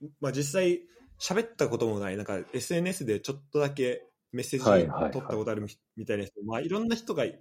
[0.01, 0.81] う、まあ実際
[1.19, 4.65] 喋ったこともない、なんか SNS でちょっとだけメッセージ
[5.13, 7.37] 取ったことあるみたいな人、まあいろんな人がい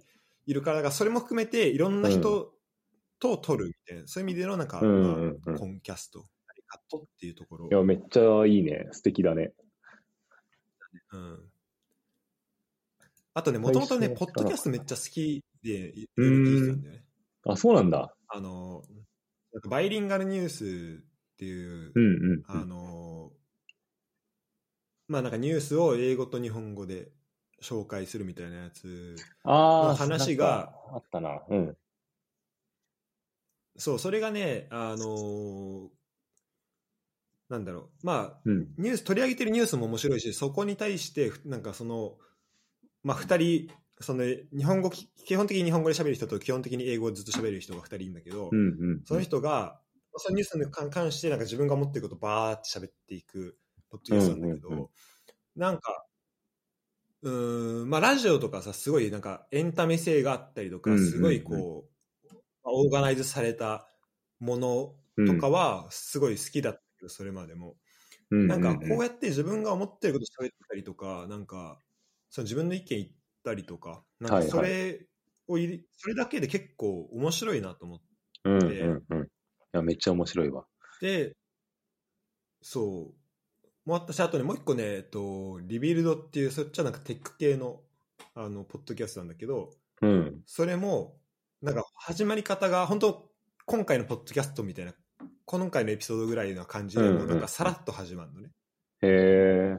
[0.46, 2.52] るから、だからそれも含めていろんな人
[3.18, 6.24] と撮るみたいな、そういう意味でのなんか、うんうんうんまあ、コンキャスト、
[6.66, 7.74] カットっていうところい。
[7.74, 8.88] や、めっちゃいいね。
[8.92, 9.52] 素敵だね。
[11.12, 11.50] うん、
[13.34, 17.04] あとね、もともとね、ポッドキャストめっちゃ好きで、いろいろ聞いてたんだよね。
[17.46, 18.14] あ、そうなんだ。
[18.28, 18.82] あの、
[19.68, 21.02] バイリンガルニュース
[21.34, 22.68] っていう、うんうんうあん。
[22.68, 23.32] の
[25.06, 27.10] まあなんかニュースを英語と日本語で
[27.62, 31.42] 紹介するみたいなやつああ、話があったな。
[31.48, 31.76] うん。
[33.76, 35.88] そうそれがねあの
[37.48, 38.68] なんだろうまあうん。
[38.78, 42.14] ニュース取り上げてるニュースも面白いしそこに対してなんかその
[43.02, 48.60] まあ2人その日本語き基本的に日本語で喋る人と基本的に英語をずっと喋る人が2人いるんだけど、うんう
[48.96, 49.02] ん。
[49.04, 49.78] その人が
[50.16, 53.56] そのニュースに関してなんか自分が思ってることをバーって喋っていく
[53.90, 54.88] ポッドキャストなんだけど、うんうんうん
[55.56, 56.04] なんか
[57.22, 61.93] うーんまあラジオとかさすごいなんかエンタメ性があったりとかうんうんうんすごいこう、まあ
[62.64, 63.88] オーガナイズされた
[64.40, 64.94] もの
[65.26, 67.76] とかはすごい好きだったけどそれまでも、
[68.30, 71.78] うん、なんかこううやって自分が思ってること喋ったりとかなんか
[72.30, 73.08] その自分の意見言っ
[73.44, 75.06] たりとかなんかそれ
[75.48, 78.48] を入れ、それだけで結構面白いなと思って。
[78.48, 79.24] んうんうんうん。
[79.24, 79.28] い
[79.72, 80.64] や、めっちゃ面白いわ。
[81.00, 81.36] で、
[82.62, 83.88] そう。
[83.88, 87.82] もう私、あとね、もう一個ね、えっと、リビルドっていう、そっちはなんかテック系の、
[88.34, 90.42] あの、ポッドキャストなんだけど、うん。
[90.46, 91.18] それも、
[91.64, 93.30] なんか始まり方が、本当
[93.64, 94.92] 今回のポッドキャストみたいな、
[95.46, 98.50] 今回のエピソードぐらいな感じで、うんうんなんかさらっと始まるのね。
[99.00, 99.78] へ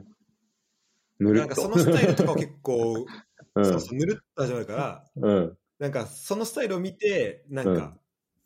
[1.20, 1.54] ぬるなんっと。
[1.54, 3.06] かそのスタイルとかを結構、
[3.54, 5.58] うんそうそう、ぬるっと始まるから、うん。
[5.78, 7.96] なんかそのスタイルを見て、なんか、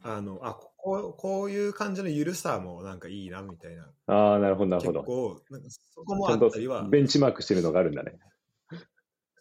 [0.03, 3.91] あの、あ、こう、こういう感じの緩さもなんかいいな、みたいな。
[4.07, 5.03] ああ、なるほど、なる結ほど。
[5.03, 8.19] 構、なんかそこもあったりは、ベンチマークしてるのがあるんだね。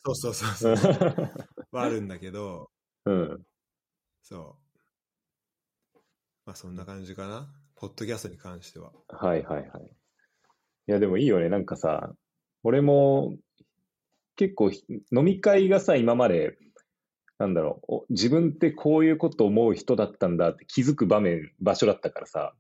[0.06, 0.94] そうそうそうそう、
[1.72, 2.72] はあるんだけど、
[3.04, 3.46] うん。
[4.30, 4.56] そ
[5.96, 5.98] う。
[6.46, 7.50] まあそんな感じかな。
[7.76, 8.92] ポッドキャストに関しては。
[9.08, 9.86] はいはいはい。
[10.88, 11.50] いや、でもいいよね。
[11.50, 12.14] なんかさ、
[12.64, 13.36] 俺も
[14.36, 16.58] 結構ひ飲み会がさ、今まで、
[17.40, 22.54] なんだろう、お自分ってこういうこと思う人だったんだって気づく場面、場所だったからさ、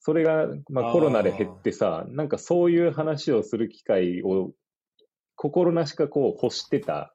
[0.00, 4.52] それが、まあ、コロナで減ってさ、なんかそういう話をする機会を
[5.36, 7.13] 心なしかこう欲してた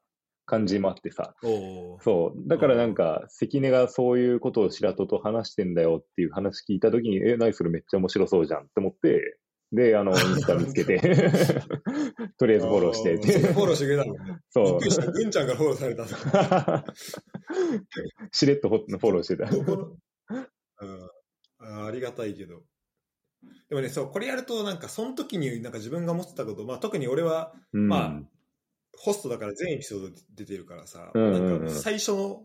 [0.50, 1.34] 感じもあってさ。
[1.42, 2.48] そう。
[2.48, 9.38] だからなんか、関根がそういうことを白戸と話してんだよっていう話聞いたときに、え、何それめっちゃ面白そうじゃんって思って、
[9.72, 10.98] で、あの、 インスタ見つけて、
[12.36, 14.16] とりあえずフォローしてフォローしてくれたの？
[14.50, 16.84] そうっくりんちゃんがフォローされたの？
[18.32, 19.46] しれっとフォローしてた。
[19.46, 22.62] あーありがたいけど。
[23.68, 28.22] でもね、そう、これやると、なんか、その時になんか自分が思ってたこと、まあ、特に俺は、うんまあ、
[29.02, 32.38] ホストだから全エピソード出てるからさ、うんうんうんなんか最初の、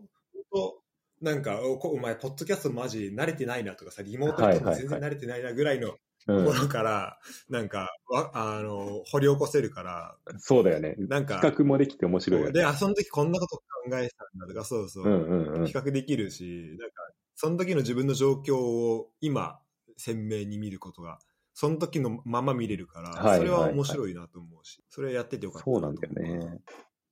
[1.20, 5.96] なんか、おこお前、ポッドキャストマジ慣れてないなとかさ、リモートとか全然慣れてないなぐらいの
[6.28, 7.18] うんところから、
[7.50, 10.94] なんか、わあの、掘り起こせるから、そうだよね。
[10.98, 12.52] なんか、比較もできて面白いよね。
[12.52, 13.62] で、あ、その時こんなこと考
[13.98, 15.72] えてたんだとか、そうそう、うんうんうん比。
[15.72, 16.94] 較できるし、なんか、
[17.34, 19.60] その時の自分の状況を今、
[19.98, 21.18] 鮮明に見ることが、
[21.58, 26.58] その時のまま見れるから、はいそれは面白いなと思うし、それやっててよかったそうなんだよね。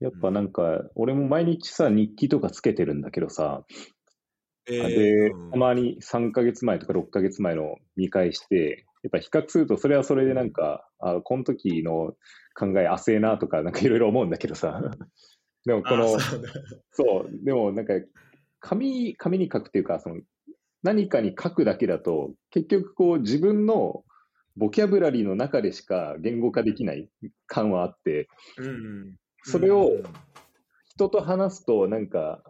[0.01, 3.64] やっぱなんか、俺も毎日さ、日記とかつけてるんだけどさ、
[4.66, 12.12] えーで、うんたまに3ヶ月前とか6ヶ月前の見返して、やっぱ比較すると、それはそれでなんか、あ、この時の
[12.55, 14.78] 考え浅えなとか、なんかいろいろ思うんだけどさ。
[15.64, 16.18] でもこの、
[16.90, 17.95] そう、でもなんか、
[18.61, 20.20] 紙、紙に書くっていうか、その、
[20.82, 24.05] 何かに書くだけだと、結局こう自分の
[24.57, 27.09] ボキャブラリーの中でしか言語化できない
[27.46, 28.28] 感はあって、
[28.59, 29.14] うんうん。
[29.42, 30.02] それをうん
[30.94, 32.42] 人と話すと、なんか、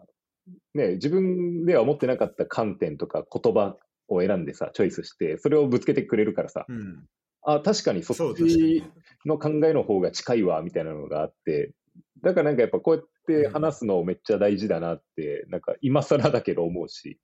[0.75, 3.75] ね、自分では思ってなかった観点とか言葉
[4.07, 7.07] を選んでさ、チョイスして、それをぶつけてくれるからさ、うん。
[7.41, 8.83] あ、確かにそっち。
[9.25, 11.73] の考えの方が近いわ、みたいなのがあって、
[12.21, 17.19] だからなんかやっぱこうやって話すのめっちゃ大事だなって、なんか今更だけど思うし、で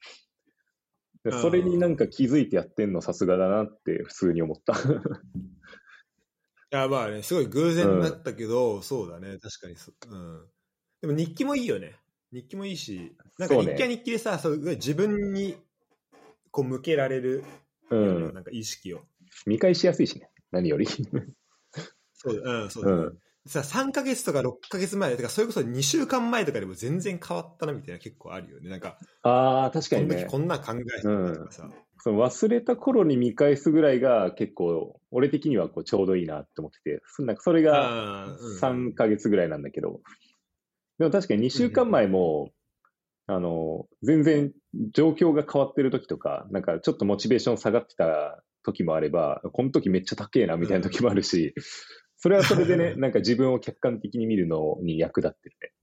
[1.29, 4.73] それになんか気づいてやってんのさすがだなって普通に思った。
[4.73, 4.77] い
[6.71, 10.47] や、まあね、すごい偶然だったけど、そうだね、確かにそ、うん。
[11.01, 11.99] でも日記もいいよね。
[12.31, 15.57] 日記もいいし、なんか日記は日記でさ、そう自分に
[16.49, 17.43] こう向けられる
[17.89, 18.33] うん。
[18.33, 19.01] なんか意識を。
[19.45, 20.87] 見返しやすいしね、何より。
[22.13, 23.19] そうだ、うん、そうだ、うん。
[23.45, 28.69] さ、3ヶ月とか6ヶ月前とか、それこそ2週間前とかでも全然変わったなみたいな結構あるよね。
[28.69, 30.09] なんか、ああ、確かにね。
[30.09, 30.31] この時。
[30.31, 31.69] こんな考えてたとかさ。
[32.03, 38.89] その忘れた頃に見返すぐらいが結構、俺的にはこうちょうどいいなって思ってて、そなんかそれがあーうん。
[38.89, 40.01] 3ヶ月ぐらいなんだけど、
[40.97, 42.51] でも確かに2週間前も、
[43.27, 44.51] あの、全然
[44.93, 51.53] 状況が変わってる時とか、なんかちょっとモチベーション下がってた時もあれば、この時めっちゃ高えなみたいな時もあるし、
[52.21, 55.73] それはそれでね、 なんか自分を客観的に見るのに役立ってる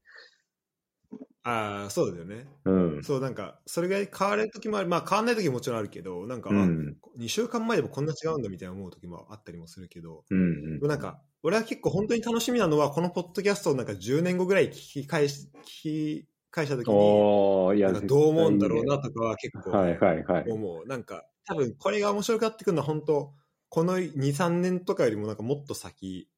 [1.43, 2.36] ああ、そうだよね。
[2.36, 2.47] ね。
[2.66, 3.03] うん。
[3.03, 4.89] そう、なんか、それが変わる時もある。
[4.89, 6.97] まあ、変わんない時ももちろんあるけど、なんか、うん。
[7.16, 20.51] 2週間前でもこんな違うんだみたいな思う時もあったりもするけど、うんでもなんか、俺は結構本当に楽しみなのは、このポッドキャストをなんか10年後ぐらい聞き返し、聞き返した時に、いや、どう思うんだろう絶なとかは結構対いいねはいはいはい。
[20.51, 20.86] 思う。
[20.86, 23.32] なんか、多分これが面白くなってくるのは本当、
[23.69, 26.29] この2、3年とかよりもなんかもっと先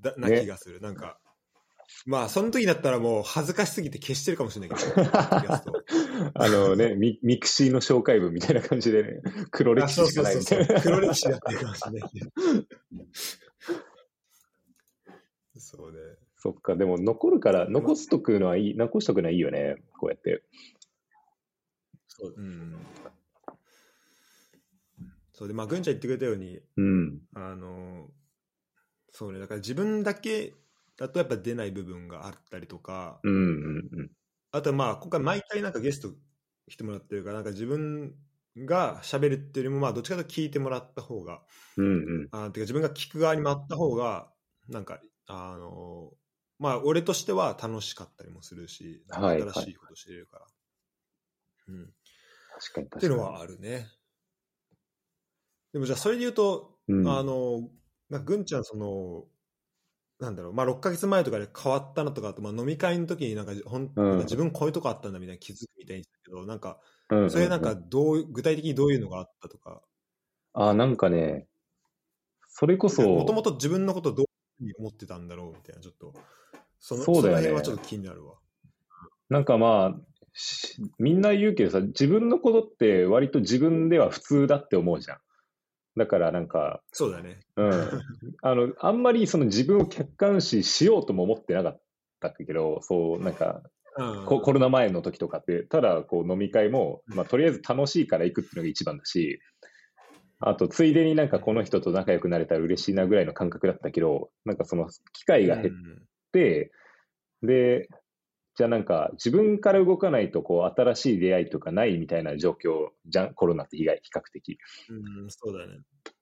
[0.00, 0.80] だなね気がする。
[0.80, 1.18] なんか、
[2.04, 5.02] まあ、その時だったらもう恥ずかしすぎて消してるかもしれないけど、
[6.34, 10.80] あのね、ミミクシーの紹介文みたいな感じでね、 黒歴史しかないみたいな。
[10.80, 12.30] 黒歴史やってるかもしれないけど。
[15.58, 15.98] そうね。
[16.36, 20.42] そっか、でも残るから、残すとくのはいい、残しとくのはいいよね、こうやって。
[22.08, 22.34] そう。
[22.36, 22.76] うん。
[25.36, 27.20] そうで、まあ、ぐんちゃん言ってくれたように、うん。
[27.34, 28.08] あの、
[29.10, 30.54] そうね、だから自分だけ
[30.96, 34.10] だとやっぱ出ない部分があったりとか、うんうんうん。
[34.50, 36.08] あとはまあ、今回毎回なんかゲスト
[36.70, 38.14] 来てもらってるから、なんか自分
[38.56, 41.42] が喋るっていうよりも、まあ、どっちかというと聞いてもらった方が、
[41.76, 41.88] うんう
[42.22, 42.28] ん。
[42.30, 44.32] あてか自分が聞く側に回った方が、
[44.70, 46.12] なんか、あの、
[46.58, 50.46] まあ、俺としては楽しかったりもするし、はい新しいこと知れるから。
[51.68, 51.92] うん。
[52.58, 52.98] 確かに確かに。
[52.98, 53.86] っていうのはあるね。
[55.76, 57.68] でもじゃあ、それで言うと、うん、あの、
[58.08, 59.24] なぐんちゃん、その、
[60.18, 64.08] なんだろう、まあ、6ヶ月前とかで変わったのとかまあ、飲み会の時になんか、ほん、うん。
[64.08, 66.80] なんか自分こういうとこあったんだみたいな気づくみたいにしたけど、なんか、
[67.28, 69.82] それなんか、どう、具体的にどういうのがあったとか、
[70.54, 71.46] あ、なんかね、
[72.48, 76.14] それこそ、もともと自分のことどういうふうに思ってたんだろうみたいな、ちょっと、
[76.80, 77.42] その、そうだよね。
[77.42, 78.36] その辺はちょっと気になるわ。
[79.28, 80.00] なんかまあ、
[80.32, 85.18] しみんな言うけどさ、自分のことって割と自分では普通だって思うじゃん。
[85.96, 87.40] だからなんか、そうだね。
[87.56, 87.70] うん。
[88.42, 91.80] あの、あんまりその自分を客観視しようとも思ってなかっ
[92.20, 93.72] たけど、そう、なんか、うん
[94.26, 99.40] ココロナ前の時とかって、ただこう飲み会も、まあとりあえず楽しいから行くっていうのが一番だし、
[100.38, 106.72] あとついでになんかこの人と仲良くなれたら嬉しいなぐらいの感覚だったけど、なんかその機会が減っうんて、
[107.42, 107.88] で、
[108.56, 114.58] じゃあなんか自分から動かないとこう新しい出会いとかないみたいな状況じゃん、コロナって比較比較的。
[114.88, 115.80] うん、そうだね。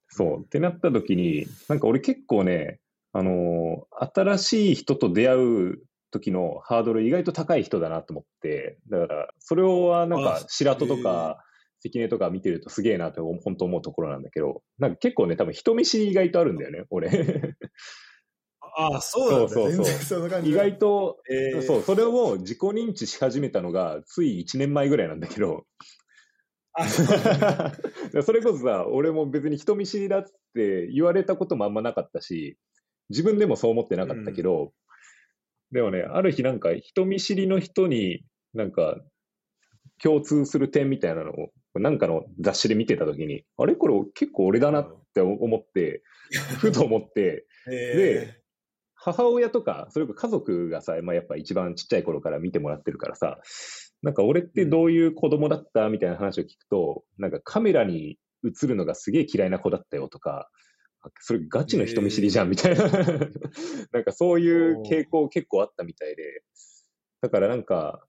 [0.09, 0.41] そう。
[0.45, 2.81] ってなった時に、なんか俺結構ね、
[3.13, 11.45] あのー新しい人と出会う時のハードル意外と高い人だなと思って、だから、それはなんかあ白戸とか
[11.81, 17.11] 関根とか見てるとすげえなって本当思うところなんだけど、なんか結構ね、多分人見知り意外とあるんだよね、俺。
[18.77, 19.49] ああ、そうなんだ。
[19.49, 19.85] そうそうそう。
[19.85, 20.51] 全然そんな感じ。
[20.51, 20.65] 意だ。
[20.65, 21.63] 外と、えー。
[21.63, 25.65] そう、それを自己認知し始めたのが、つい1年前ぐらいなんだけど、
[26.77, 26.89] あ
[28.25, 32.59] それこそさ、俺も別に人見知りだって言われたこともあんまなかったし、
[33.11, 34.73] 自分でもそう思ってなかったけど、
[35.71, 39.01] でもね、ある日なんか人見知りの人になんか
[40.03, 43.77] 共通する点みたいなのをなんかの雑誌で見てたときに、あれ？
[43.77, 46.03] これ結構俺だなって思って、
[46.59, 48.44] ふと思って、え
[49.05, 53.39] 母親とか、それこそ家族がさ、まあ、やっぱ一番ちっちゃい頃から見てもらってるからさ、
[54.03, 60.49] なんか俺ってどういう子供だったみたいな話を聞くと、なんかカメラに映るのがすげえ嫌いな子だったよとか、
[61.03, 62.85] あそれガチの人見知りじゃんみたいな、
[63.93, 66.43] なんかそういう傾向結構あったみたいで、
[67.21, 68.07] だからなんか、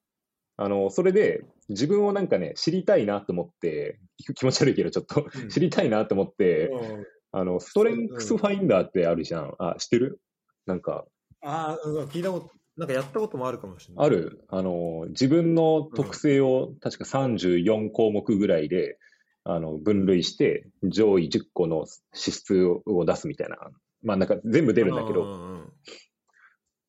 [0.57, 3.99] あの、それで自分をなんかね、知りたいなと思って、
[4.35, 5.27] 気持ち悪いけどちょっと。
[5.35, 5.49] うん。
[5.49, 7.05] 知りたいなと思って、うん。
[7.33, 9.53] あの、ストレングスファインダーってあるじゃん。
[9.59, 10.21] あ、知ってる？
[10.65, 11.05] なんか、
[11.41, 14.05] ああ、うん聞いたこと、なんかやったこともあるかもしれない。
[14.05, 18.97] ある、あの、自分の特性を確か34項目ぐらいで、
[19.43, 23.57] あの、分類して、上位10個の資質を出すみたいな。
[24.03, 25.73] まあなんか全部出るんだけど、うんうんうん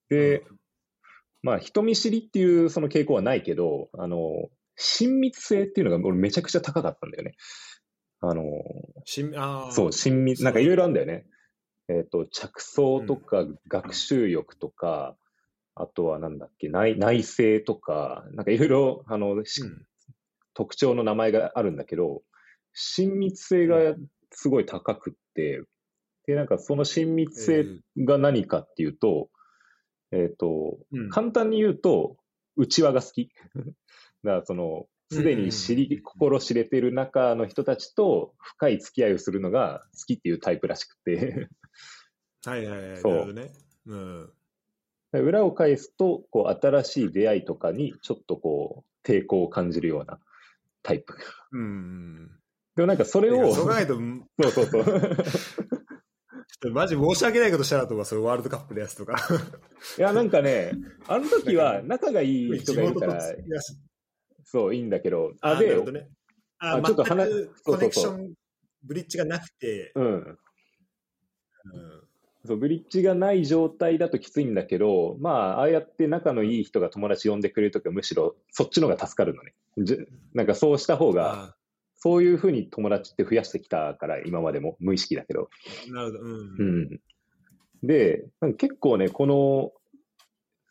[0.08, 0.42] で、
[1.42, 7.34] まあ人見知りっていうその傾向はないけど、あの、親密性っていうのが俺めちゃくちゃ高かったんだよね。
[8.20, 8.42] あの、
[9.04, 11.26] しんあーそう、親密、なんかいろいろあるんだよね。
[11.88, 15.16] えっ、と、着想とか、学習欲とか、
[15.74, 19.86] あとはなんだっけ、内内政とか、なんかいろいろ、あの、しうん。
[20.54, 22.22] 特徴の名前があるんだけど、
[22.72, 23.94] 親密性が
[24.30, 25.62] すごい高くって、
[26.26, 27.66] で、なんかその親密性
[27.98, 29.28] が何かっていうと、
[30.12, 31.10] えっ、と、うん。
[31.10, 32.16] 簡単に言うと、
[32.56, 33.30] 内輪が好き。
[34.24, 41.48] だからその、すでに知り、心知れてる中の人たちと深い付き合いをするのが好きっていうタイプらしくて、
[42.46, 43.00] はいはいはい。
[43.00, 43.50] そうなるほどね。
[43.86, 44.30] うん。
[45.12, 50.18] 裏を返すと、こう、新しい出会いとかにちょっとこう、抵抗を感じるような
[50.82, 51.16] タイプ。
[51.52, 52.30] うん。
[52.74, 55.12] でもなんかそれを、そう考えると、ちょそうそうそう。
[56.56, 59.16] っとマジ申し訳ないことしたなとか、そのワールドカップのやつとか。
[59.98, 60.72] いや、なんかね、
[61.06, 63.22] あの時は仲がいい人がいるから、
[64.44, 66.08] そう、いいんだけど、あ、でね。
[66.58, 68.32] あ、あちょっと話コネクション、
[68.82, 70.04] ブリッジがなくて、うん。
[70.04, 72.05] うん
[72.46, 79.54] そう、ブリッジがない状態だときついんだけど、まあ、ああやって仲のいい人が友達呼んでくれるときはむしろそっちの方が助かるのね。
[79.78, 79.98] じ
[80.34, 81.56] なんかそうした方が、あ
[81.96, 85.48] そういうふうに友達って増やしてきたから、今までも無意識だけど。
[85.88, 86.20] なるほど。
[86.20, 86.30] うん。
[86.30, 87.00] うん。
[87.82, 88.26] で、
[88.58, 89.72] 結構ね、この、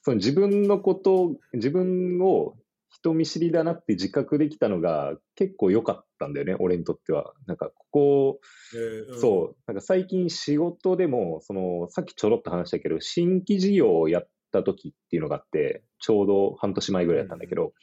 [0.03, 2.55] その自分のこと、自分を
[2.96, 7.34] 人見知りだなって自覚できたのが結構良かったんだよね、俺にとっては。
[7.46, 8.39] なんかここ、
[8.74, 17.74] えーそう、なんか最近仕事でも、その、さっきちょろっと話したけど、新規事業をやった時っていうのがあって、ちょうど半年前ぐらいだったんだけど、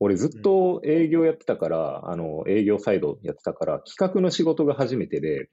[0.00, 5.50] 俺ずっと営業やってたから、あの、営業サイドやってたから、企画の仕事が初めてで、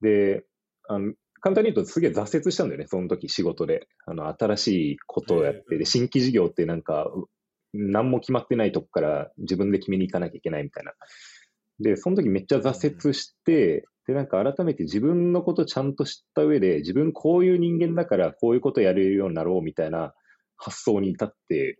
[0.00, 0.44] で、
[0.88, 3.86] あの、簡単に言うとすげえ挫折したんだよね、その時仕事で。
[4.06, 7.10] あの、新しいことをやって、で、新規事業ってなんか、
[7.74, 10.92] 何も決まってないとこから自分で決めに行かなきゃいけないみたいな。
[11.80, 20.14] で、その時めっちゃ挫折して、で、なんか改めて自分のことちゃんと知った上で、自分こういう人間だからこういうことやれるようになろうみたいな
[20.56, 21.78] 発想に至って、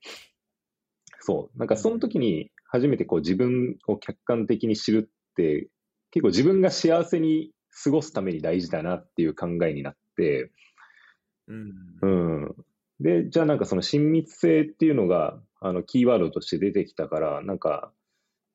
[1.21, 5.69] そう、なんかその時に初めてこう自分を客観的に知るって、
[6.11, 10.51] 結構自分が幸せに過ごすために大事だなっていう考えになって、
[11.47, 11.73] うん
[12.03, 12.07] う
[12.47, 12.55] ん。
[13.01, 17.91] で、じゃあなんかその親密性っていうのが、あの、キーワードとして出てきたから、なんか、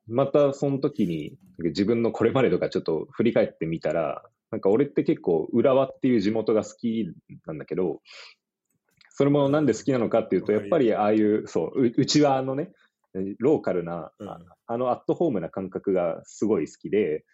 [0.07, 7.11] またその時に自分のこれまでとかちょっと振り返ってみたら、なんか俺って結構浦和っていう地元が好き
[7.47, 8.01] なんだけど、
[9.09, 12.71] それもなんで好きなのかっていうと、やっぱりああいう、そう、う内輪のね、
[13.39, 14.29] ローカルな、うん。
[14.29, 17.25] ああのアットホームな感覚がすごい好きで、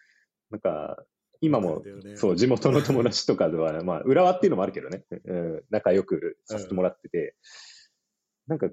[0.50, 0.96] なんか、
[1.42, 1.82] 今も
[2.14, 7.36] そう、地元の友達とかでは、 まあ、浦和っていうのもあるけどね、うん、仲良くさせてもらってて、
[8.46, 8.68] なんか、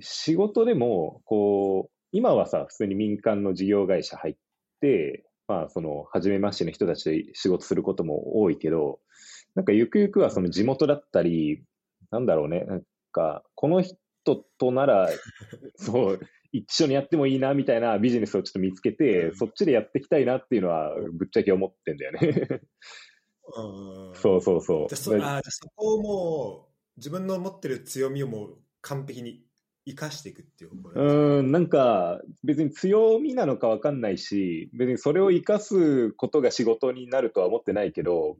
[0.00, 4.34] 仕事でも、こう、今はさ、普通に民間の事業会社入っ
[4.80, 9.00] て、まあ、その、初めましての人たちで仕事することも多いけど、
[9.54, 11.62] なんかゆくゆくはその地元だったり、
[12.10, 12.82] なんだろうね、なん
[13.12, 13.94] か、この人
[14.58, 15.08] となら、
[15.76, 16.20] そう、
[16.52, 22.60] 一緒にやってもいいなみたいなビジネスをちょっと見つけて、うんそっちでやっていきたいなっていうのは、ぶっちゃけ思ってんだよね。
[23.56, 24.88] うんそうそうそう。
[24.88, 29.42] じゃあそあーじゃあそこをもう自分の持ってる強みをもう完璧に
[29.90, 31.42] 生かしていくっていう方向う。
[31.42, 38.36] なんなんか別に強みなのかわかんないし、別にそれを生かすことが仕事になるとは思ってないけど、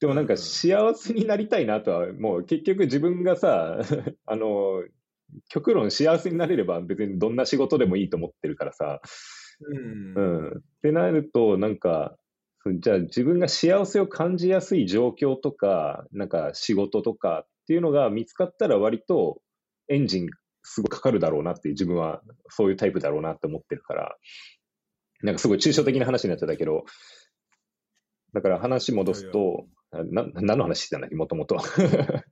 [0.00, 3.80] でもなんか幸せになりたいなとは、もう結局自分がさ、
[4.26, 4.84] あの、
[5.48, 9.00] 極論幸せになれれば別にどんな仕事でもいいと思ってるからさ、
[9.60, 10.14] うん。
[10.14, 10.58] うん。
[10.58, 12.16] ってなると、なんか、
[12.64, 19.40] そじゃあ自分が幸せを感じやすい状況とか、なんか仕事とかっていうのが見つかったら割と
[19.88, 20.28] エンジン
[20.62, 24.16] すごいかかるだろうなっていう自分はそういうタイプだろうなって思ってるから、
[25.22, 26.84] なんかすごい抽象的な話になっちゃったけど、
[28.32, 31.56] だから話戻すと、な何の話してたんだっけ、もともと。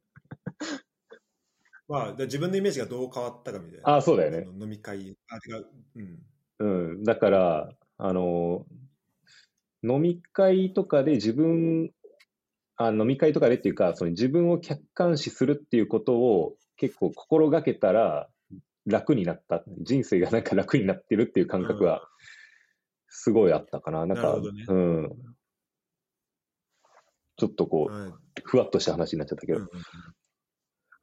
[1.89, 3.97] まあ、で自分のイメージがどう変わったかみたいな。
[3.97, 5.67] あそうだよね飲み会、あ、違う。
[5.97, 6.23] うん。
[6.59, 8.65] うん、だから、あの、
[9.83, 11.93] 飲み会とかで自分、
[12.77, 18.29] あ飲み会とかでっていうか、その自分を客観視するっていうことを結構心がけたら
[18.87, 19.63] 楽になった。
[19.83, 22.09] 人生がなんか楽になってるっていう感覚は
[23.09, 24.05] すごいあったかな。
[24.05, 25.11] なんか、なるほどねうん。
[27.37, 28.13] ちょっとこう、はい
[28.45, 29.59] ふわっとした話になっちゃったけど。
[29.59, 29.83] うんうんうん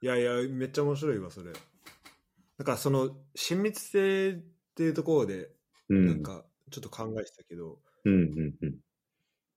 [0.02, 1.52] いやいや、めっちゃ面白いわ、それ。
[1.52, 4.34] だから、その、親密性っ
[4.74, 5.50] ていうところで、
[5.90, 6.06] うん。
[6.08, 8.72] なんか、ちょっと考えてたけど、うんうんうん。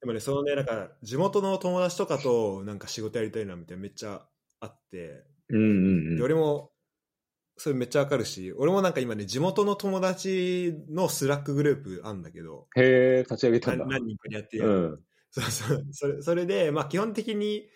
[0.00, 4.26] でもね、そのね、なんか、地元の友達とかと、なんか仕事やりたいな、みたいなめっちゃ
[4.58, 6.16] あって、うんうんうん。
[6.16, 6.72] で俺も、
[7.56, 14.00] それめっちゃわかるし、俺もなんか今ね、地元の友達のスラックグループあんだけど、へえ、立ち上げたんだ何。
[14.00, 15.00] 何人かでやってるうん。
[15.30, 15.86] そうそう。
[15.92, 17.68] それそれで、まあ基本的に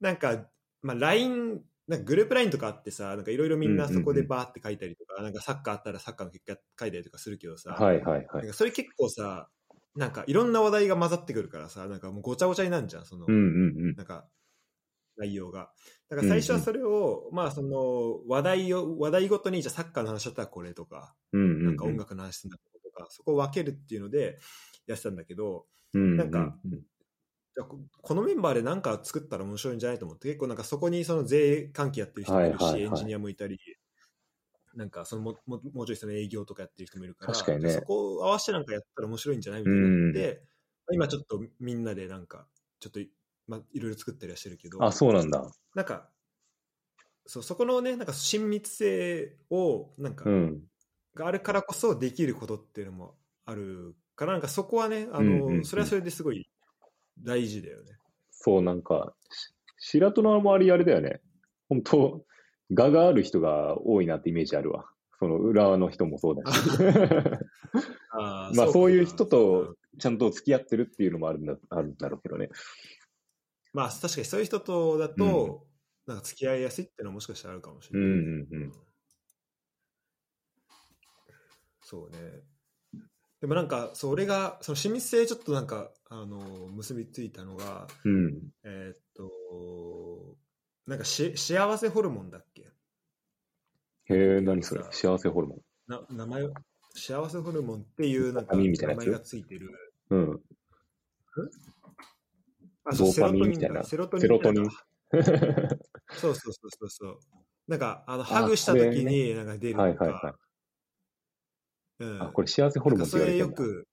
[0.00, 0.50] なんか、
[0.82, 8.28] まあ LINE、なんかグループ LINE とかあってさ、なんかいろいろみんなそこでバーって書いたりとか、なんかサッカーあったらサッカーの結果書いたりとかするけどさ、はいはいはい。
[8.40, 9.48] なんかそれ結構さ、
[9.94, 13.96] なんかいろんな話題が混ざってくるからさ、なんかもうごちゃごちゃになるじゃん、その、うんうんうん。
[13.96, 14.28] なんか、
[15.18, 15.70] 内容が。
[16.08, 21.66] だから最初はそれを、まあその、話題を、話題ごとに、じゃあサッカーの話だったらこれとか、うんうんうん。
[21.66, 24.38] なんか音楽の話するんだとか、そこを分けるっていうので
[24.86, 26.72] やってたんだけど、うん、なんかうん。
[26.72, 26.80] うん
[27.58, 32.88] じゃあここのメンバーで何か作ったら面白いんじゃないと思って、結構なんかそこにその税関係やってる人もいるし、はいはいはい。
[32.88, 33.58] エンジニアもいたり、
[34.76, 37.70] なんかそのもももうちょいその営業とかやってる人もいるから、確かにね。
[37.70, 40.42] そこを合わせてなんかやったら面白いんじゃないみたいになって、
[40.92, 42.46] 今ちょっとみんなでなんか、
[42.78, 43.10] ちょっとい,、
[43.48, 45.50] まあ、いろいろ作ったりはしてるけど、あ、そうなんだ。
[45.74, 46.08] なんか、
[47.26, 50.62] そうそこのね、なんか親密性を、なんか、うん。
[51.14, 56.48] があるからこそできることっていうのもあるから、なんかそこはね、あの、うんうんうんそれはそれですごい
[57.22, 57.98] 大事だよね。
[58.30, 61.20] そう、なんか、し白戸の周りあれだよね。
[61.68, 62.24] 本当
[62.72, 64.90] 画がある人が多いなってイメージあるわ。
[65.18, 66.58] その裏の人もそうだし。
[68.12, 72.50] あ まあそういう人とちゃんと付き合ってるっていうのもあるんだあるんだろうけどね。
[73.72, 75.66] まあ確かにそういう人とだと、
[76.06, 78.08] なんか付き合いやすいっていうのはもしかしたらあるかもしれない。
[78.08, 78.72] うんうんうん
[81.80, 82.18] そうね。
[83.40, 88.50] でもなんか、そう俺が、その親密性ちょっとなんか、あの、結びついたのが、うん。
[88.62, 90.36] えーっと、
[90.86, 92.62] なんかし幸せホルモンだっけ？
[92.62, 92.68] へ
[94.36, 94.84] え、何それ？
[94.90, 95.58] 幸せホルモン。
[95.86, 96.52] な名前を
[96.94, 99.70] 幸せホルモンっていうなんか名前がついてる。
[100.10, 100.40] うん？
[102.90, 104.70] あそうドーパミンみたいなセロトニンセロトニンだ
[106.16, 107.18] そうそうそうそうそう。
[107.66, 109.82] なんか、あの、ハグした時になんか出るとか。
[109.82, 110.34] はいはいは
[112.00, 112.04] い。
[112.04, 113.56] うん、あ、これ幸せホルモンって言われてるんだ。
[113.56, 113.88] れよく、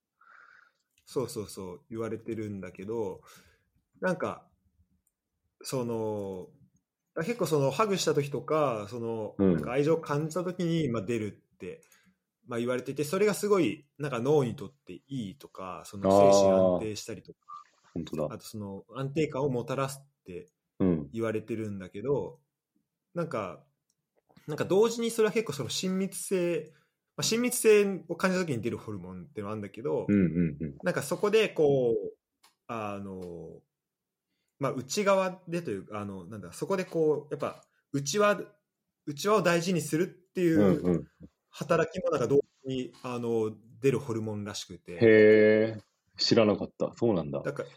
[1.05, 3.21] そうそうそう、言われてるんだけど、
[4.01, 4.45] なんか、
[5.61, 6.49] その、
[7.17, 11.81] 結構その、ハグした時とか、その、うんなんか愛情を感じた時に、まあ、出るって、
[12.47, 17.39] まあ、言われていて、それがすごい、なんか脳にとっていいとか、その精神安定したりとか、
[17.95, 18.35] 本当だ。
[18.35, 21.09] あとその安定感をもたらすってうん。
[21.11, 22.39] 言われてるんだけど、
[23.13, 23.63] なんか、
[24.47, 26.71] なんか同時にそれは結構その親密性、
[27.17, 30.75] まあ、親密性を感じた時に出るホルモンってのはあるんだけど、うんうんうん。
[30.83, 32.13] なんかそこでこう、
[32.67, 33.61] あの、
[34.59, 38.41] まあ内側でというか、あの、なんだ、そこでこう、やっぱ内輪、
[39.05, 41.05] 内輪を大事にするっていうんううん。
[41.51, 44.93] 働きもなんか同時に、あの、出るホルモンらしくて。
[44.93, 45.81] へえ、
[46.17, 46.93] 知らなかった。
[46.95, 47.41] そうなんだ。
[47.41, 47.69] だから、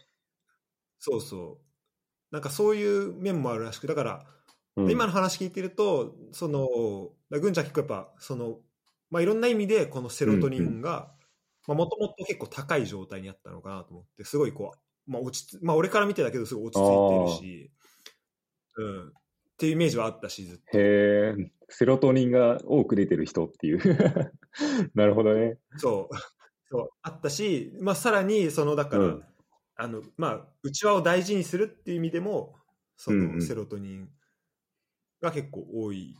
[0.99, 1.69] そうそう。
[2.31, 4.39] なんかそういう面もあるらしく、だから、うん
[4.89, 6.69] 今の話聞いてると、その、
[7.31, 8.61] ぐんちゃん結構やっぱ、その、
[9.11, 11.11] まあ、いろんな意味でこのセロトニンが、
[11.67, 14.73] まあ、もともと結構高い状態にあったのかなと思って、すごいこ
[15.07, 17.73] う、まあ、落ち着、まあ、俺から見てだけど、すごい落ち着いてるし、
[18.77, 19.09] うん。
[19.09, 19.13] っ
[19.59, 20.79] ていうイメージはあったし、ずっと。
[20.79, 21.35] へえ、
[21.69, 23.79] セロトニンが多く出てる人っていう。
[24.95, 25.59] なるほどね。
[25.77, 26.17] そう。
[26.71, 29.25] そう、あったし、まあ、さらに、その、だから、うん
[29.79, 32.57] あの、まあ、内輪を大事にするっていう意味でも、
[32.97, 34.09] そうんうんのセロトニン
[35.23, 36.17] が結構多い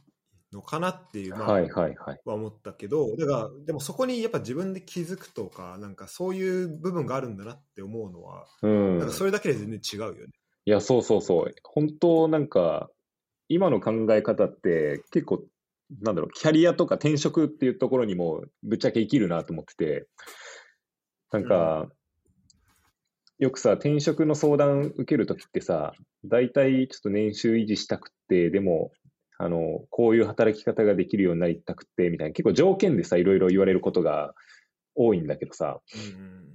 [0.53, 2.21] のかなっていう、まあ、はいはいはい。
[2.25, 8.99] は思ったけど、だから、でもそこにやっぱ自分で気づくとか、なんかそういう部分があるんだなって思うのは、うん。
[8.99, 10.27] なんかそれだけで全然違うよね。
[10.65, 11.55] いや、そうそうそう。
[11.65, 12.91] 本当なんか、
[13.49, 15.43] 今の考え方って結構、
[16.01, 20.07] なんだろう、キャリアとか転職っていうところにもぶっちゃけ生きるなと思ってて、
[21.33, 21.91] なんか、
[23.39, 25.93] よくさ、転職の相談受けるときってさ、
[26.25, 28.91] 大体ちょっと年収維持したくて、でも、
[29.39, 34.35] あの、こういう働き方ができるようになりたくて、みたいな、結構条件でさ、いろいろ言われることが
[34.97, 36.49] 多いんだけどさ、うんうんうん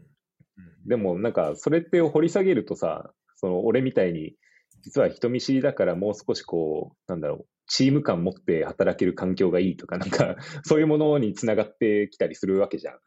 [0.85, 4.35] でもなんか、それってを掘り下げるとさ、その俺みたいに、
[4.81, 12.99] 実は人見知りだからもう少しこう、なんだろう、チーム感持って働ける環境がいいとか、なんか、そういうものにつながってきたりするわけじゃん。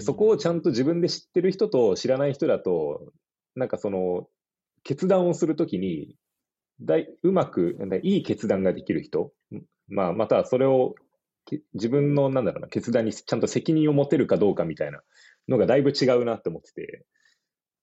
[0.00, 3.12] そこをちゃんと自分で知ってる人と知らない人だと、
[3.54, 4.28] なんかその、
[4.82, 6.16] 決断をするときに、
[6.80, 9.32] だいうまく、いい決断ができる人、
[9.88, 10.94] まあ、またはそれを、
[11.44, 15.02] け自分の、なんだろうな、決断にちゃんと責任を持てるかどうかみたいな
[15.48, 17.04] のがだいぶ違うなって思ってて、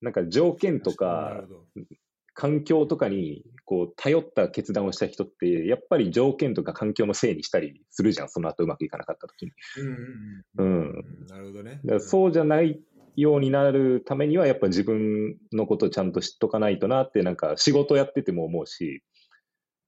[0.02, 1.44] なんか条件となか
[2.38, 9.52] 環境とかに、こう、頼った決断をした人って、やっぱり条件とか環境のせいにしたりするじゃん、その後うまくいかなかったときに。
[12.00, 12.80] そうじゃない
[13.16, 19.02] ようになるためには、やっぱ自分のことをちゃんと知っとかないとなって、なんか仕事やってても思うし、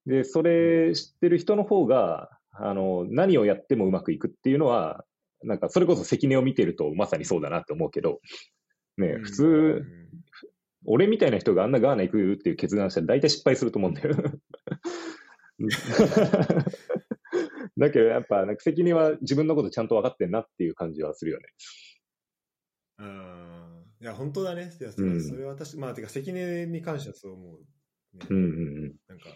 [0.08, 5.06] で、それ知ってる人の方が、あの、何をやってもうまくいくっていうのは、
[5.43, 8.22] なんかそれこそ関根を見てるとまさにそうだなって思うけど、
[8.97, 9.24] ね、うん。
[9.24, 9.86] 普通、
[10.86, 14.15] 俺みたいな人があんなガーナ行くっていう決断したら大体失敗すると思うんだよ。
[17.77, 21.45] だけどやっぱ、なんか責任は自分のことちゃんと分かってんなっていう感じはするよね。
[22.99, 24.71] うんいや、本当だね。
[24.80, 28.25] いやそうんれそれは私、まあ、てか、関根に関してはそう思う、ね。
[28.30, 28.47] うんうんう
[28.88, 28.95] ん。
[29.07, 29.30] なんか、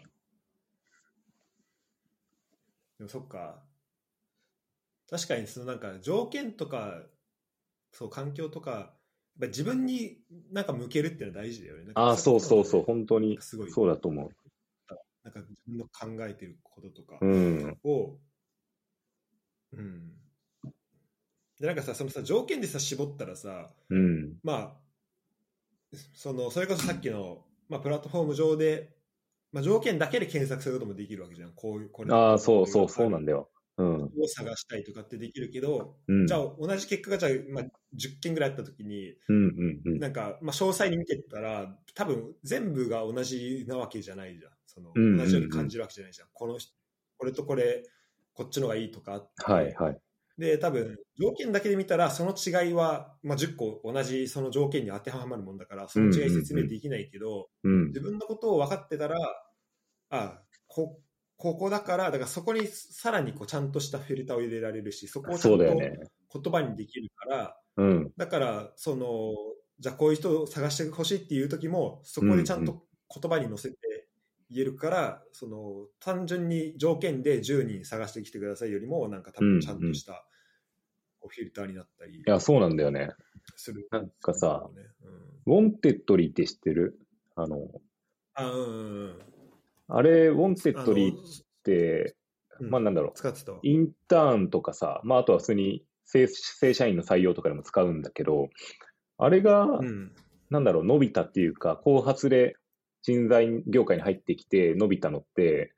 [2.97, 3.63] でもそっか。
[5.09, 7.03] 確かに、そのなんか、条件とか、
[7.91, 8.95] そう、環境とか、
[9.39, 10.19] ぱ自分に
[10.51, 11.91] なんか向けるっていうのは大事だよね。
[11.95, 14.31] ああ、そうそうそう、い本当にすごいそうだと思
[15.23, 17.25] なんか自分の考えてることとかう。
[17.25, 17.77] うん。
[17.83, 18.17] を、
[19.71, 20.11] うん。
[21.59, 24.37] で、なんかさ、そのさ、条件でさ、絞ったらさ、うん。
[24.43, 24.77] ま
[25.93, 28.89] あ、その、それこそさっきの、まあ、プラットフォーム上で、
[29.51, 31.53] まあ、条件だけで検索することもできるわけじゃん。
[31.53, 32.13] こういう、これ。
[32.13, 33.27] ああ、そうそう、そうなんだ。
[33.27, 33.49] だよ。
[33.77, 34.03] うん。
[34.03, 36.27] を探したいとかってできるけど、うん。
[36.27, 37.63] じゃあ同じ結果がじゃあ、まあ、
[37.95, 39.99] 10件ぐらいあったときに、うんうんうん。
[39.99, 44.51] なんか、まあ、詳細に見てったら、多分全部が同じなわけじゃないじゃん。
[44.65, 46.27] そのうんうんうん同じように感じるわけじゃないじゃん。
[46.33, 46.73] この人、
[47.17, 47.83] これとこれ、
[48.33, 49.99] こっちのがいいとかあってはいはい。
[50.37, 57.87] で、多分条件だけで見たら、その違いは、まあ、10個同じその条件に当てはまるもんだから、その違い説明できないけど、うん。
[57.87, 59.17] 自分のことを分かってたら、
[60.09, 60.99] あこ
[61.43, 66.07] ここだから、だからそこにさらにこうちゃんとしたフィルターを入れられるし、そこをちゃんと言そうだよね。
[66.29, 68.13] 葉にできるから、うん。
[68.15, 69.33] だから、その、
[69.77, 74.07] じゃあこういう人を探してほしいっていう時も、そこでちゃんと言葉に乗せて
[74.49, 80.25] 言えるから、その、単純に条件で10人探してきてくださいよりも、なんか多分ちゃんとした
[81.19, 83.09] こうフィルターになったりいや、そうなんだよね。
[83.57, 83.85] する。
[83.91, 84.81] なんかさ、ね
[85.45, 86.97] うん、ウォンテッドリーって知ってる？
[87.35, 87.67] あの、
[88.35, 89.32] あ、うんうんうん。
[89.95, 91.17] あれ、ウォンテッドリーっ
[91.63, 92.15] て、
[92.59, 93.59] うんまあなんだろう、使ってたわ。
[93.61, 98.49] インターンとかさ、まああとは普通に正正社員の採用とかでも使うんだけど、
[99.17, 100.11] あれが、うん。
[100.49, 102.55] なんだろう、伸びたっていうか、後発で
[103.01, 105.73] 人材業界に入ってきて伸びたのって、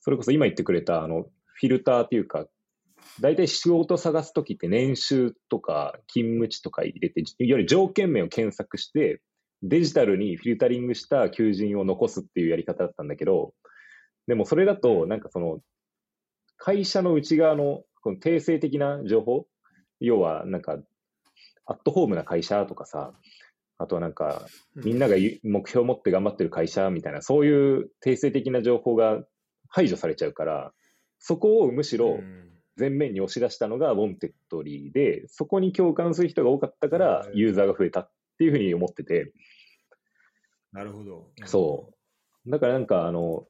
[0.00, 1.24] それこそ今言ってくれた、あの、
[1.54, 2.46] フィルターっていうか、
[3.20, 9.20] 大体仕事探すときって年収とか勤務地とか入れて、いわゆる条件面を検索して、
[9.62, 13.54] デジタルにフィルタリングした求人を残すっていうやり方だったんだけど、
[14.26, 15.60] でもそれだと、なんかその、
[16.56, 19.46] 会社の内側のこの定性的な情報、
[20.00, 20.78] 要はなんか、
[21.64, 23.12] アットホームな会社とかさ、
[23.78, 29.24] あとはなんか、みんながゆ目標を持って頑張ってる会社みたいな、そういう定性的な情報が
[29.68, 30.72] 排除されちゃうから、
[31.18, 32.48] そこをむしろうん。
[32.74, 37.38] 前面に押し出したのがウォンテッドリーで、そこに共感する人が多かったからうん。
[37.38, 39.32] ユーザーが増えたっていうふうに思ってて、
[40.72, 41.30] なるほど。
[41.44, 41.92] そ
[42.46, 42.50] う。
[42.50, 43.46] だからなんかあの、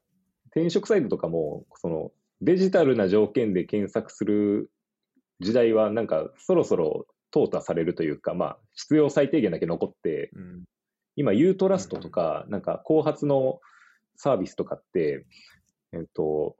[0.47, 2.11] 転職サイトとかも、その
[2.41, 4.69] デジタルな条件で検索する
[5.39, 10.41] 時代はなんかそろそろ淘汰されるというか、まあ必要最低限だけ残って、うん。
[10.41, 10.63] うん
[11.15, 13.59] 今、ユートラストとか、なんか、後発の
[14.15, 15.25] サービスとかって、
[15.91, 16.55] えっと、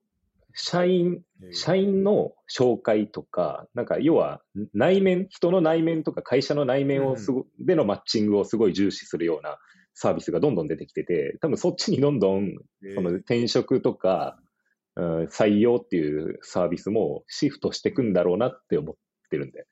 [0.53, 1.21] 社員、
[1.51, 4.41] 社員の紹介とか、なんか、要は、
[4.73, 9.57] 内面、人の内面とか会社の内面をすご、でのマッチングをすごい重視するような
[9.93, 12.53] サービスがどんどん出てきてて、多分そっちにどんどん、
[12.95, 14.43] その転職とか、うん
[14.95, 18.95] 採用っていうサービスもシフトしていくんだろうなって思っ
[19.31, 19.71] てるんだよね。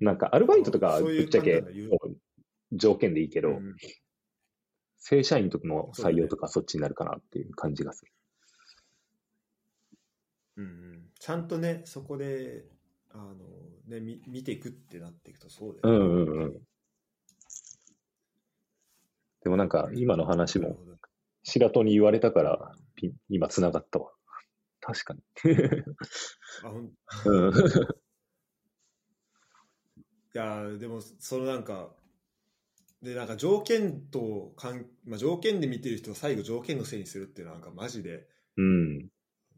[0.00, 1.62] なんか、アルバイトとかぶっちゃけ
[2.72, 3.76] 条件でいいけど、うん。
[4.98, 8.12] 正社員とかの採用とかそっちになるかなっていう感じがする。
[10.62, 12.64] うんうん、ちゃんとね、そこで、
[13.10, 13.34] あの、
[13.86, 16.04] ね、み見ていくってなっていくとそうだよね。
[16.04, 16.62] うんうんうん
[19.42, 20.78] でもなんか今の話も
[21.42, 22.72] 白戸に言われたから
[23.28, 24.12] 今繋がったわ。
[24.80, 25.20] 確かに。
[26.64, 26.90] あほんい
[27.24, 27.52] うん。
[30.32, 31.92] やーでもそのなんか
[33.02, 39.08] でなんか条件とかん、まあ、条件で見てる人を最後条件のせいにするっていうのはなんかマジでうん。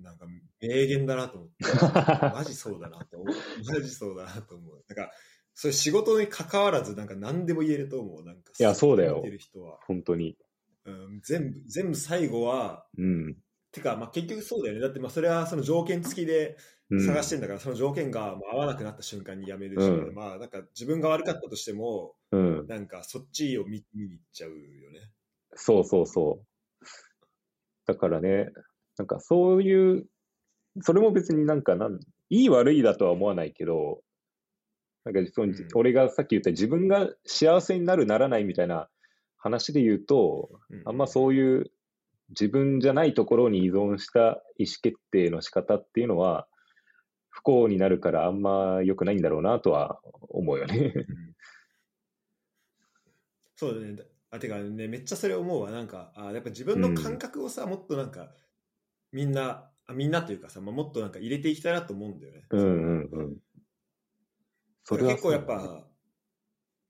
[0.00, 0.26] なんか
[0.60, 5.12] 名言だなと思ってマジそうだなって思うマジそうだなと思うなんか
[5.54, 10.36] それ仕事に関わらずなんか何でも言えると思うなんかいやそうだよる人は、本当に。
[10.86, 13.36] うん、全部全部最後はうん。
[13.72, 16.56] てか、まあ、結局そうだよねだってまあそれはその条件付きで
[16.90, 22.66] うん、探してんだから、その条件がまあ合わなくなった瞬間に辞めるし、うんまあなんか自分が悪かったとしてもうん。
[22.66, 24.56] なんかそっちを見見に行っちゃうよ
[24.90, 25.10] ね。
[25.54, 26.84] そうそうそう。
[27.86, 28.50] だからね、
[28.98, 30.06] なんかそういう、
[30.80, 32.00] それも別になんかなん、
[32.30, 34.00] いい悪いだとは思わないけど、
[35.04, 38.88] なんかその、うん俺がさっき言った自分が幸せになるならないみたいな
[39.36, 40.50] 話で言うと、
[40.84, 41.70] あんまそういう
[42.30, 46.46] 自分じゃないところに依存した意思決定の仕方っていうのは、
[47.28, 50.92] 不幸になるからあんま良くないんだろうなとは思うよね。
[50.94, 51.34] うん
[53.56, 53.96] そうだね。
[54.30, 55.70] あてかね、めっちゃそれ思うわ。
[55.70, 58.32] なんか、あやっぱ自分の感覚をさ、もっとなんか、
[59.14, 62.42] みんな、あみんなというかさ、まあ、もっとなんか入れていきたいなと思うんだよね。
[62.50, 63.36] うんうんうん。
[64.82, 65.86] それは結構やっぱ、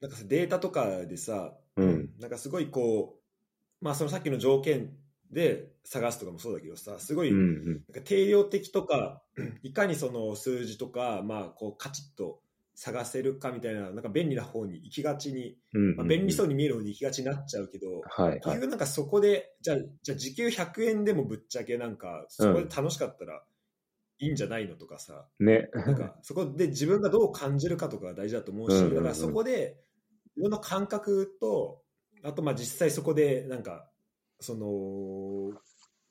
[0.00, 4.96] なんかさデータとかでさ、うんなんかすごいこう、まあそのさっきの条件
[5.30, 7.32] で探すとかもそうだけどさ、すごい。
[7.32, 9.22] なんか定量的とか、
[9.62, 12.40] いかにその数字とか、まあ、こうカチッと
[12.84, 18.40] 探せるかみたいな、なんか便利な方に行きがちに、うんうんまあ、便利そうに見える方に行きがちになっちゃうけど、はいはい。
[18.40, 23.42] 結局なんかそこで、じゃあ、じゃあ時給100円でもぶっちゃけなんか、そこで楽しかったら
[24.18, 25.70] いいんじゃないのとかさ、ね。
[25.72, 29.78] なんかそこで自分がどう感じるかとかが大事だと思うし、うんうんうんだからそこで
[30.36, 31.80] 自分の感覚と、
[32.22, 33.88] あとまあ実際そこでなんか、
[34.40, 35.58] その、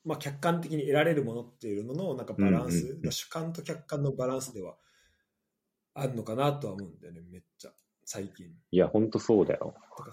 [0.04, 4.74] まあ客観的に得られるものっていうののなんかバランス、うんうんうん主観と客観のバランスでは
[5.94, 7.72] あるのかなとは思うんだよね、めっちゃ、
[8.04, 8.46] 最近。
[8.70, 9.74] いや、ほんとそうだよ。
[9.96, 10.12] とか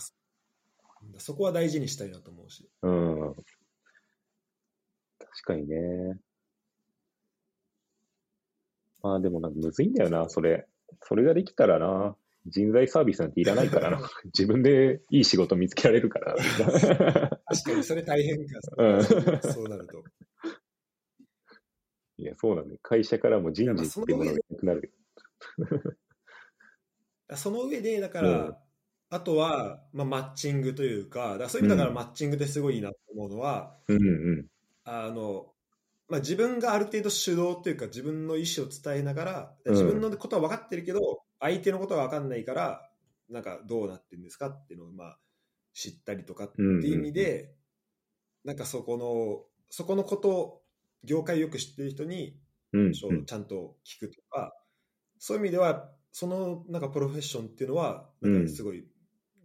[1.18, 2.70] そこは大事にしたいなと思うし。
[2.84, 3.36] うん。
[5.18, 6.20] 確かにね。
[9.02, 10.68] まあでもなんかむずいんだよな、それ。
[11.02, 13.99] それができたらな、人材サービスなんていらないからな。
[14.26, 16.36] 自分でいい仕事見つけられるから。
[16.36, 20.03] 確かにそれ大変か、うんそうなると。
[22.18, 22.80] いや、そうなんだよ。
[22.84, 24.94] 会社からも人事っていうものがなくなる。
[27.35, 28.55] その上で、だから、うん。
[29.09, 31.95] あとは、まあ、マッチングというか、だそういう意味だからうん。
[31.95, 34.07] マッチングってすごいいいなと思うのは、うんう
[34.43, 34.47] ん。
[34.84, 35.53] あの、
[36.07, 39.73] まあ、自分がある程度主導というか自分の意思を伝えながら、うん。
[39.73, 42.89] 自分のことは分かってるけど、相手のことは分かんないから、
[43.30, 45.19] なんかどうなってるんですかっていうのを、まあ、
[45.73, 47.55] 知ったりとかっていう意味で、
[48.43, 50.61] なんかそこの、そこのこと、
[51.03, 52.39] 業界をよく知ってる人に、
[52.73, 54.53] ちゃんと聞くとか、
[55.23, 58.80] そういう意味では、そのなんかプロフェッションっていうのは、なんかすごい、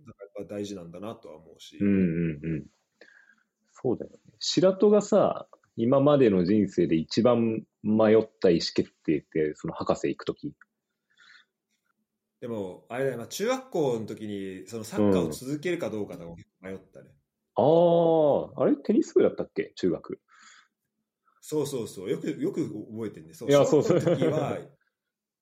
[0.07, 2.67] なんかやっぱ大事なんだなとは思うし、うんうんうん。
[3.73, 4.19] そうだよね。
[4.39, 10.55] 白戸がさ、今までの人生で一番迷った意思決定って、その博士行くとき。
[12.41, 17.11] でも、あれだよな、中学校の時にそのサッカーを続けるかどうかとか迷ったね。
[17.55, 19.73] ああ、あれテニス部だったっけ？
[19.77, 20.21] 中学。
[21.41, 23.35] そうそうそう、よくよく覚えてるね。
[23.35, 24.59] そういや小学校のそう時は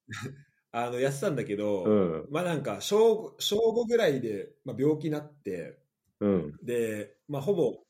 [0.71, 2.27] あのやってたんだけど、うん。
[2.29, 5.79] まあなんか小小5ぐらいで、まあ、病気になって、
[6.19, 6.57] うん。
[6.63, 7.83] で、まあ、ほぼ、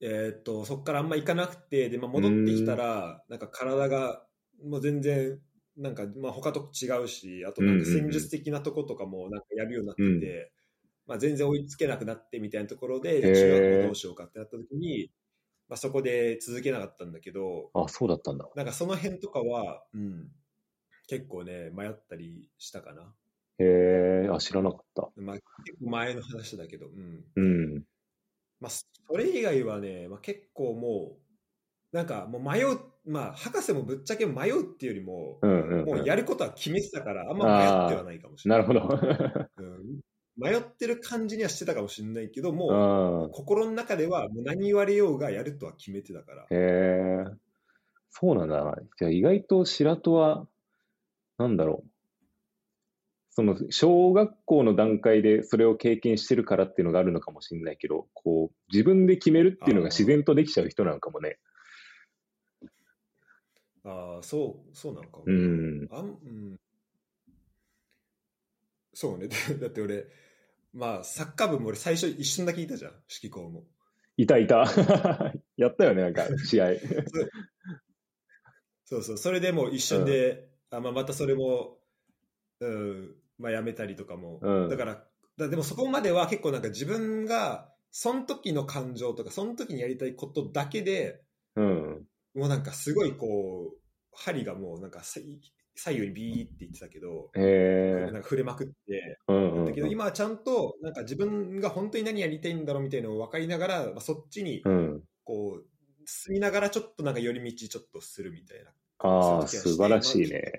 [0.00, 4.26] えーっとそこからあんま行かなくてで、まあ、戻ってきたらなんか体が
[4.62, 5.40] もう全然
[5.76, 10.50] なんか、まあ、他と違うしあとなんか戦術的なとことかもなんかやるようになってて、うん
[11.06, 15.10] まあ、全然追いつけなくなってみたいなところで中学校どうしようかってなった時に、
[15.68, 18.48] まあ、そこで続けなかったんだけどあ、そうだったんだ。
[18.56, 20.28] なんかその辺とかは、うん、
[21.06, 23.14] 結構ね迷ったりしたかな、
[23.58, 25.08] へえ、あ、知らなかった。
[25.16, 27.42] まあ、結構前の話だけど、うん、う
[27.76, 27.84] ん。
[28.60, 28.84] まあ、そ
[29.16, 31.16] れ以外はね、まあ、結構も
[31.92, 35.86] う、なんかもう迷う、まあ、博士もぶっちゃけ迷うっていうよりも、うんうん、うん。
[35.86, 38.66] もうやることは決めてたから、あんま迷ってはないかもしれない。
[38.66, 39.48] なるほど。
[39.58, 40.00] うん
[40.38, 46.54] 迷ってる感じにはしてたかもしれないけど、もあう心の中ではもう何言われようがやるとは決めてたからー。
[46.54, 47.36] へえ。
[48.10, 48.76] そうなんだ。
[48.98, 50.46] じゃあ意外と白戸は、
[51.38, 51.90] なんだろう。
[53.30, 61.38] その小学校の段階でそれを経験してるからっていうのがあるのかもしれないけど、こう、自分で決めるっていうのが自然とできちゃう人なのかもね。
[63.84, 65.24] ああ、そう、そうなのかも。
[65.26, 65.86] うん。
[65.90, 66.60] あん、うん。
[68.94, 69.28] そうね。
[69.60, 70.06] だって俺、
[70.72, 72.92] まあ、サッカー部も俺最初一瞬だけいたじゃん、
[73.22, 73.66] 指揮校も。
[74.16, 74.64] いたいた。
[75.58, 76.70] やったよね、なんか、試合。
[78.86, 81.78] そうそう、それでもう一瞬で、あまあ、またそれも、
[82.60, 84.40] うん、まあやめたりとかも。
[84.42, 85.04] うんだから、
[85.36, 91.22] だでもそこまでは結構なんか自分が、その時の感情とか、その時にやりたいことだけで、
[91.54, 92.06] うん。
[92.34, 93.78] もうなんかすごいこう、
[94.12, 95.20] 針がもうなんかさ
[95.74, 99.92] 左右にビーって言ってたけど、へえなんか触れまくって、うんうんだけどうん。
[99.92, 105.02] 今はちゃんとなんか自分が本当に何やりたいんだろうみたいなのを分かりながら、まあ、そっちにうん。
[105.24, 105.64] こう
[106.06, 108.70] 進みながらちょっとなんか寄り道ちょっとするみたいな。
[108.98, 110.52] ああ、素晴らしいね。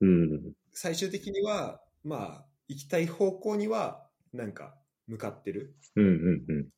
[0.00, 0.52] うん。
[0.72, 4.74] 最終的には、まあ、行きたい方向にはなんか
[5.06, 5.76] 向かってる。
[5.96, 6.68] うんうんうん。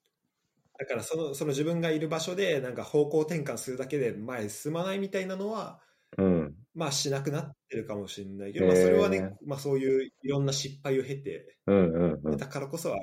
[0.78, 5.80] だからそのその自分がいる場所でなんか方向転換するだけで前に進まないみたいなのは、
[6.18, 6.54] うん。
[6.74, 12.36] まあしなくなってるかもしれないけど、まあ、それはね、まあ、そういういろんな失敗を経て、うんうんうん。
[12.36, 13.00] だからこそある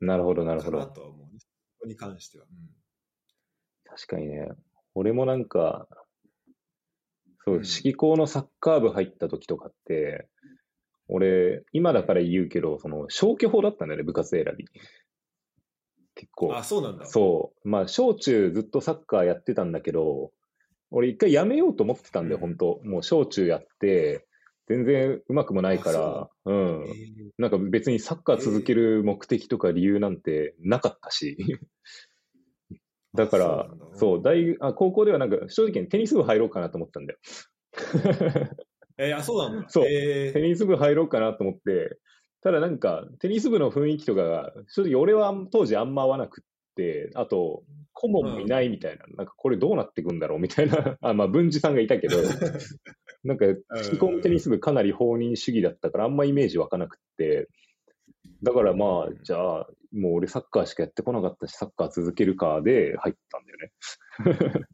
[0.00, 0.86] なるほど、なるほど。
[0.86, 1.38] とは思うね。
[1.40, 1.46] そ
[1.80, 2.44] こに関しては。
[2.44, 2.78] うん
[3.90, 4.48] 確かにね。
[4.94, 5.88] 俺もなんか、
[7.48, 10.28] そう、うん指揮校のサッカー部入った時とかって、
[11.08, 14.66] 俺、今だから言うけど、その、消去法だったんだよね、部活選び。
[16.14, 16.54] 結構。
[16.54, 17.06] あ、そうなんだ。
[17.06, 17.68] そう。
[17.68, 20.32] まあ、小中ずっとサッカーやってたんだけど、
[20.90, 24.26] 俺一回やめようと思ってたんだよ、うん本当もう小中やって、
[24.68, 26.92] 全然うまくもないから、うんえ。
[26.92, 31.38] ーなんか別にサッカー続ける目的とか理由なんてなかったし。
[33.18, 37.18] だからそう大あ高校ではなんか正直にテニス部入ろうかなと思ったんだよ。
[38.96, 39.68] えーあ、そうなんだ。
[39.68, 39.86] そう。
[39.88, 40.30] え。
[40.30, 41.98] ーテニス部入ろうかなと思って、
[42.42, 46.44] ただなんかテニス部の雰囲気とかが、正直俺は当時あんま合わなくっ
[46.76, 52.16] て、あと、顧問もいないみたいな、なんかこれどうなっていくんだろうみたいな、 あ、まあ文治さんがいたけど、
[53.24, 53.60] なんか、引き
[53.96, 57.48] 込むテニス部かなり放任主義だったから、あんまイメージ湧かなくって、
[58.42, 63.72] だからまあ、じゃあ、もう俺サッカーしかやってこなかったし、サッカー続けるかで入ったんだよね。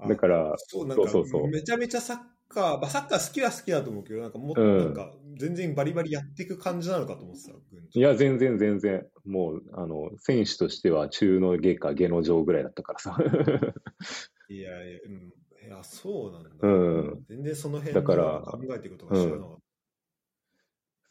[0.00, 2.18] あだから、そうなんかそうそうそうめちゃめちゃサッ
[2.48, 7.52] カー、まあ、サッカー好きは好きだと思うけど、なんかもっとうんなんか全然バリバリやっていく感じなのかと思ってた。
[7.70, 13.16] 軍いや、全然全然、もう、あの、選手としては中の下か下の上ぐらいだったからさ。
[14.48, 15.32] いやいや、うん。
[15.66, 16.50] いや、そうなんだ。
[16.60, 19.58] うん全然その辺だからの考えていくことが知らなかっ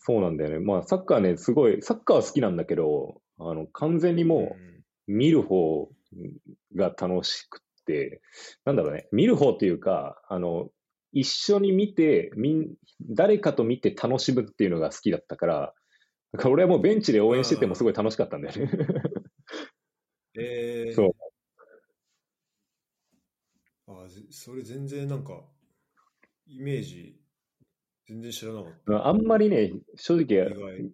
[0.08, 0.60] そうなんだよね。
[0.60, 4.28] まあ、サッカーね、すごい、サッカーは好きなんだけど、あの、完全にた。
[4.28, 4.56] も
[5.08, 5.90] う、見る方
[6.76, 8.22] が楽しくって、
[8.66, 10.70] なんだろうね、見る方っていうか、あの、
[11.12, 15.74] 一緒に見て、みん、誰かと見て楽しむっていうのが好きだったから、
[16.34, 18.70] だから俺はもうベンチで応援しててもすごい楽しかったんだよね。
[20.38, 21.16] えー、そう
[23.88, 25.46] あぜそれ全然なんか、
[26.48, 27.18] イメージ、
[28.08, 29.08] 全然知らなかった。
[29.08, 30.92] あんまりね、正直。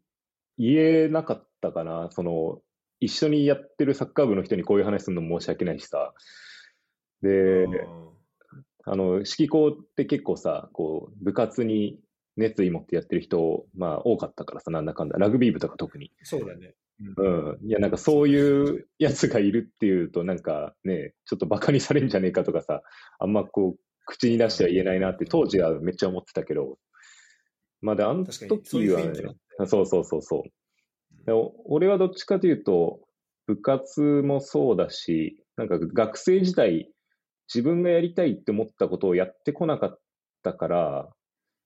[0.62, 2.10] 言えなかったかな。
[2.12, 2.62] その、
[3.00, 6.14] 一緒にやってるサッカー部の人にこういう話するのも申し訳ないしさ。
[7.24, 7.66] で、
[8.86, 12.00] あの、指揮校って結構さ、こう、部活に
[12.38, 15.18] 熱意持ってやってる人、まあ多かったからさ、なんだかんだ。
[15.18, 16.12] ラグビー部とか特に。
[16.24, 16.76] そうだね。
[17.18, 17.58] うん。
[17.68, 22.84] いや、なんかそういうやつがいるっていうと、なんかね、ちょっとバカにされんじゃねえかとかさ、
[23.18, 26.78] あんまこう、口に出しては言えないなって当時はめっちゃ思ってたけど、
[27.82, 31.52] まあで、あの時はね雰囲気だっ、そうそうそうそう。
[31.66, 33.00] 俺はどっちかというと、
[33.48, 36.92] 部活もそうだし、なんか学生時代、
[37.54, 40.00] 自分がやりたいって思ったことをやってこなかっ
[40.44, 41.10] たから、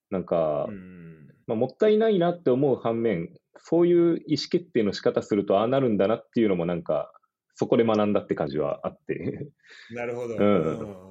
[0.10, 1.28] なんか、うん。
[1.48, 7.12] まあ、もったいないなって思う反面、そういう意思決定の仕方するとああなるんだなっていうのもなんか、
[7.56, 9.49] そこで学んだって感じはあって。
[9.91, 10.36] なるほど。
[10.36, 11.06] うんうん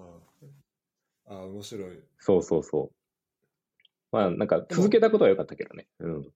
[1.26, 1.98] あ面白い。
[2.18, 2.94] そうそうそう。
[4.12, 5.88] まあなんか続けたことは良かったけどね。
[6.00, 6.28] うん。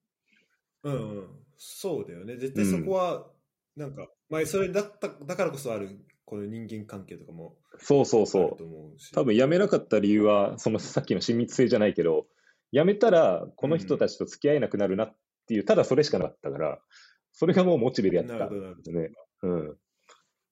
[0.84, 1.28] うんうん。
[1.56, 2.36] そうだよね。
[2.36, 3.30] 絶対そこは、
[3.76, 8.96] なんか、まあ、それだった、だからこそある、この人間関係とかもそうそうあそう。
[9.14, 12.26] 多分辞めなかった理由は、そのさっきの親密性じゃないけど、
[12.72, 16.82] 辞めたらこの人たちと付き合えなくなるなっていう、ただそれしかなかったから、
[17.32, 18.38] それがもうモチベでやってた。
[18.38, 18.92] なるほど、なるほど。
[18.92, 19.10] ね。
[19.42, 19.78] うん。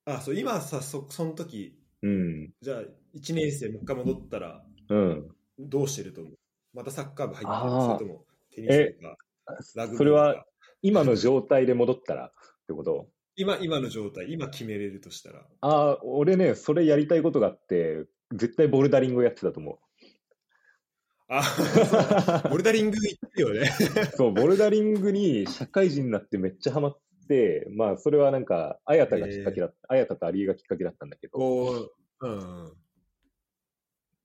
[0.06, 2.52] あ、そう、今さ、そ、その時、うん。
[2.62, 2.82] じゃあ、
[3.14, 5.28] 1年生もう一回戻ったら、うん。
[5.58, 6.34] どうしてると思う？
[6.72, 7.60] またサッカー部入ってる？
[7.82, 9.16] それとも、テニスとか？
[9.96, 10.44] それは
[10.82, 12.32] 今の状態で戻ったらっ
[12.66, 13.08] てこと？
[13.36, 15.46] 今、今の状態、今決めれるとしたら。
[15.60, 19.78] ああ、俺ね、それやりたいことがあって、絶対ボルダリングをやってたと思う。
[22.48, 23.70] ボルダリング行ってるよね。
[24.16, 26.98] そう、ボルダリングに社会人になってめっちゃハマっ
[27.28, 31.90] て、まあ、それはなんか、綾田がきっかけだった、綾田と有井がきっかけだったんだけど、
[32.20, 32.72] うん。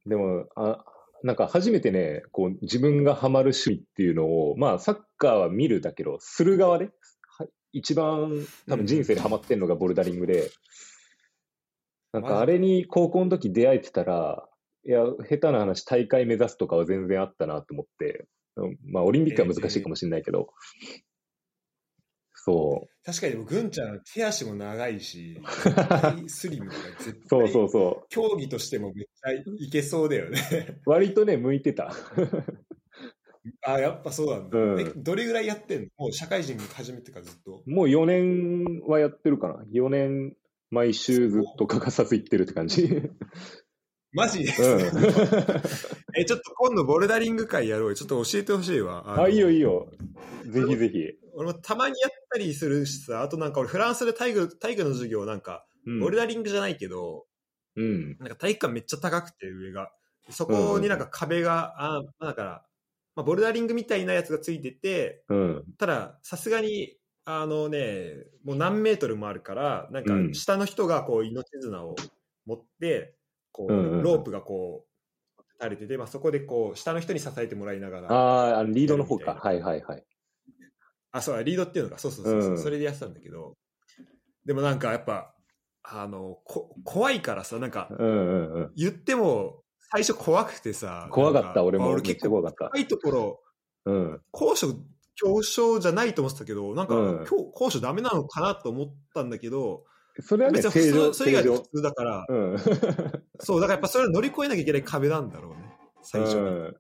[0.05, 0.85] でも、あ、
[1.23, 6.85] なんか初めてね、こう、自分がハマる趣味っていうのを、まあ、サッカーは見るだけど、する側で、
[7.37, 10.49] は一番多分人生でハマってんのがボルダリングで、
[12.11, 14.47] なんかあれに高校の時出会えてたら、
[14.83, 18.25] いや、下手な話、大会目指すとかは全然あったなと思って、
[18.55, 20.49] うんまあ、オリンピックは難しいかもしれないけど、
[22.33, 25.39] そ確かにでも、ぐんちゃん、手足も長いし、
[26.27, 30.39] スリムだから絶う、そう対そうそ競技としてもめっちゃいけそうだよね。
[30.85, 30.89] う。
[30.89, 31.93] 割とね、向いてた。
[33.65, 34.57] あ、やっぱそうなんだ。
[34.57, 35.87] うんえ、どれぐらいやってんの？
[35.97, 37.63] もう社会人始めてからずっと？
[37.65, 39.63] もう4年はやってるかな。
[39.73, 40.35] 4年、
[40.69, 42.83] 毎週ずっと欠かさず行ってるって感じ。
[42.85, 43.17] うん。
[44.13, 44.43] マジ？
[44.43, 44.51] で、
[46.17, 47.95] え、ちょっと今度ボルダリング会やろうよ。
[47.95, 49.03] ちょっと教えてほしいわ。
[49.07, 49.91] のあ、いいよいいよ。
[50.45, 50.99] ぜひぜひ。
[51.33, 57.25] 俺もたまにやったりするしさ、あとなんか俺フランスで体育体育の授業なんか、うんボルダリングじゃないけど、
[57.75, 58.17] うん。
[58.19, 59.91] なんか体育館めっちゃ高くて上が。
[60.29, 62.65] そこになんか壁が、あまあだから、
[63.15, 65.63] まあ、ボルダリングみたいなやつがついてて、うん。
[65.77, 68.13] たださすがに、あのね、
[68.43, 71.95] もう何メートルもあるから、なんかうん下の人がこう命綱を
[72.45, 73.15] 持って、
[73.51, 79.33] こう、うんうんロープがこう、垂れてて、まあ、そこでこう、下の人に支えてもらいながら、ああ、リードの方か。
[79.35, 80.03] みはいはいはい。
[81.11, 83.57] あ、そう、リードっていうのか、そうそうそうそう、うんそれでやってたんだけど、
[84.45, 85.35] でもなんかやっぱ、
[85.83, 88.71] あの、こ怖いからさ、なんか、うんうんうん。
[88.75, 89.60] 言っても、
[89.91, 91.93] 最初怖くてさ、怖かった、俺も。
[91.93, 92.69] めっ結構怖かった。
[92.75, 93.41] 高いところ、
[93.85, 94.21] うん。
[94.31, 99.83] 高所恐怖症じゃないと思ってたけど、なんか、うん高所ダメなのかなと思ったんだけど、
[100.21, 101.63] それはね、正常、普通、それ以外は普。
[101.77, 102.57] 通だから、うん。
[103.39, 106.41] そう、だからやっぱそれを乗り越えなきゃいけない壁なんだろうね、最初に。
[106.41, 106.77] うん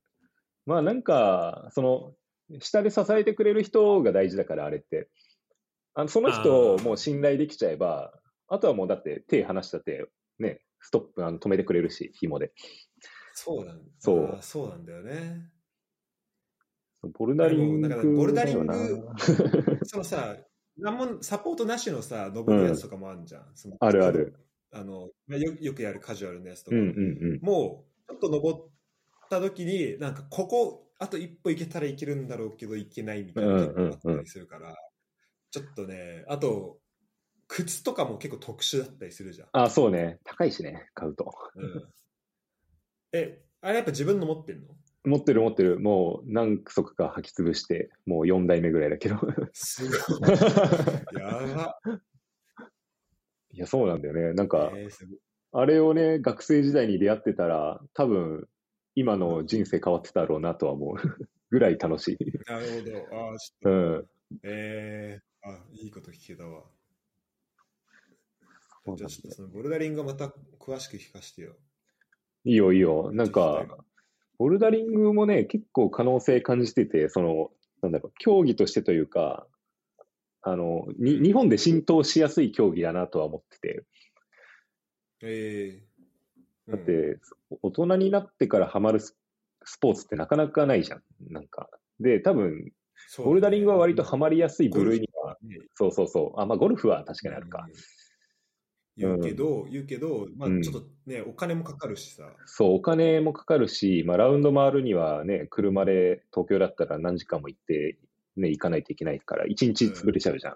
[0.67, 2.13] まあなんか、その、
[2.59, 5.09] 下で支えてくれる人が大事だから、あれって。
[5.93, 8.13] あのその人をもう信頼できちゃえば、
[8.47, 10.07] あとはもうだって手離したって、
[10.39, 12.53] ね、ストップあの止めてくれるし、紐で。
[13.43, 15.49] そうなんそうそうなんだよね。
[17.01, 19.07] ボルダリングでもなんかボルダリング
[19.83, 20.37] そのさ、
[20.77, 23.51] なんもサポートなしのさ、登るやつとかもあるじゃん。
[23.55, 24.35] そのあるある。
[24.71, 26.77] あのまあよよくやるカジュアルなやつとか。
[26.77, 28.69] うんうんもう、ちょっと登っ
[29.31, 34.75] た時に、なんかここ、あと一歩行けたらいけるんだろうけど、行けないみたいな結構あったりするから、
[35.49, 36.79] ちょっとね、あと、
[37.47, 39.49] 靴とかも結構特殊だったりするじゃん。
[39.53, 40.19] あ、そうね。
[40.23, 41.33] 高いしね、買うと。
[41.55, 41.93] うん、
[43.13, 44.67] え、あれやっぱ自分の持ってんの？
[45.03, 45.79] 持ってる持ってる。
[45.79, 49.17] もう何足か履き潰して、もう4代目ぐらいだけど。
[49.53, 50.29] すごい。
[51.17, 51.79] やば。
[53.53, 54.33] いや、そうなんだよね。
[54.33, 55.07] なんか、えー
[55.53, 58.47] あれをね、学生時代に出会ってたら、多分、
[58.95, 60.95] 今の人生変わってたろうなとは思う。
[61.49, 62.17] ぐらい楽しい。
[62.49, 63.17] なるほど。
[63.17, 64.39] あーちうょっと、ん。
[64.43, 66.63] えー、あ、いいこと聞けたわ。
[68.95, 70.27] じゃあちょっとそのボルダリングまた
[70.57, 71.57] 詳しく聞かせてよ。
[72.45, 73.11] いいよいいよ。
[73.13, 73.65] なんか、
[74.37, 77.51] ボルダリングもね、結構可能性感じてて、その、
[77.81, 79.45] なんだろう、競技としてというか、
[80.41, 83.83] あの、に、日本で浸透しやすい競技だなとは思ってて、
[85.23, 87.19] えー、だって、
[87.61, 89.15] 大人になってからハマるス
[89.63, 91.03] スポーツってなかなかないじゃん。
[91.29, 91.69] なんか。
[91.99, 92.71] で、多分、
[93.07, 96.39] そうボルダリングは割とハマりやすい部類には、ねそうそうそう。
[96.41, 97.65] あ、まあ、ゴルフは確かにあるか。
[97.67, 97.73] うん
[98.97, 100.61] 言うけど、言うけど、まあうん。
[100.61, 102.23] ちょっとね、お金もかかるしさ。
[102.45, 107.97] そう、お金もかかるし、まあ、ラウンド回るにはね、車で東京だったら何時間も行って、
[108.37, 110.55] ね、行かないといけないから、一日潰れちゃうじゃん。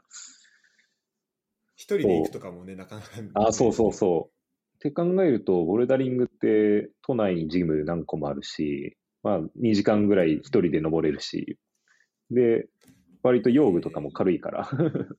[1.76, 3.08] 一人で行くとかもね、なかなか、
[3.48, 4.36] あ、そうそうそう。
[4.76, 11.58] って考えると、ボルダリングって都内にジム何個もあるし、まあ、2時間ぐらい一人で登れるし、
[12.32, 12.68] で、
[13.24, 15.18] 割と用具とかも軽いから、そう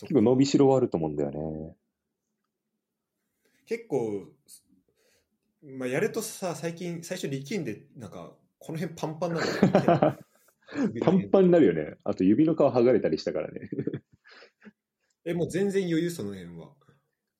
[0.00, 1.76] 結構伸びしろはあると思うんだよね。
[3.66, 4.28] 結構、
[5.62, 10.18] まあ、やるとさ、最近、最初力んで、なんか、この辺パンパンなのよ
[11.02, 11.96] パンパンになるよね。
[12.04, 13.68] あと指の皮剥がれたりしたからね。
[15.24, 16.72] え、もう全然余裕、その辺は。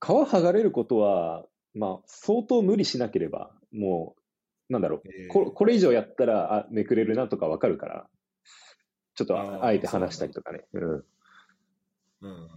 [0.00, 4.16] 皮剥がれることは、まあ、相当無理しなければ、も
[4.68, 8.08] う、なんだろう、えーここれ以上やったら、あ、めくれるなとかわかるから、
[9.14, 10.64] ちょっとあえて話したりとかね。
[10.72, 11.04] うん。
[12.22, 12.48] うんうん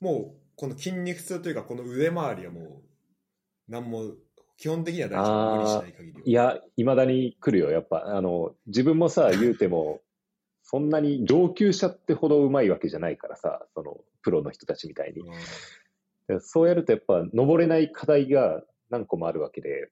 [0.00, 2.82] もう、この筋肉痛というか、この腕周りはも
[3.68, 4.12] う、なんも、
[4.58, 5.56] 基本的には大丈夫。
[5.56, 6.20] 無理しない限りは。
[6.26, 7.70] いや、いまだに来るよ。
[7.70, 10.02] やっぱ、あの、自分もさ、言うても、
[10.62, 15.22] そんなに上級者ってほどうまいわけじゃないからさ、その、プロの人たちみたいに。
[16.28, 19.90] うん、そうやるとやっぱ、登れない課題が何個もあるわけで、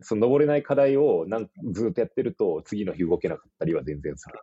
[0.00, 4.34] その登れない課題をなんずっとやってると、次の日動けなかったりは全然する。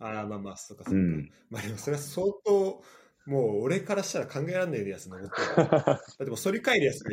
[0.00, 0.98] ああ、まあまあ、そっかそっか。
[0.98, 1.30] うん。
[1.50, 2.82] まあでもそれは相当、
[3.26, 5.68] もう俺からしたら考えられないやつ登ってる。
[5.70, 7.10] だってもう反り返るやつが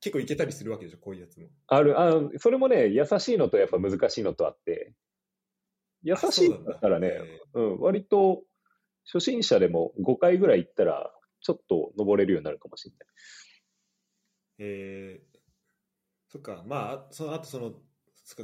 [0.00, 1.48] 結構いけたりするわけでしょ、こういうやつも。
[1.68, 4.92] ある、あの、それもね、優しいのとやっぱ難しいのとあって、
[6.02, 8.44] 優しいんだったらね、えうん、割と
[9.04, 13.08] 初心者でも5回ぐらい行ったら、ちょっと登れるようになるかもしれない。
[14.58, 17.72] えーそっか、まあ、そのあとその、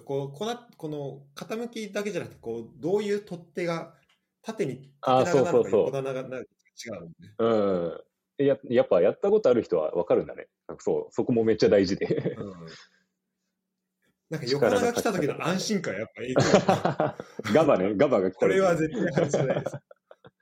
[0.05, 3.95] こうこなこの傾きだけじゃなくて、こうどういう取っ手が
[4.43, 7.15] 縦に縦長なのか横長なのか違うもんね。
[7.39, 8.01] うん。
[8.39, 10.47] えややっぱやったことある人はわかるんだね。
[10.79, 12.37] そう、そこもめっちゃ大事で。
[12.39, 12.53] うん
[14.31, 16.35] なんか横長来た時の安心感やっぱいい
[17.53, 19.77] ガバね、ガバが来た時これは絶対外せないです。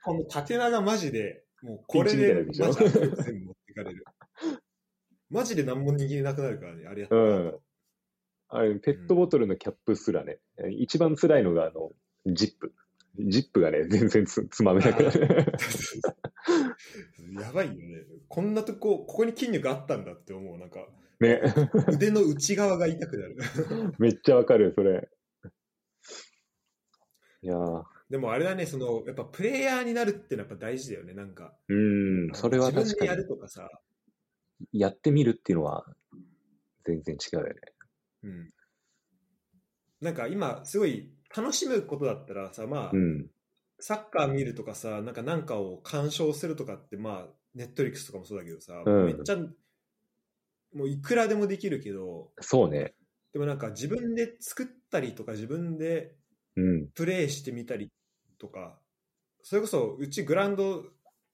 [0.05, 4.05] この縦長マジで、もうこれで全部持っていかれる。
[5.31, 7.59] マジで何も握れなくなるからね、あれやったらうん
[8.53, 10.39] あれ、ペットボトルのキャップすらね、
[10.77, 11.91] 一番辛いのが、あの、
[12.25, 12.73] ジップ。
[13.17, 15.53] ジップがね、全然つつまめなくなる。
[17.39, 18.05] やばいよね。
[18.27, 20.57] こんなとこ、ここに筋肉あったんだって思う。
[20.57, 20.85] なんか、
[21.21, 21.41] ね。
[21.93, 23.37] 腕の内側が痛くなる。
[23.99, 25.09] めっちゃわかる、それ。
[27.43, 31.55] いやーでもあれだね、その、やっぱプレイヤーになるってのはやっぱ大事だよね、なんか。
[31.69, 33.27] うーん、それは確かに自分でやる。
[33.27, 33.69] とかさ、
[34.71, 35.85] やってみるっていうのは、
[36.85, 37.53] 全然違うよね。
[38.23, 38.49] うん。
[40.01, 43.27] なんか今、すごい楽しむことだったらさ、まあ、うん。
[43.79, 49.37] サッカー見るとかさ、なんかなんかを鑑賞するとかって、まあ、ネットリックスとかもそうだけどさ、うんめっちゃ、
[50.73, 52.93] もういくらでもできるけど、そうね。
[53.33, 56.15] でもなんか自分で作ったりとか、自分で
[56.55, 56.87] うん。
[56.93, 57.91] プレイしてみたり
[58.37, 58.77] とか、
[59.43, 60.83] それこそ、うちグラウンド、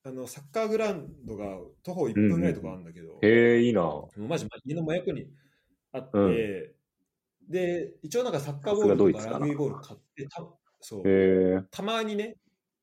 [0.08, 3.82] あの、サッカーグラウンドが徒歩1分ぐらいとかあるんだけど、へえ、いいな。
[3.82, 5.28] もうマジ家の真横に
[5.92, 10.44] あって、うんで、一応なんかサッカーボールとかラグビーボール買って、た
[10.82, 12.36] そうたまにね、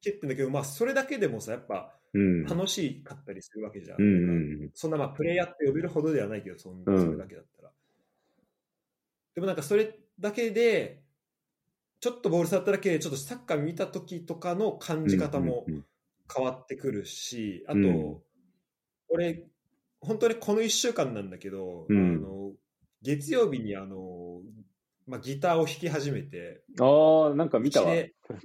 [0.03, 2.45] 蹴ってんだけど、まあ、それだけでもさ、やっぱうん。
[2.45, 4.01] 楽しかったりするわけじゃん。
[4.01, 7.71] うんそんなまあプレイヤーって呼べるほどではないけど、そんうんそれだけだったら。
[9.35, 11.03] でもなんかそれだけで、
[12.01, 15.85] ちょっとボール触っただけで、ちょっとサッカー見た時とかの感じ方もうんうん
[16.33, 18.17] 変わってくるし、あと、うん
[19.09, 19.47] 俺、
[20.01, 22.53] 本当にこの1週間なんだけど、うんあの
[23.03, 24.41] 月曜日にあの、
[25.07, 27.93] まあ、ギターを弾き始めて、ああ、なんか見たわ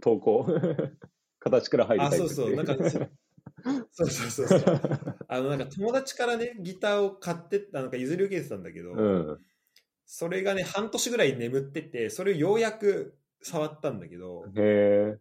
[0.02, 0.46] 投稿。
[1.40, 3.00] 形から入るあ、タイプそうそう、なんか、そ
[3.92, 4.82] そうそうそうそう。
[5.30, 9.38] あの、なんか友達からね、ギターを買ってった、なんか譲り受けてたんだけど、うん。
[10.06, 15.18] それがね、半年ぐらい眠ってて、それをようやく触ったんだけど、へえ。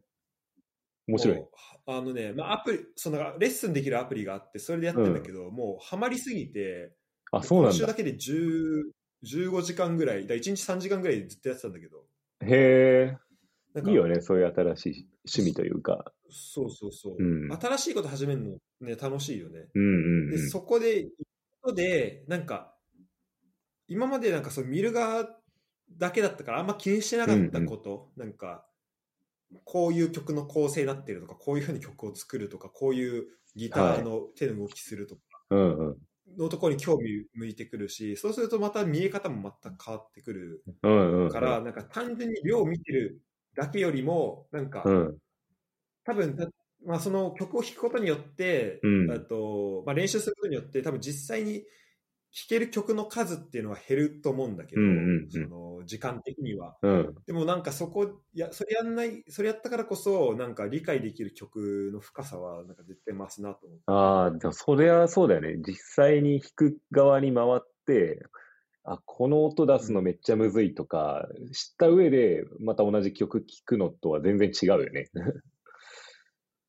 [1.09, 1.39] 面白い。
[1.87, 6.95] あのね、まあ、アプリ、そのレッスンできるアプリがあって、それでやってんだけど、もうハマりすぎて、
[7.33, 7.77] あ、そうなんだ。
[7.77, 8.93] 今週だけで10
[9.25, 12.05] 15時間ぐらい、だ1日3時間ぐらいずっとやってたんだけど、
[12.47, 13.17] へえ。
[13.87, 16.13] いいよね、そういう新しい趣味というか。
[16.31, 19.69] そうそうそう、うん新しいこと始めるのね、楽しいよね。
[19.75, 20.49] うんうんうで、ん。
[20.49, 21.09] そこで、
[21.75, 22.77] で、なんか、
[23.89, 25.27] 今までなんかそう見る側
[25.91, 28.68] だけだったから、あんま気にしてなかったこと、なんか、
[29.65, 33.27] こういう曲の構成になってるとか、こういうふうに曲を作るとか、こういう
[33.57, 35.97] ギターの手の動きするとか、うんうん。
[36.37, 41.29] のところに興味向いてくるし、そうするとまた見え方も全く変わってくるうんうん。
[41.31, 43.23] から、なんか単純に量を見てる
[43.57, 45.19] だけよりも、なんか、うん。
[46.05, 46.49] 多分た
[46.85, 51.65] まあ、その曲を弾くことによって、うんあとまあ、練習することによって多分実際に
[52.31, 56.77] 弾ける曲の数っていうのは減ると思うんだけど、うんうんうんその時間的には。
[56.83, 57.15] うん。
[57.27, 63.85] でもなんかそこやそれやんないそれやったからこそなんか理解できる曲の深さはなんか絶対増すなと思って。
[63.87, 65.57] ああ、でもそれはそうだよね。
[65.67, 68.27] 実際に弾く側に回って、
[68.85, 75.09] あ、この音出すのめっちゃむずいとか、知った上でまた同じ曲聴くのとは全然違うよね。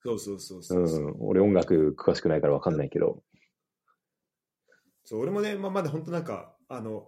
[0.02, 1.16] そうそうそうそううん。
[1.20, 3.22] 俺音楽詳しくないからわかんないけど。
[5.10, 7.08] そう俺もね、まあ、まだ本当なんかあの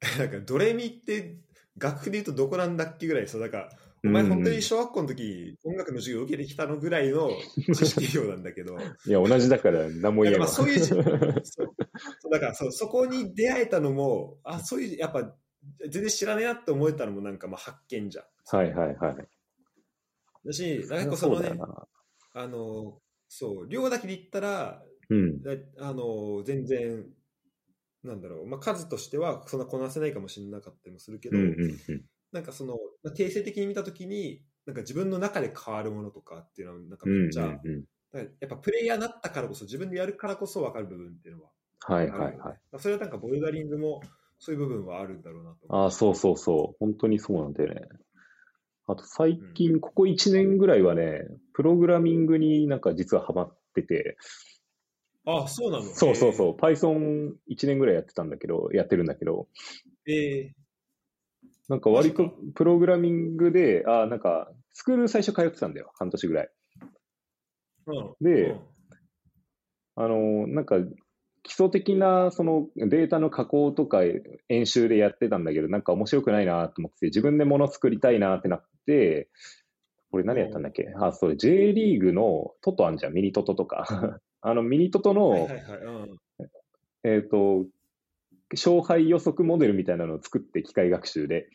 [0.18, 1.38] なんかドレミって
[1.78, 3.68] 楽譜で言うとどこなんだっけぐらいそうだから
[4.04, 7.30] お前本当に小学校の時、音楽の授業を受けてきたのぐらいの
[7.74, 10.46] 知識量なんだけど、 いや、同じだから何も言えんわ。
[10.46, 11.04] まあそういうじそう
[12.32, 15.36] だからそうそこに出会えたのも、あそういう、やっぱ
[15.80, 18.24] 全然知らねえなって思えたのもなんかまあ発見じゃん。
[18.56, 19.28] はいはいはい。
[20.46, 21.60] だし、なんかそのね。
[22.32, 25.42] あの、そう、量だけで言ったら、うん。
[25.42, 27.04] だあの全然、
[28.04, 32.04] なんだろう、まあ、数としてはそんなこなせないかもしれなかったりもするけど、うんうんうん。
[32.32, 37.84] なんかその、まあ、定性的に見たときに、なんか自分の中で変わるものとかっていうのは、なんかうんうんめっちゃ、うん。
[38.12, 41.50] なんかやっぱプレイヤーになったからこそ、自分でやるからこそ分かる部分っていうのは
[41.82, 42.36] はいはいはい。
[42.36, 44.00] まあそれはなんかボルダリングも
[44.38, 46.76] そういう部分はあるんだろうなとああ、そうそうそう。
[46.78, 47.82] 本当にそうなんだよね。
[48.86, 51.22] あと最近、ここ1年ぐらいはね、
[51.52, 54.16] プログラミングになんか実はハマってて、
[55.26, 55.84] あ、そうなの？
[55.84, 59.48] そうそうそう、Python1 年ぐらいやってたんだけど、やってるんだけど、
[60.06, 60.54] ええ
[61.68, 66.50] なんか割とプログラミングで、ああ、なんか、スクール最初通ってたんだよ、半年ぐらい。
[67.86, 68.14] うん。
[68.20, 68.60] でうん。
[69.96, 70.76] あの、なんか、
[71.42, 74.00] 基礎的なそのデータの加工とか
[74.48, 79.30] 演習でやってたんだけど、なんか面白くないなと思って、自分で物作りたいなってなって、
[80.10, 80.92] これ何やったんだっけ？
[81.00, 84.20] あ、それ J リーグのトトあんじゃん、ミニトトとか。
[84.42, 85.78] あのミニトトの、はいはいはい。
[85.78, 86.20] うん
[87.02, 87.64] えっ、と、
[88.52, 91.48] 勝敗予測モデルみたいなのを作って機械学習で。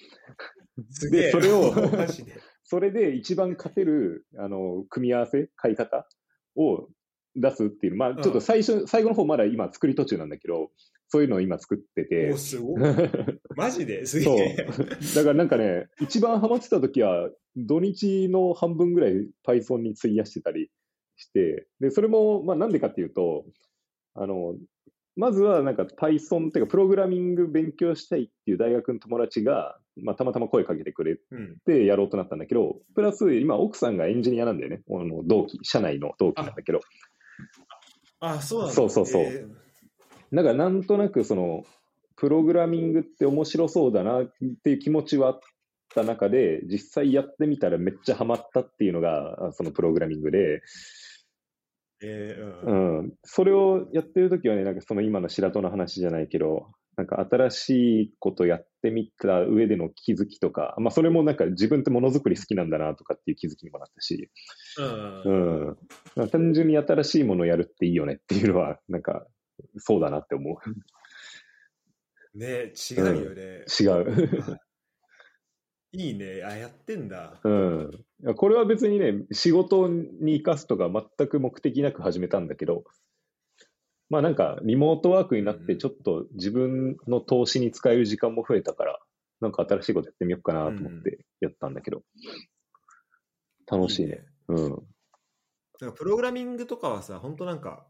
[1.12, 1.74] でそれを。
[2.68, 6.08] それで一番勝てる、あの、組み合わせ、買い方
[6.56, 6.90] を
[7.36, 10.72] 出すっていう、まあ、ちょっと最初、最後の方まだ今作り途中なんだけど、
[11.08, 12.82] そういうのを今作っててお、すごい。
[13.56, 14.04] マジで？
[14.08, 14.56] すそうげえ。。
[15.16, 20.72] だからなんかね、一番ハマってた時は、土日の半分ぐらい Python に費やしてたり
[21.18, 23.46] して、で、それも、まあなんでかっていうと、
[24.14, 24.56] あの、
[25.16, 31.58] まずはなんか Python っていうか、プログラミング勉強したいっていう大学の友達が、まあたまたま声かけてくれうん。
[31.66, 34.82] てやろうとなったんだけど、プラス今奥さんがエンジニアなんだよね。
[34.90, 36.82] あの同期、社内の同期なんだけど。
[38.20, 38.74] あ、そうなんだ。
[38.74, 39.46] そうそうそうえ
[40.34, 41.64] だからなんとなくその、
[42.18, 44.34] プログラミングって面白そうだなっ
[44.64, 45.40] ていう気持ちはあっ
[45.94, 50.62] た中で、実際やってみたらめっちゃハマったっていうのが、あそのプログラミングで、
[52.02, 52.76] えううん。
[53.08, 57.70] ん、それをやってるときはね、なんかその今の白戸の話じゃないけど、なんか新し
[58.04, 64.32] いことやってみた上での気づきとか、まあそれもなんか自分ってものづくり好きなんだなとかっていう気づきにもなったし、
[64.78, 64.88] うん
[65.24, 65.30] う。
[65.72, 65.78] ん。
[66.16, 69.28] まあ単純に新しいものをやるっていいよねっていうのは、なんか、
[69.78, 70.56] そうだなって思う。
[72.34, 73.66] ね違うよね。
[73.80, 74.60] 違う。
[75.96, 76.44] いいね。
[76.44, 77.40] あ、やってんだ。
[77.44, 78.06] うん。
[78.36, 82.84] これは別にね、仕事に生かすとか全く目的なく始めたんだけど、
[84.10, 89.00] まあなんか、リモートワークになってちょっと自分の投資に使える時間も増えたから、
[89.40, 92.04] なんか新しいことやってみようかなと思ってやったんだけど、
[93.72, 94.22] 楽しいね。
[94.50, 94.70] うん。
[94.70, 97.88] だからプログラミングとかはさ、本当なんか、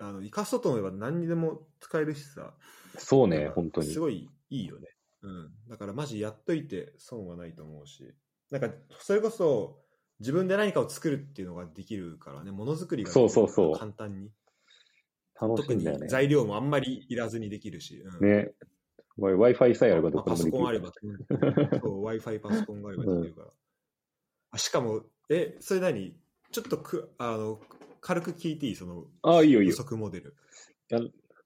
[0.00, 2.52] あの生かそうと思えば何にでも使えるしさ、
[2.98, 4.00] そうね、なんか本当にす。
[4.00, 4.97] ごいいいよね。
[5.22, 5.50] うん。
[5.68, 8.14] だからマジやっといて損はないと思うし、
[8.50, 8.70] なんか
[9.00, 9.80] それこそ
[10.20, 14.30] 自分で何かを作るっていうのができるからね、ものづくりがそうそうそう簡単に。
[15.40, 16.08] 楽し特にいんだよね。
[16.08, 18.02] 材料もあんまりいらずにできるし。
[18.20, 18.52] うん、ね。
[19.18, 20.82] Wi-Fi さえあればどこでもでソコンあきる。
[20.82, 20.92] れば、
[21.80, 23.48] Wi-Fi パソコンがあればできるから。
[24.52, 26.16] あしかも、え、それ何？
[26.50, 27.60] ちょっとくあの
[28.00, 28.74] 軽く聞いていい？
[28.76, 29.76] そのああ、いいよいい予よ。
[29.76, 30.34] 測モデル。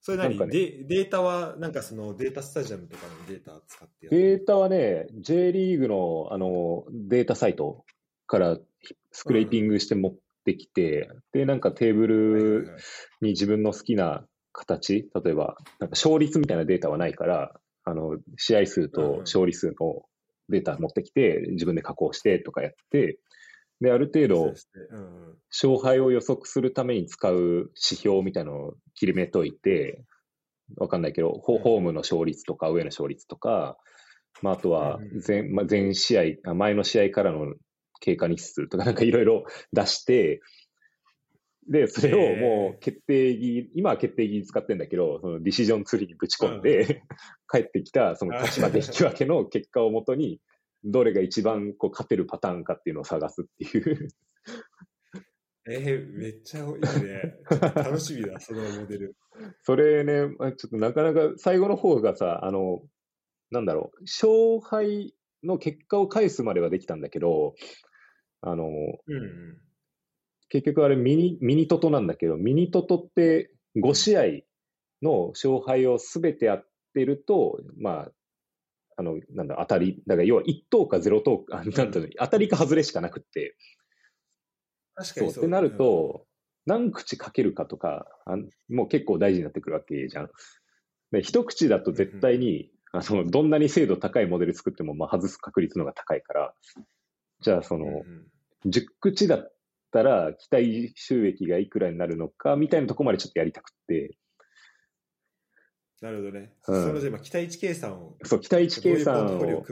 [0.02, 0.52] それ何、なんかね。
[0.52, 7.84] デデータは、なんかそのデータスタジアムとかのデータ使ってデータはね、J リーグのあのデータサイト
[8.26, 8.58] から
[9.12, 10.14] スクレーピングして持っ
[10.44, 12.78] てきて、で、なんかテーブルは
[13.20, 20.02] いに自分の好きな形、例えば、なんか勝率みたいなデータはないから、あの、試合数と勝利数の
[20.48, 23.20] データ持ってきて、自分で加工してとかやって、
[23.82, 24.54] で、ある程度
[25.50, 30.04] 勝敗を予測するために使う指標みたいなのを決めといて、
[30.76, 33.76] わかんないけど、ホホームの勝率とか、上の勝率とか、
[34.40, 37.54] まあ、あとは前、まあ、前試合、あ前の試合からの
[38.00, 39.44] 経過日数とか、なんかいろいろ
[39.74, 40.40] 出して、
[41.68, 47.02] で、それをもう決定儀、今は決定儀使ってんだけど、そのディシジョンツリーにぶち込んで、
[47.50, 50.40] 帰ってきたその勝ち負け引き分けの結果をもとに、
[50.84, 54.08] どれが一番こう勝てるパターンかっていうのを探すっていう。
[55.70, 57.36] えー、めっちゃいいね。
[57.74, 59.16] 楽しみだ、 そのモデル。
[59.62, 62.82] それね、まあちょっとなかなか最後の方がさ、あの、
[63.50, 65.14] なんだろう、勝敗
[65.44, 67.54] の結果を返すまではできたんだけど、
[68.40, 69.58] あの、うんうん。
[70.48, 74.22] 結局あれミニ、ミニトトなんだけど、ミニトトって5試合
[75.00, 78.12] の勝敗をすべてやってると、まあ、
[78.96, 83.56] あの、なんだ、当たり、だから要は1等か0等か、あなんていうの、当たりか外れしかなくって、
[84.94, 85.44] 確かにそう。
[85.44, 86.26] ってなると、
[86.66, 90.30] 何口かけるかとか、あんもう結構大事になってくるわけじゃん。
[91.10, 96.54] で、一口だと絶対に、あの、どんなに精度高いモデル作っても、まあ、外す確率の方が高いから、
[97.40, 98.26] じゃあ、その、うんうん。
[98.66, 99.54] 10口だっ
[99.90, 104.16] たら、期待収益がいくらになるのか、みたいなところまでちょっとやりたくって、
[106.02, 106.52] なるほどね。
[106.66, 109.62] うんそのじゃあ今、期待値計算を、そう、期待値計算どういう。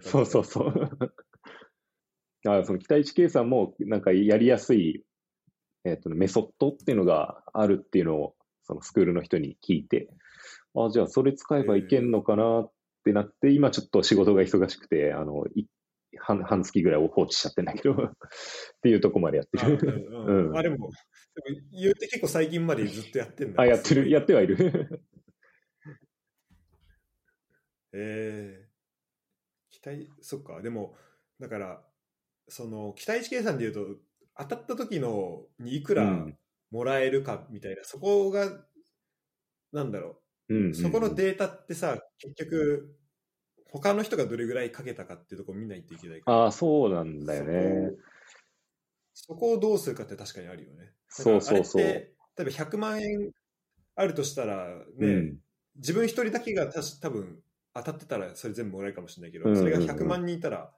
[0.00, 0.72] そうそうそう。
[2.46, 5.04] あその期待値計算も、なんかやりやすい、
[5.84, 10.08] えっ、と、メソッドっていうのがあるっていうのを、そのスクールの人に聞いて、
[10.76, 12.72] あ、じゃあそれ使えばいけんのかなっ
[13.04, 15.66] てなって、今ちょっと仕事が忙しくて、あの、い
[16.18, 18.12] 半半月ぐらいを放置しちゃってんだけど、 っ
[18.82, 20.06] ていうとこまでやってる。
[20.10, 20.90] うんうんあでも、でも
[21.72, 23.62] 言うて結構最近までずっとやってんだ。
[23.62, 25.02] あ、やってる、やってはいる。
[27.92, 28.72] えー、
[29.70, 30.96] 期待、そっか、でも、
[31.40, 31.82] だから、
[32.48, 33.86] その、期待値計算でいうと、
[34.36, 36.38] 当たった時のにいくらうん。
[36.70, 38.64] もらえるかみたいな、そこが、
[39.72, 40.54] なんだろう。
[40.54, 40.74] んうんうう、ん。
[40.74, 42.96] そこのデータってさ、結局、
[43.66, 47.96] 他の人がどれぐらいかけたかっていうところを見ないといけないから、ああ、そうなんだよね。
[49.14, 50.92] そこをどうするかって確かにあるよね。
[51.08, 51.82] そうそうそう。
[51.82, 53.30] 例えば100万円
[53.94, 55.38] あるとしたら、ね、うん。
[55.76, 57.40] 自分一人だけがたし多分
[57.74, 60.70] 当たってたらそれ全部もらえるかもしれないけど、うんうんうんそれが100万人いたら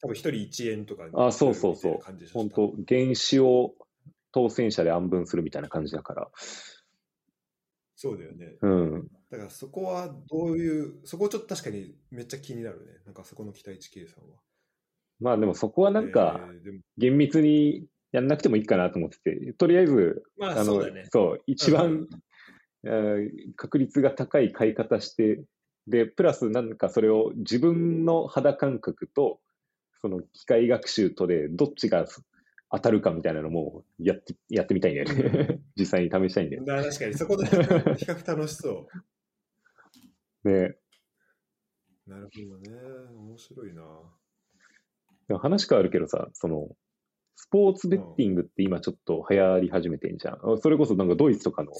[0.00, 1.98] 多分一人1円とかあそうそうそう
[2.32, 3.74] 本当原子を
[4.32, 6.28] 当選者で暗分するみたいな感じだから。
[8.00, 8.54] そうだよね。
[8.62, 9.08] うん。
[9.28, 12.92] だからそこはどういう、そこちょっと確かにめっちゃ気になるね。
[13.06, 14.36] なんかそこの期待値計算は。
[15.18, 16.40] まあでもそこはなんか、
[16.96, 21.06] 厳密にやんなくてもいいかなと思ってて、とりあえず、まああの、そうだね。
[21.10, 22.08] そう、一うん番、
[22.84, 25.42] えー確率が高い買い方して、
[25.88, 29.40] で、プラスなんかそれを自分の肌感覚と、
[30.00, 32.06] その機械学習とで、どっちが
[32.70, 35.60] 当たるかみたいなのもやって、やってみたいんだよね。
[35.76, 38.86] 実際に試したいんだよ確かにそこで比較楽しそ
[40.44, 40.48] う。
[40.48, 40.76] ね。
[42.06, 42.70] なるほどね。
[43.14, 45.38] 面白いな。
[45.38, 46.68] 話変わるけどさ、その、
[47.36, 50.34] スポーツベッティングって今ちょっと流行り始めてんじゃん。
[50.34, 51.72] あそれこそなんかドイツとかの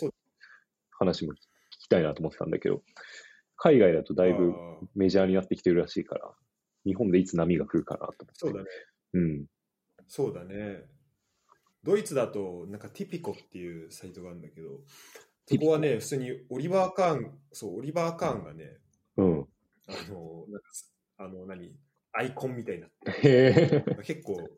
[0.91, 1.37] 話も聞
[1.81, 2.83] きたいなと思ってたんだけど、
[3.59, 4.55] 海外だとだいぶ
[4.95, 6.33] メジャーになってきてるらしいから、
[6.87, 8.27] 日本でいつ波が来るかなと思って。
[8.35, 8.67] そうだね。
[9.15, 9.47] うん。
[10.07, 10.85] そうだね。
[11.83, 14.81] ドイツだと、なんかティピコっていうサイトがあるんだけど、
[15.47, 18.79] そこはね、普通にオリバー・カーン、そう、オリバー・カーンがね、
[19.17, 19.49] うん。
[19.89, 20.71] あの、なんか、
[21.19, 21.75] あの、何、
[22.13, 22.91] アイコンみたいになっ。
[23.21, 24.49] て、結構、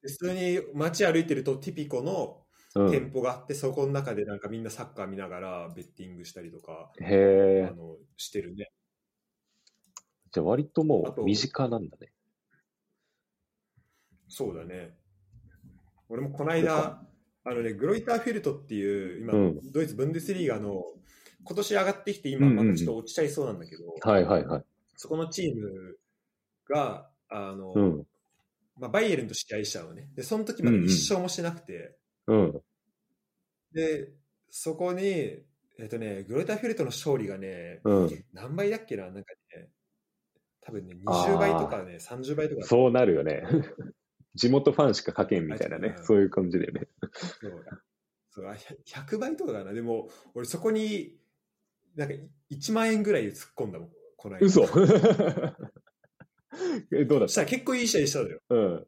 [0.00, 2.47] 普通に街歩いてるとティピコのうん。
[2.86, 7.68] 店舗があって、そこの中でなんかみんなサッカー見ながらベッティングしたりとか、へえ。
[7.70, 8.70] あの、してるね。
[10.30, 12.12] じゃあ割ともう身近なんだね。
[14.28, 14.94] そうだね。
[16.08, 17.02] 俺もこの間、
[17.44, 20.84] あのね、グロイターフィルトっていう、今、うんドイツ・ブンデスリーガの、
[21.44, 24.64] 今年上がってきて、今、うんうんうんまたちょっと落ちちゃいそうなんだけど、はいはいはい。
[24.96, 25.96] そこのチーム
[26.68, 28.06] が、あの、うん。
[28.78, 30.08] まあ、バイエルンと試合したのね。
[30.14, 31.96] で、その時まで一勝もしてなくて、
[32.26, 32.60] うん。
[33.72, 34.12] で、
[34.50, 35.02] そこに、
[35.78, 38.24] えっ、とね、グロイターフィルトの勝利がね、うん。
[38.32, 39.68] 何倍だっけななんかね、
[40.60, 42.66] 多分ね、あー20倍とかね、30倍とか。
[42.66, 43.42] そうなるよね。
[44.34, 46.00] 地元ファンしか書けんみたいなねう。
[46.00, 46.88] んそういう感じだよね。
[47.40, 47.64] そう
[48.30, 49.72] そうあ100倍とかかな。
[49.72, 51.16] でも、俺そこに、
[51.96, 52.14] なんか
[52.50, 54.46] 1万円ぐらい突っ込んだもん、この間。
[54.46, 54.62] 嘘
[56.92, 58.40] え、どうだっそしたら結構いい試合したのよ。
[58.48, 58.86] たうん。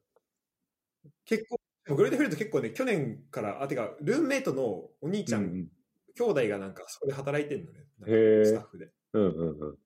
[1.24, 4.62] 結構、グレートフィールド結構ね、去年から、あ、てか、ルームメイトの
[5.00, 5.68] お兄ちゃん、うん
[6.16, 7.86] 兄弟がなんかそこで働いてんのね。
[8.44, 8.90] スタッフで。
[9.14, 9.28] うんう
[9.72, 9.76] ん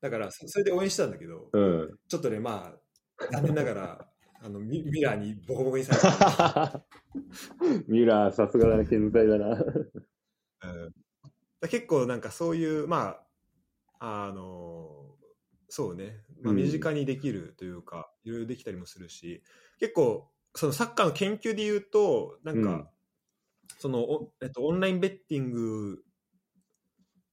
[0.00, 1.80] だから、そそれで応援してたんだけど、うん。
[1.80, 1.98] うん。
[2.08, 2.74] ちょっとね、ま
[3.18, 4.08] あ、残念ながら、
[4.42, 6.84] あのミミラーにボコボコにされた。
[7.88, 9.56] ミュラー、さすがだね、健在だな。
[9.64, 10.94] うん
[11.60, 13.18] だ結構なんかそういう、ま
[13.98, 15.16] あ、あの
[15.68, 19.42] そうね、まあ、うん身近にできるというか、いろいろできたりもするし、
[19.80, 22.88] 結構、そのサッカーの研究で言うと、なんか、うん
[23.84, 26.02] そのお、えっと、オンラインベッティング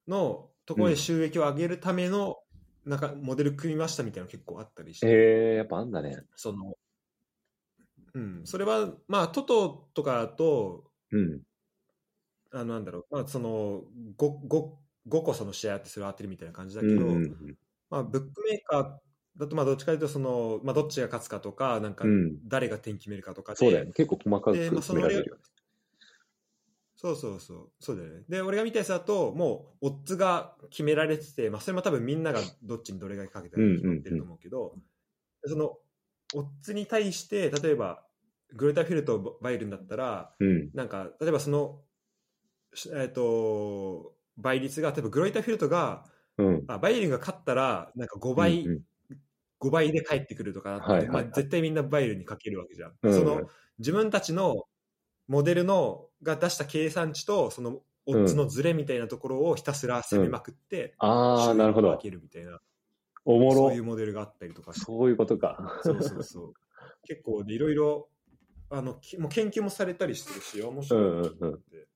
[0.06, 2.40] のところで収益を上げるための、
[2.86, 6.24] なんかモデル組みましたみたいなの結構あったりして、えー、やっぱあんだね。
[6.36, 6.74] その、
[8.16, 11.42] うん、それは、まあ、トトとかだと、うん。
[12.54, 13.84] あのなんだろう、まあ、その
[14.18, 14.70] 5, 5,
[15.08, 17.58] 5個その試合あってそれを当てるみたいな感じだけど、うんうん
[17.90, 18.92] まあ、ブックメーカー
[19.38, 23.92] だとまあどっちかというとその、まあ、どっちが勝つかとかなんかうん誰が点決めるかとかで、そうだよね。
[23.94, 25.42] 結構細かく決められるよね。
[26.96, 34.76] そうそうそうそうだよねで俺が見たやつだともうオッズが決められてて、まあ、それも多分みんながどっちにどれぐらいかけたら決まってると思うけど、
[35.42, 35.78] でその
[36.36, 38.06] オッズに対して例えば
[38.54, 40.70] グレーターフィルとバイエルンだったらうん。
[40.76, 41.82] なんか例えばその、
[42.76, 46.06] しえっと倍率が例えばグロイターフィルトが
[46.38, 46.64] うん。
[46.68, 48.82] あバイエルンが勝ったらなんか5倍、うん
[49.62, 51.24] 5倍で帰ってくるとかなって、はいはいはい。
[51.26, 53.42] まあ、絶対みんなバイエルンにかけるわけじゃん、うんその
[53.80, 54.66] 自分たちの
[55.28, 61.88] モデルのが出した計算値とそのオッズのズレみたいなところをひたすら攻めまくって、ああ、なるほど。
[61.88, 62.02] 収益を分。
[62.04, 62.60] けるみたいな。
[63.26, 63.54] おもろ。
[63.54, 63.84] そういう。
[63.84, 65.80] モデルがあったりとかそういうことか。
[65.84, 66.54] そうそうそう。
[67.08, 68.10] 結構ねいろいろ
[68.70, 71.88] あのきもう研究もされたりしてるし面白いなと思って、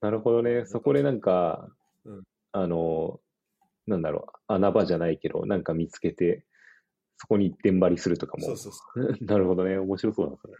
[0.00, 0.66] なるほどね。
[0.66, 1.70] そこでなんか
[2.04, 2.22] うん、
[2.52, 3.20] あの、
[3.86, 6.44] なんだろう、穴場じゃないけど、なんか見つけて、
[7.20, 8.46] そこに一点張りするとかも。
[8.46, 9.16] そうそうそう。
[9.20, 9.76] なるほどね。
[9.76, 10.54] 面白そうだな、それ。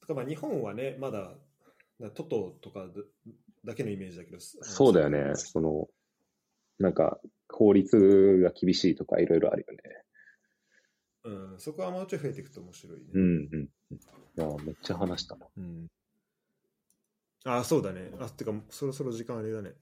[0.00, 1.36] とかまあ日本はね、まだ、
[1.98, 2.92] なトトとかだ
[3.64, 5.36] だけのイメージだけど、そうだよね。
[5.36, 5.90] その、
[6.78, 7.20] なんか、
[7.50, 9.78] 法律が厳しいとかいろいろあるよね。
[11.24, 13.04] うん、そこはもうちょい増えていくと面白いね。
[13.12, 13.70] うんうん。
[13.96, 14.00] い
[14.36, 15.46] や、めっちゃ話したな。
[15.54, 15.86] うん。
[17.44, 18.10] あ、そうだね。
[18.20, 19.74] あ、てか、そろそろ時間あれだね。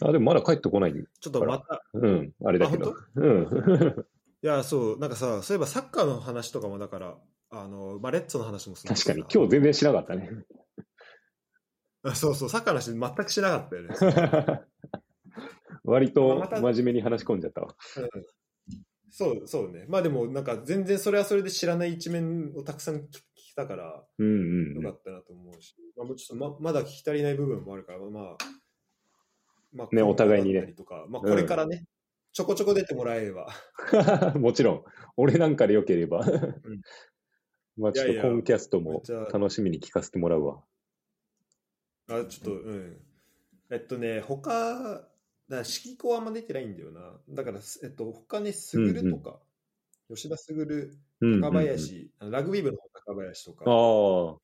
[0.00, 0.92] あ、でもまだ帰ってこない。
[0.92, 2.94] ちょっとまた、うん、あれだけど。
[3.14, 4.06] うん。
[4.42, 7.16] いや、そう、なんかさ、そういえばサッカーの話とかもだから、
[7.50, 10.30] あの、まあ、レッツの話もする確かに、今日全然しなかったね。
[12.04, 14.64] あそうそう、サッカーの話全くしなかったよね。
[15.84, 17.74] 割と真面目に話し込んじゃったわ。
[17.96, 18.24] うん
[19.14, 19.84] そう、そうね。
[19.88, 23.04] まあでも、なんか全然それはそれで知らない一面をたくさん聞聞
[23.50, 24.82] けたから、うんうんうん。
[24.84, 28.36] よかったなと思うし、まあ、もうちょっとままだ聞き足りない部分もあるから、まあ、
[29.72, 30.74] まあ、ねお互いにね。
[30.76, 31.84] とか、まあ、これからね、
[32.32, 33.48] ちょこちょこ出てもらえれば、
[34.38, 34.84] もちろん、
[35.16, 36.20] 俺なんかでよければ。
[37.76, 40.62] まあちょっといやいやコンキャストも楽しみに聞かせてもらうわ。
[42.08, 43.00] あちょっと、うん。
[43.70, 45.06] えっとね、他、だか
[45.48, 47.18] ら式子はあんま出てないんだよな。
[47.30, 49.40] だから、えっと、他ね、すぐるとか、
[50.08, 51.40] 吉田すぐる、うんうんうん。
[51.40, 53.70] 高林、あのラグビー部の高林とか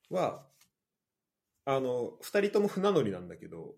[0.09, 0.47] は、
[1.65, 3.75] あの、二人とも船乗りなんだけど、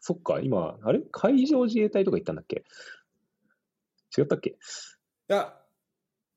[0.00, 1.00] そっか、今、あれ？
[1.12, 2.64] 海上自衛隊とか行ったんだっけ？
[4.16, 4.50] 違ったっけ？
[4.50, 4.54] い
[5.28, 5.60] や、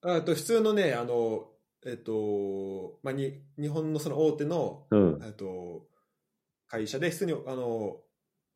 [0.02, 1.50] あと普通のね、あの、
[1.86, 5.20] えっと、まあ、に日本のその大手の、うん。
[5.24, 5.88] えっと、
[6.68, 8.02] 会社で、普通に、あの、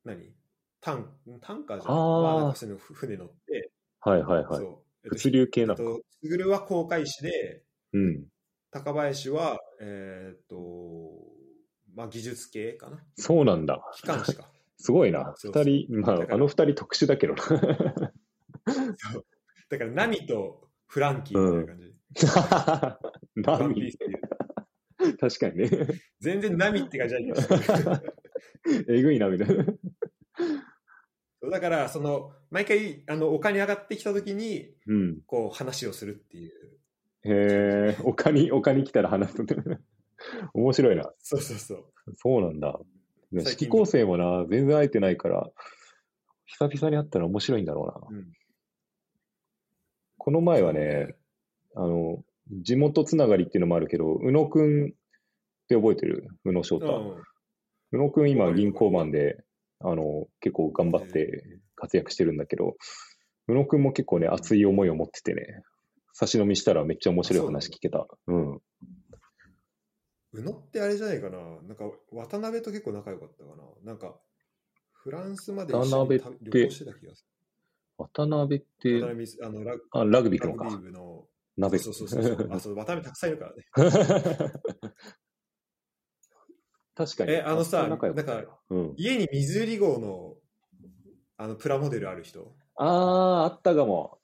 [0.03, 0.33] 何？
[0.79, 1.09] タン
[1.41, 1.97] タンカーじゃない？
[1.97, 4.59] あーまあ、船乗って、はいはいはい。
[4.59, 4.77] そう。
[5.03, 5.83] えっと物流系なのか。
[5.83, 7.63] えっと、すぐるは航海士で、
[7.93, 8.25] うん。
[8.69, 10.55] 高林は、えーっと、
[11.95, 13.03] まあ、技術系かな。
[13.15, 13.81] そうなんだ。
[13.95, 14.51] 機関士か。
[14.77, 15.33] すごいな。
[15.37, 17.43] 二人、まあ、あの二人特殊だけどな。
[17.43, 19.25] そう
[19.69, 21.97] だから、ナミとフランキーみたいな感じ。
[23.35, 23.93] ナミ。
[25.19, 25.69] 確かにね。
[26.19, 28.93] 全然ナミって感じじゃないけど。
[28.93, 29.65] えぐいな、みたいな。
[31.51, 35.21] だから、その、毎回、あの、丘に上がってきたときに、うん。
[35.25, 36.51] こう、話をするっていう。
[37.23, 39.45] へえ、丘に、丘に来たら話す。
[40.53, 41.11] 面白いな。
[41.19, 41.85] そうそうそう。
[42.15, 42.79] そうなんだ。
[43.31, 45.49] ね最近式構成もな、全然会えてないから、
[46.45, 48.17] 久々に会ったら面白いんだろうな。
[48.17, 48.33] うん
[50.19, 51.15] この前はね、
[51.73, 52.21] あの、
[52.61, 54.89] 地元つながりっていうのもあるけど、宇野くんっ
[55.69, 56.27] て覚えてる？
[56.43, 56.91] 宇野翔う太。
[56.91, 57.23] ん
[57.93, 59.37] 宇野くん今銀行マンで、
[59.79, 62.75] あの、結構頑張って活躍してるんだけど、
[63.47, 65.61] 宇野くんも結構ね、熱い思いを持っててね、
[66.11, 68.05] 差し飲みしたらめっちゃ面白い話聞けた。
[68.27, 68.59] うん。
[70.37, 71.37] 宇野ってあれじゃないかな。
[71.63, 73.63] なんか、渡辺と結構仲良かったかな。
[73.83, 74.19] なんか、
[74.93, 77.27] フランスまで一緒に渡辺旅って旅行してた気がす
[77.97, 79.01] 渡辺ってる。
[79.01, 80.77] 渡、辺あのラグあ、ラグビーラグビー。
[80.79, 81.27] 部の。
[81.57, 81.79] 鍋。
[81.79, 82.49] そうそうそうそう。
[82.51, 83.63] あ、そう、渡辺たくさんいるからね。
[86.95, 87.31] 確かに。
[87.31, 88.93] えあのさなんようん。
[88.97, 90.35] 家に水売り号の、
[91.37, 92.55] あの、プラモデルある人？
[92.75, 94.19] ああ、あったかも。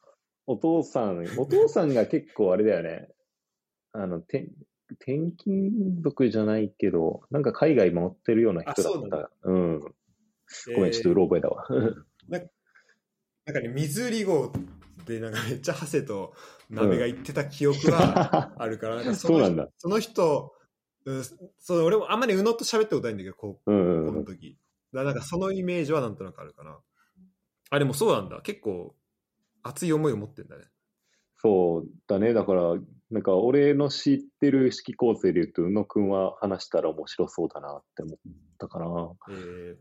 [0.46, 3.10] お父さん、お父さんが結構あれだよね。
[3.94, 4.50] あの、て
[4.92, 9.32] 転勤族じゃないけど、なんか海外回ってるような人だった。
[9.44, 9.80] うん。
[10.76, 11.68] ごめん、ちょっとうろ覚えだわ。
[12.30, 14.54] なんかね、水売り号
[15.06, 16.34] で、なんかめっちゃハセと
[16.70, 19.68] 鍋が言ってた記憶はあるから、なんかそうなんだ。
[19.78, 20.54] その人、
[21.06, 21.24] うん、
[21.60, 23.56] そう俺もあんまり宇野と喋ったことないんだけど、高。
[23.66, 24.58] 校の時。
[24.94, 26.78] だなんかそのイメージはなんとなくあるかな。
[27.72, 28.42] あ、でもそうなんだ。
[28.42, 28.96] 結構
[29.64, 30.64] 熱い思いを持ってんだね。
[31.38, 32.34] そうだね。
[32.34, 32.76] だから、
[33.14, 38.18] なんか俺の知ってる式構成で言うと、宇野くんは話したら面白そうだなって思っ
[38.58, 38.86] たかな。
[39.30, 39.78] えー、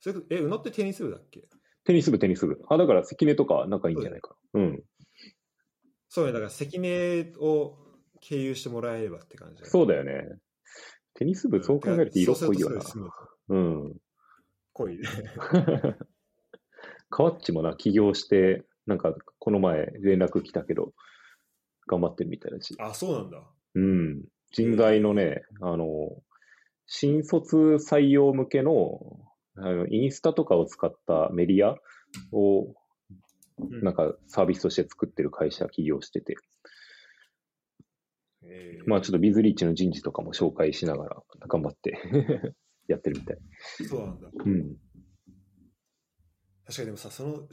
[0.00, 1.48] それとえ、宇野ってテニス部だっけ？
[1.84, 2.60] テニス部、テニス部。
[2.68, 4.60] あ、だから関根とか仲いいんじゃないかな。
[4.60, 4.82] うん。
[6.08, 7.78] そうね、だから関根を
[8.20, 10.40] 経由してもらえればって感じだねそうだよね。
[11.14, 12.80] テニス部、そう考えると色濃いよな。
[12.80, 12.98] そ
[13.50, 13.96] うん。
[14.72, 15.04] 濃いね。
[17.08, 20.92] カワッチもな、起業して、なんか、この前連絡来たけど、
[21.86, 22.74] 頑張ってるみたいだし。
[22.78, 23.42] あ、そうなんだ。
[23.74, 24.24] うん。
[24.50, 25.84] 人材のね、あの、
[26.86, 28.98] 新卒採用向けの、
[29.56, 31.76] あのインスタとかを使ったメディア
[32.32, 32.74] を、うん
[33.82, 36.36] なんかサービスとして作ってる会社起業してて、
[38.44, 41.98] えーまあちょっとビズリーチの人事とかも紹介しながら頑張って
[42.86, 43.38] やってるみたい。
[43.88, 44.30] そうなんだ。
[44.32, 44.76] うん。
[46.64, 47.48] 確かにでもさ、その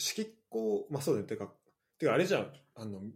[0.55, 1.27] 式子、まあそうだね。
[1.27, 1.51] てか、
[1.99, 2.53] てかあれじゃん。
[2.75, 3.11] あの、なん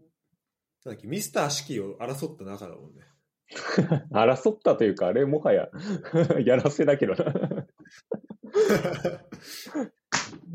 [0.86, 3.03] だっけ、ミスター式を争った仲だもんね。
[4.11, 5.70] 争ったというか、あれもはや
[6.45, 7.26] やらせだけどな。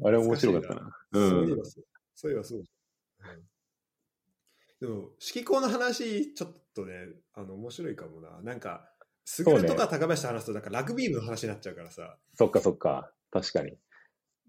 [0.05, 0.97] あれ面白かったな。
[1.13, 1.31] うん。
[1.31, 1.85] そういえばそう。
[2.15, 2.59] そういえばそう。
[2.59, 2.65] うん
[4.81, 8.43] でも、指揮校の話、ちょっとね、あの、面白いかもな。
[8.43, 8.93] なんか、
[9.25, 12.19] スグルとか高林と話すと、なんかラグビー部の話になっちゃうからさ。
[12.35, 13.11] そっかそっか。
[13.31, 13.79] 確かに。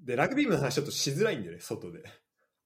[0.03, 2.03] で、ラグビー部の話ちょっとしづらいんだよね、外で。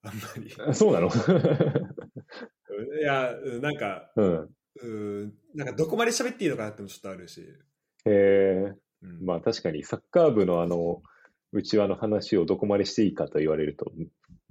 [0.03, 0.73] あんまり。
[0.73, 1.09] そうなの？
[2.99, 4.49] いや、うんなんか、うん。
[4.81, 4.87] う
[5.25, 7.41] ん、なんかどこまで喋っていいのかなってもちょっとあるし。
[7.41, 7.47] へ
[8.05, 8.73] え。
[9.01, 11.01] うんまあ確かにサッカー部のあの、
[11.51, 13.91] 内輪の話をどこまでしていいかと言われると、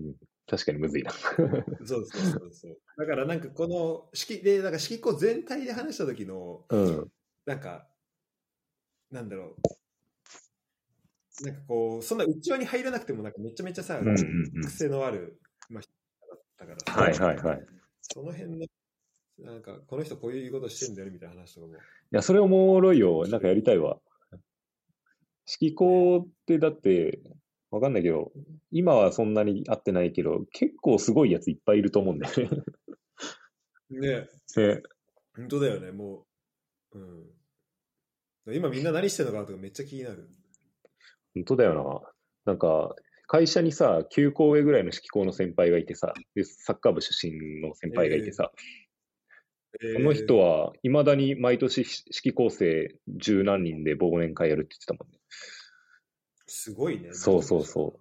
[0.01, 0.15] うん、
[0.49, 1.13] 確かにむずいな。
[1.85, 2.79] そうそうそうそう。
[2.97, 7.13] だからなんかこの式で、なんか式校全体で話した時の、うん。
[7.47, 7.89] なんか、
[9.11, 9.57] なんだろう。
[11.43, 15.93] なんかこう、そんな内輪に入らなくても、なんかめちゃめちゃさ、うんうんうん癖のある、まあ、人
[16.29, 17.59] だったからさ、はいはいはい。
[17.59, 17.61] い
[18.03, 18.67] その辺の、
[19.39, 21.75] なんか、この人こういうことしてんだよねみたいな話とかも。
[22.11, 23.27] や、それおもろいよ。
[23.29, 23.99] なんかやりたいわ。
[25.61, 27.21] 指揮校ってだって、
[27.71, 28.33] わかんないけど、
[28.71, 32.49] 今はそんなに会ってないけど、結構すごいやついっぱいいると思うんだよね。
[33.91, 34.83] ねね
[35.35, 36.27] 本当だよね、も
[36.93, 36.99] う。
[36.99, 38.55] うん。
[38.55, 40.29] 今みんな何してるのかなとかめっちゃ気になる。
[41.35, 41.75] 本当だよ
[42.45, 42.53] な。
[42.53, 42.95] なんか、
[43.27, 48.51] 会社にさ、9校上ぐらいの指揮校の先輩がいてさ、でサッカー部出身の先輩がいてさ、
[49.95, 55.19] その人は、は、いまだに毎年指揮構成十何人で忘年会やるって言ってたもんね。
[56.47, 57.11] すごいね。
[57.13, 58.01] そうそうそ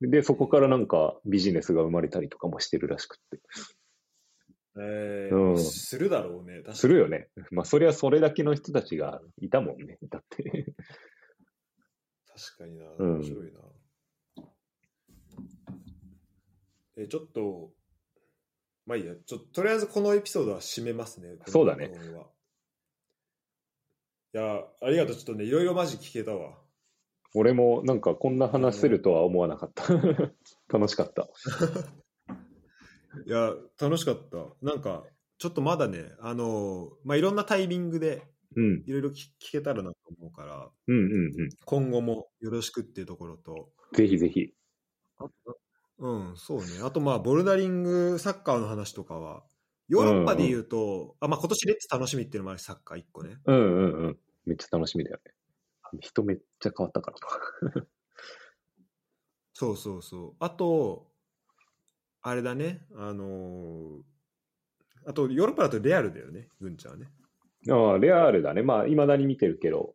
[0.00, 0.08] う。
[0.08, 3.40] で、そこからなんかビジネスが生まれたりとかもしてるらしくって。
[4.78, 6.62] えーうんするだろうね。
[6.72, 7.28] するよね。
[7.50, 9.98] まあ、そりゃそれだけの人たちがいたもんね。
[10.08, 10.72] だって。
[12.40, 12.86] 確かにな。
[12.98, 13.60] うん面白いな。
[16.96, 17.70] え、ちょっと、
[18.86, 19.14] まあいいや。
[19.26, 21.36] ちょとりあえずこのエピソードは締めますね。
[21.46, 22.26] そうだねこの録音は
[24.32, 25.16] いや、ありがとう。
[25.16, 26.56] ちょっとね、いろいろマジ聞けたわ。
[27.34, 29.92] 俺もなんかこんな話せるとは思わなかった。
[30.72, 31.28] 楽しかった。
[33.26, 34.46] いや、楽しかった。
[34.62, 35.04] なんか、
[35.38, 38.29] ちょっとまだね、あの、まあいろんなタイミングでうん。
[38.56, 41.50] いろいろ聞聞けたらなと思うから、うんうんうん。
[41.64, 44.52] 今後もよろしくっていうところと、ぜひぜひ。
[45.98, 46.64] うん、そうね。
[46.82, 49.42] あと、まあ、ボルダリング、サッカーの話とかは、
[49.88, 53.36] ヨーロッパで言うと、あまあ、今年レッツ楽しみっていうのもあるし、サッカー1個ね。
[53.44, 54.18] うんうんうん。
[54.46, 55.32] めっちゃ楽しみだよね。
[56.00, 57.12] 人めっちゃ変わったか
[57.62, 57.86] らな。
[59.52, 60.36] そうそうそう。
[60.38, 61.12] あと、
[62.22, 64.02] あれだね、あのー
[65.06, 67.10] あと、ヨーロッパだとレアルだよね、グンちゃんはね。
[67.68, 68.62] ああ、レアルだね。
[68.62, 69.94] まあ、未だに見てるけど。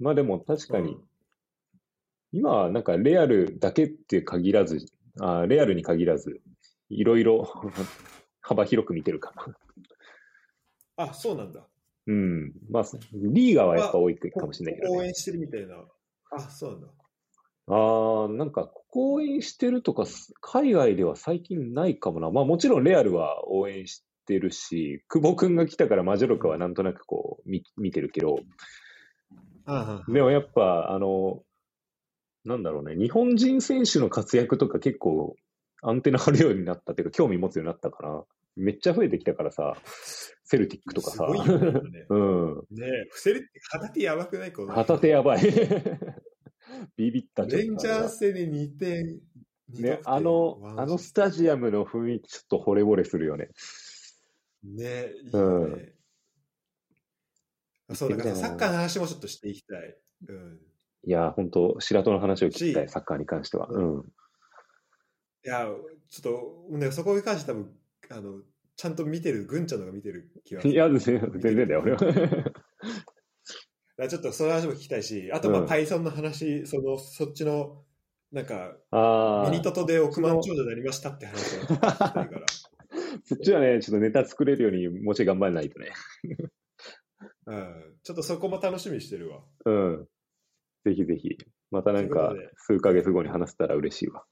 [0.00, 1.00] まあでも確かに、うん
[2.32, 4.86] 今はなんかレアルだけって限らず、
[5.20, 6.40] あレアルに限らず、
[6.88, 7.46] いろいろ
[8.40, 11.04] 幅広く見てるかな。
[11.04, 11.66] あ、そうなんだ。
[12.06, 12.52] うん。
[12.70, 14.98] まあ、リーガーはやっぱ多いかもしれないけどね。
[14.98, 15.76] 応援してるみたいな。
[16.30, 16.88] あ、そうなんだ。
[17.66, 20.04] ああ、なんか、ここ応援してるとか、
[20.40, 22.30] 海外では最近ないかもな。
[22.30, 28.40] まあもちろんレアルは応援してるし、久保くんが来たからマジョルカはなんとなくこう見見てるけど、
[29.64, 31.42] あでもやっぱ、あの、
[32.44, 35.36] なんだろうね、日本人選手の活躍とか結構
[35.82, 38.24] アンテナ張るようになったっていうか、興味持つようになったから、
[38.56, 39.76] めっちゃ増えてきたからさ、
[40.44, 42.06] セルティックとかさ、すごいよね。
[42.10, 44.52] うん、ねえ、伏せるって片手やばくない？
[44.52, 45.42] この旗手やばい。
[46.96, 49.20] ビビったレンジャーズ戦に2点。
[49.68, 53.50] 二ねあの、あのスタジアムの雰囲気ちょっと惚れ惚れするよね。
[54.64, 55.92] ねいいうんね。
[57.94, 59.96] そう、だからサッカーの話もちょっとしていきたい。
[60.28, 60.58] うん。
[61.04, 63.68] いや、本当白戸の話を聞きたい、しサッカーに関しては。
[63.68, 64.12] ううん。
[65.44, 65.66] いや、
[66.08, 66.30] ちょ
[66.66, 67.70] っと、ね、そこに関して多分、
[68.10, 68.40] あの、
[68.76, 70.74] ちゃんと見てる、ぐんちゃんのが見てる気がする。
[70.74, 71.98] いや、全然だよ、俺は。
[74.08, 77.84] ちょっとその話も聞きたいし、あと、まあ、うん Python の話、その、そっちの、
[78.30, 78.76] なんか、
[79.50, 82.46] ミニトトで億万長者になりましたって話を聞きたいから。
[83.32, 85.92] そっちはね、ちょっとネタ作れるようにもうちょい頑張らないとね。
[87.46, 87.96] うん。
[88.02, 89.40] ちょっとそこも楽しみにしてるわ。
[89.64, 90.08] うん。
[90.84, 91.38] ぜひぜひ。
[91.70, 94.24] またなんか数ヶ月後に話せたら嬉しいわ。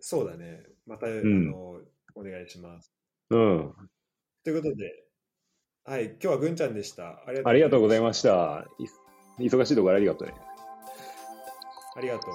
[0.00, 0.64] そうだね。
[0.86, 1.80] また、んあの、
[2.14, 2.92] お願いします。
[3.30, 3.72] うん。
[4.42, 5.04] ということで、
[5.84, 7.22] はい、今日はぐんちゃんでした。
[7.26, 8.22] ありがとうございまし。
[8.22, 8.66] た。
[9.38, 10.34] い忙しいところありがとうね。
[11.94, 12.32] ありがとう。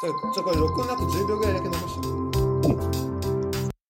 [0.00, 2.17] ちょ、ちょ、これ録音の後10秒ぐらいだけ残して。